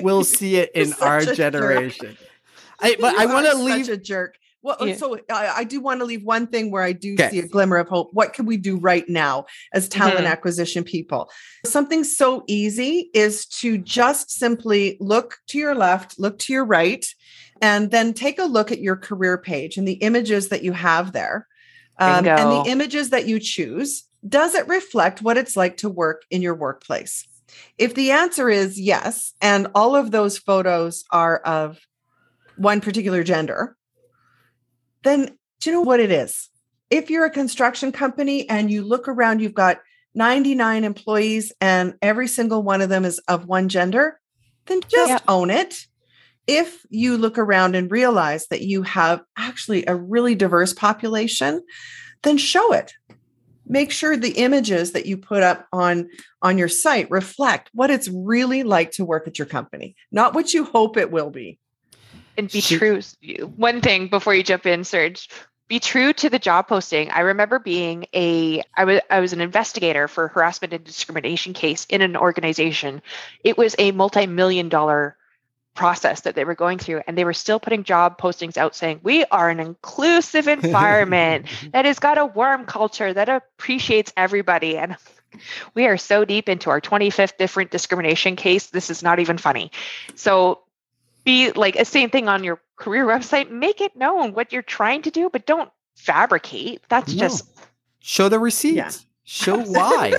will 0.00 0.24
see 0.38 0.56
it 0.56 0.70
in 0.74 0.92
our 1.00 1.24
generation. 1.24 2.16
I, 2.80 2.96
but 3.00 3.14
You 3.14 3.20
I 3.20 3.26
want 3.26 3.46
to 3.46 3.56
leave. 3.56 3.86
such 3.86 3.94
a 3.94 3.96
jerk. 3.96 4.36
Well, 4.62 4.76
Yeah. 4.80 4.96
so 4.96 5.18
I, 5.30 5.52
I 5.58 5.64
do 5.64 5.80
want 5.80 6.00
to 6.00 6.06
leave 6.06 6.22
one 6.24 6.46
thing 6.46 6.70
where 6.70 6.82
I 6.82 6.92
do 6.92 7.12
Okay. 7.14 7.28
see 7.28 7.38
a 7.38 7.46
glimmer 7.46 7.76
of 7.76 7.86
hope. 7.88 8.14
What 8.14 8.32
can 8.32 8.46
we 8.46 8.56
do 8.56 8.78
right 8.78 9.06
now 9.08 9.44
as 9.74 9.88
talent 9.90 10.26
Mhm. 10.26 10.30
acquisition 10.30 10.84
people? 10.84 11.30
Something 11.66 12.02
so 12.02 12.44
easy 12.46 13.10
is 13.12 13.44
to 13.60 13.76
just 13.76 14.30
simply 14.30 14.96
look 15.00 15.36
to 15.48 15.58
your 15.58 15.74
left, 15.74 16.18
look 16.18 16.38
to 16.40 16.52
your 16.54 16.64
right, 16.64 17.06
and 17.60 17.90
then 17.90 18.14
take 18.14 18.38
a 18.38 18.44
look 18.44 18.72
at 18.72 18.80
your 18.80 18.96
career 18.96 19.36
page 19.36 19.76
and 19.76 19.86
the 19.86 19.94
images 19.94 20.48
that 20.48 20.62
you 20.62 20.72
have 20.72 21.12
there. 21.12 21.46
Um, 21.98 22.26
and 22.26 22.50
the 22.50 22.70
images 22.70 23.10
that 23.10 23.26
you 23.28 23.38
choose, 23.38 24.04
does 24.26 24.54
it 24.54 24.66
reflect 24.66 25.20
what 25.22 25.36
it's 25.36 25.56
like 25.56 25.76
to 25.78 25.88
work 25.90 26.22
in 26.30 26.40
your 26.42 26.54
workplace? 26.54 27.26
If 27.78 27.94
the 27.94 28.10
answer 28.10 28.48
is 28.48 28.80
yes, 28.80 29.32
and 29.40 29.68
all 29.74 29.96
of 29.96 30.10
those 30.10 30.38
photos 30.38 31.04
are 31.10 31.38
of 31.38 31.78
one 32.56 32.80
particular 32.80 33.22
gender, 33.24 33.76
then 35.02 35.36
do 35.60 35.70
you 35.70 35.72
know 35.72 35.82
what 35.82 36.00
it 36.00 36.10
is? 36.10 36.50
If 36.90 37.10
you're 37.10 37.24
a 37.24 37.30
construction 37.30 37.92
company 37.92 38.48
and 38.48 38.70
you 38.70 38.82
look 38.82 39.08
around, 39.08 39.40
you've 39.40 39.54
got 39.54 39.80
99 40.14 40.84
employees 40.84 41.52
and 41.60 41.94
every 42.00 42.28
single 42.28 42.62
one 42.62 42.80
of 42.80 42.88
them 42.88 43.04
is 43.04 43.18
of 43.26 43.46
one 43.46 43.68
gender, 43.68 44.20
then 44.66 44.80
just 44.88 45.08
Yeah. 45.08 45.18
own 45.26 45.50
it. 45.50 45.86
If 46.46 46.84
you 46.90 47.16
look 47.16 47.38
around 47.38 47.74
and 47.74 47.90
realize 47.90 48.46
that 48.48 48.62
you 48.62 48.82
have 48.82 49.22
actually 49.36 49.84
a 49.86 49.94
really 49.94 50.34
diverse 50.34 50.72
population, 50.72 51.62
then 52.22 52.36
show 52.36 52.72
it. 52.72 52.92
Make 53.74 53.90
sure 53.90 54.16
the 54.16 54.38
images 54.38 54.92
that 54.92 55.04
you 55.04 55.16
put 55.16 55.42
up 55.42 55.66
on 55.72 56.08
on 56.40 56.58
your 56.58 56.68
site 56.68 57.10
reflect 57.10 57.70
what 57.74 57.90
it's 57.90 58.06
really 58.08 58.62
like 58.62 58.92
to 58.92 59.04
work 59.04 59.26
at 59.26 59.36
your 59.36 59.46
company, 59.46 59.96
not 60.12 60.32
what 60.32 60.54
you 60.54 60.64
hope 60.64 60.96
it 60.96 61.10
will 61.10 61.30
be. 61.30 61.58
and 62.38 62.48
be 62.50 62.60
Shoot. 62.60 62.78
true. 62.78 63.46
One 63.56 63.80
thing 63.80 64.06
before 64.06 64.32
you 64.32 64.44
jump 64.44 64.64
in, 64.64 64.84
Serge, 64.84 65.28
be 65.66 65.80
true 65.80 66.12
to 66.12 66.30
the 66.30 66.38
job 66.38 66.68
posting. 66.68 67.10
I 67.10 67.20
remember 67.20 67.58
being 67.58 68.06
a 68.14 68.62
I 68.76 68.84
was 68.84 69.00
I 69.10 69.18
was 69.18 69.32
an 69.32 69.40
investigator 69.40 70.06
for 70.06 70.26
a 70.26 70.28
harassment 70.28 70.72
and 70.72 70.84
discrimination 70.84 71.52
case 71.52 71.84
in 71.88 72.00
an 72.00 72.16
organization. 72.16 73.02
It 73.42 73.58
was 73.58 73.74
a 73.78 73.90
multi-million 73.90 74.68
dollar 74.68 75.16
process 75.74 76.20
that 76.22 76.34
they 76.34 76.44
were 76.44 76.54
going 76.54 76.78
through 76.78 77.02
and 77.06 77.18
they 77.18 77.24
were 77.24 77.32
still 77.32 77.58
putting 77.58 77.82
job 77.84 78.18
postings 78.18 78.56
out 78.56 78.74
saying 78.74 79.00
we 79.02 79.24
are 79.26 79.50
an 79.50 79.60
inclusive 79.60 80.46
environment 80.48 81.46
that 81.72 81.84
has 81.84 81.98
got 81.98 82.16
a 82.16 82.24
warm 82.24 82.64
culture 82.64 83.12
that 83.12 83.28
appreciates 83.28 84.12
everybody 84.16 84.76
and 84.76 84.96
we 85.74 85.86
are 85.86 85.96
so 85.96 86.24
deep 86.24 86.48
into 86.48 86.70
our 86.70 86.80
25th 86.80 87.36
different 87.38 87.70
discrimination 87.72 88.36
case 88.36 88.66
this 88.66 88.88
is 88.88 89.02
not 89.02 89.18
even 89.18 89.36
funny 89.36 89.70
so 90.14 90.60
be 91.24 91.50
like 91.52 91.74
a 91.76 91.84
same 91.84 92.08
thing 92.08 92.28
on 92.28 92.44
your 92.44 92.60
career 92.76 93.04
website 93.04 93.50
make 93.50 93.80
it 93.80 93.96
known 93.96 94.32
what 94.32 94.52
you're 94.52 94.62
trying 94.62 95.02
to 95.02 95.10
do 95.10 95.28
but 95.28 95.44
don't 95.44 95.70
fabricate 95.96 96.82
that's 96.88 97.12
No. 97.12 97.18
just 97.18 97.48
Show 98.06 98.28
the 98.28 98.38
receipts. 98.38 99.06
Show 99.24 99.58
why. 99.62 100.12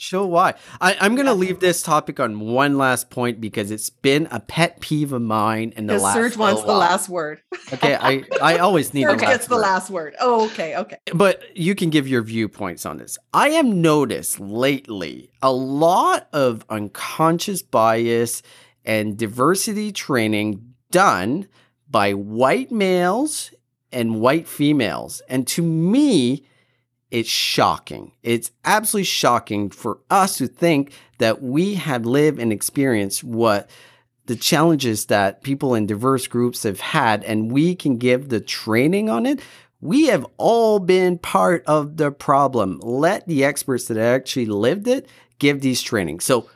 Show 0.00 0.24
why. 0.24 0.54
I, 0.80 0.96
I'm 0.98 1.14
going 1.14 1.26
to 1.26 1.34
leave 1.34 1.60
this 1.60 1.82
topic 1.82 2.18
on 2.18 2.40
one 2.40 2.78
last 2.78 3.10
point 3.10 3.38
because 3.38 3.70
it's 3.70 3.90
been 3.90 4.28
a 4.30 4.40
pet 4.40 4.80
peeve 4.80 5.12
of 5.12 5.20
mine 5.20 5.74
in 5.76 5.86
the 5.86 5.98
last. 5.98 6.14
Serge 6.14 6.38
wants 6.38 6.62
the 6.62 6.72
last 6.72 7.08
word. 7.10 7.42
Okay, 7.72 7.94
I, 7.94 8.24
I 8.42 8.58
always 8.58 8.92
need 8.94 9.02
Serge 9.02 9.20
the 9.20 9.26
last 9.26 9.32
gets 9.32 9.46
the 9.46 9.54
word. 9.54 9.60
last 9.60 9.90
word. 9.90 10.16
Oh, 10.18 10.46
okay, 10.46 10.76
okay. 10.76 10.96
But 11.14 11.56
you 11.56 11.76
can 11.76 11.90
give 11.90 12.08
your 12.08 12.22
viewpoints 12.22 12.84
on 12.84 12.96
this. 12.96 13.16
I 13.32 13.50
have 13.50 13.66
noticed 13.66 14.40
lately 14.40 15.30
a 15.40 15.52
lot 15.52 16.28
of 16.32 16.64
unconscious 16.68 17.62
bias 17.62 18.42
and 18.84 19.16
diversity 19.16 19.92
training 19.92 20.74
done 20.90 21.46
by 21.88 22.14
white 22.14 22.72
males 22.72 23.52
and 23.92 24.20
white 24.20 24.48
females. 24.48 25.22
And 25.28 25.46
to 25.48 25.62
me, 25.62 26.44
it's 27.10 27.28
shocking. 27.28 28.12
It's 28.22 28.52
absolutely 28.64 29.04
shocking 29.04 29.70
for 29.70 29.98
us 30.10 30.38
to 30.38 30.46
think 30.46 30.92
that 31.18 31.42
we 31.42 31.74
have 31.74 32.06
lived 32.06 32.38
and 32.38 32.52
experienced 32.52 33.24
what 33.24 33.68
the 34.26 34.36
challenges 34.36 35.06
that 35.06 35.42
people 35.42 35.74
in 35.74 35.86
diverse 35.86 36.26
groups 36.28 36.62
have 36.62 36.80
had 36.80 37.24
and 37.24 37.50
we 37.50 37.74
can 37.74 37.96
give 37.96 38.28
the 38.28 38.40
training 38.40 39.10
on 39.10 39.26
it. 39.26 39.40
We 39.80 40.06
have 40.06 40.26
all 40.36 40.78
been 40.78 41.18
part 41.18 41.64
of 41.66 41.96
the 41.96 42.12
problem. 42.12 42.78
Let 42.80 43.26
the 43.26 43.44
experts 43.44 43.86
that 43.86 43.96
actually 43.96 44.46
lived 44.46 44.86
it 44.86 45.08
give 45.38 45.62
these 45.62 45.82
trainings. 45.82 46.24
So 46.24 46.48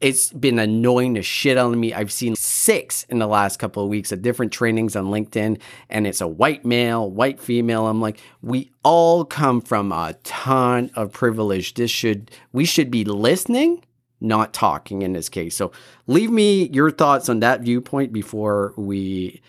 it's 0.00 0.32
been 0.32 0.58
annoying 0.58 1.14
the 1.14 1.22
shit 1.22 1.58
out 1.58 1.72
of 1.72 1.78
me. 1.78 1.92
I've 1.92 2.12
seen 2.12 2.36
six 2.36 3.02
in 3.04 3.18
the 3.18 3.26
last 3.26 3.58
couple 3.58 3.82
of 3.82 3.88
weeks 3.88 4.12
of 4.12 4.22
different 4.22 4.52
trainings 4.52 4.94
on 4.94 5.06
LinkedIn, 5.06 5.60
and 5.90 6.06
it's 6.06 6.20
a 6.20 6.28
white 6.28 6.64
male, 6.64 7.10
white 7.10 7.40
female. 7.40 7.86
I'm 7.88 8.00
like, 8.00 8.20
we 8.40 8.70
all 8.84 9.24
come 9.24 9.60
from 9.60 9.90
a 9.90 10.14
ton 10.22 10.90
of 10.94 11.12
privilege. 11.12 11.74
This 11.74 11.90
should, 11.90 12.30
we 12.52 12.64
should 12.64 12.90
be 12.92 13.04
listening, 13.04 13.84
not 14.20 14.52
talking 14.52 15.02
in 15.02 15.14
this 15.14 15.28
case. 15.28 15.56
So 15.56 15.72
leave 16.06 16.30
me 16.30 16.68
your 16.68 16.92
thoughts 16.92 17.28
on 17.28 17.40
that 17.40 17.62
viewpoint 17.62 18.12
before 18.12 18.74
we 18.76 19.42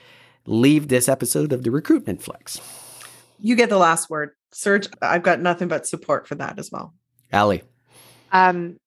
leave 0.47 0.87
this 0.87 1.07
episode 1.07 1.53
of 1.53 1.63
the 1.63 1.69
Recruitment 1.69 2.23
Flex. 2.23 2.59
You 3.39 3.55
get 3.55 3.69
the 3.69 3.77
last 3.77 4.09
word. 4.09 4.31
Serge, 4.51 4.87
I've 4.99 5.21
got 5.21 5.39
nothing 5.39 5.67
but 5.67 5.85
support 5.85 6.27
for 6.27 6.33
that 6.35 6.57
as 6.57 6.71
well. 6.71 6.95
Ali. 7.31 7.61
Um, 8.31 8.77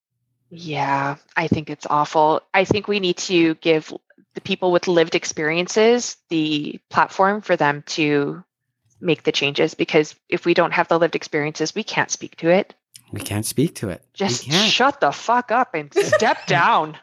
yeah, 0.54 1.16
I 1.34 1.48
think 1.48 1.70
it's 1.70 1.86
awful. 1.88 2.42
I 2.52 2.64
think 2.64 2.86
we 2.86 3.00
need 3.00 3.16
to 3.18 3.54
give 3.54 3.90
the 4.34 4.42
people 4.42 4.70
with 4.70 4.86
lived 4.86 5.14
experiences 5.14 6.18
the 6.28 6.78
platform 6.90 7.40
for 7.40 7.56
them 7.56 7.82
to 7.86 8.44
make 9.00 9.22
the 9.22 9.32
changes 9.32 9.72
because 9.72 10.14
if 10.28 10.44
we 10.44 10.52
don't 10.52 10.72
have 10.72 10.88
the 10.88 10.98
lived 10.98 11.16
experiences, 11.16 11.74
we 11.74 11.82
can't 11.82 12.10
speak 12.10 12.36
to 12.36 12.50
it. 12.50 12.74
We 13.12 13.20
can't 13.20 13.46
speak 13.46 13.76
to 13.76 13.88
it. 13.88 14.04
Just 14.12 14.44
shut 14.50 15.00
the 15.00 15.10
fuck 15.10 15.50
up 15.50 15.74
and 15.74 15.92
step 15.94 16.38
down. 16.46 16.98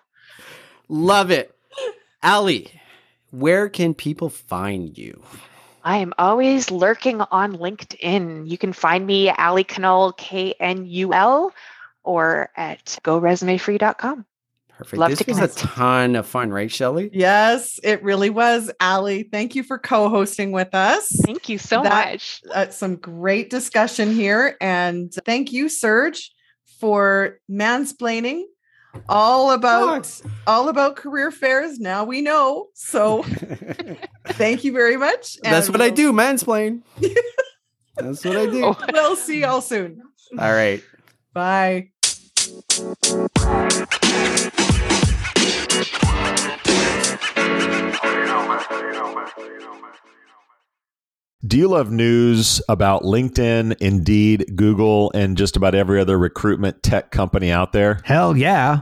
Love 0.88 1.32
it. 1.32 1.56
Ali, 2.22 2.72
where 3.32 3.68
can 3.68 3.96
people 3.96 4.30
find 4.30 4.96
you? 4.96 5.24
I 5.84 5.98
am 5.98 6.14
always 6.20 6.70
lurking 6.70 7.22
on 7.22 7.58
LinkedIn. 7.58 8.48
You 8.48 8.58
can 8.60 8.74
find 8.74 9.08
me 9.08 9.32
Ali 9.32 9.64
Knul, 9.64 10.16
K 10.18 10.54
N 10.60 10.86
U 10.86 11.14
L, 11.14 11.52
or 12.10 12.50
at 12.58 12.98
goresumefree.com. 13.04 14.26
Perfect. 14.78 14.98
Love 14.98 15.10
this 15.12 15.20
to 15.20 15.26
was 15.32 15.38
a 15.40 15.48
ton 15.68 16.16
of 16.16 16.26
fun, 16.26 16.50
right, 16.52 16.72
Shelly? 16.72 17.10
Yes, 17.14 17.80
it 17.84 18.02
really 18.02 18.30
was. 18.30 18.72
Ali, 18.82 19.24
thank 19.24 19.54
you 19.54 19.62
for 19.62 19.78
co 19.78 20.10
hosting 20.10 20.52
with 20.52 20.74
us. 20.74 21.08
Thank 21.26 21.50
you 21.50 21.58
so 21.58 21.84
That- 21.84 22.14
much. 22.14 22.42
Uh, 22.52 22.70
some 22.70 22.96
great 22.96 23.50
discussion 23.50 24.12
here. 24.14 24.56
And 24.62 25.14
thank 25.26 25.52
you, 25.52 25.68
Serge, 25.70 26.32
for 26.80 27.40
mansplaining 27.52 28.44
all 29.08 29.52
about 29.52 30.10
all 30.48 30.70
about 30.70 30.96
career 30.96 31.30
fairs. 31.30 31.78
Now 31.78 32.06
we 32.06 32.22
know. 32.22 32.70
So 32.74 33.24
thank 34.30 34.64
you 34.64 34.72
very 34.72 34.98
much. 34.98 35.38
That's 35.44 35.70
what 35.70 35.82
I 35.82 35.88
we'll- 35.88 35.96
do, 35.96 36.14
mansplain. 36.14 36.82
That's 37.98 38.24
what 38.24 38.38
I 38.38 38.46
do. 38.46 38.64
Oh. 38.64 38.78
We'll 38.94 39.16
see 39.18 39.42
y'all 39.42 39.60
soon. 39.62 40.02
All 40.40 40.54
right. 40.54 40.82
Bye. 41.34 41.90
Do 51.50 51.58
you 51.58 51.70
love 51.70 51.90
news 51.90 52.62
about 52.68 53.04
LinkedIn, 53.04 53.78
Indeed, 53.80 54.58
Google, 54.58 55.10
and 55.16 55.38
just 55.38 55.56
about 55.56 55.74
every 55.74 56.02
other 56.02 56.20
recruitment 56.20 56.84
tech 56.84 57.12
company 57.12 57.50
out 57.50 57.72
there? 57.72 58.02
Hell 58.04 58.36
yeah. 58.36 58.82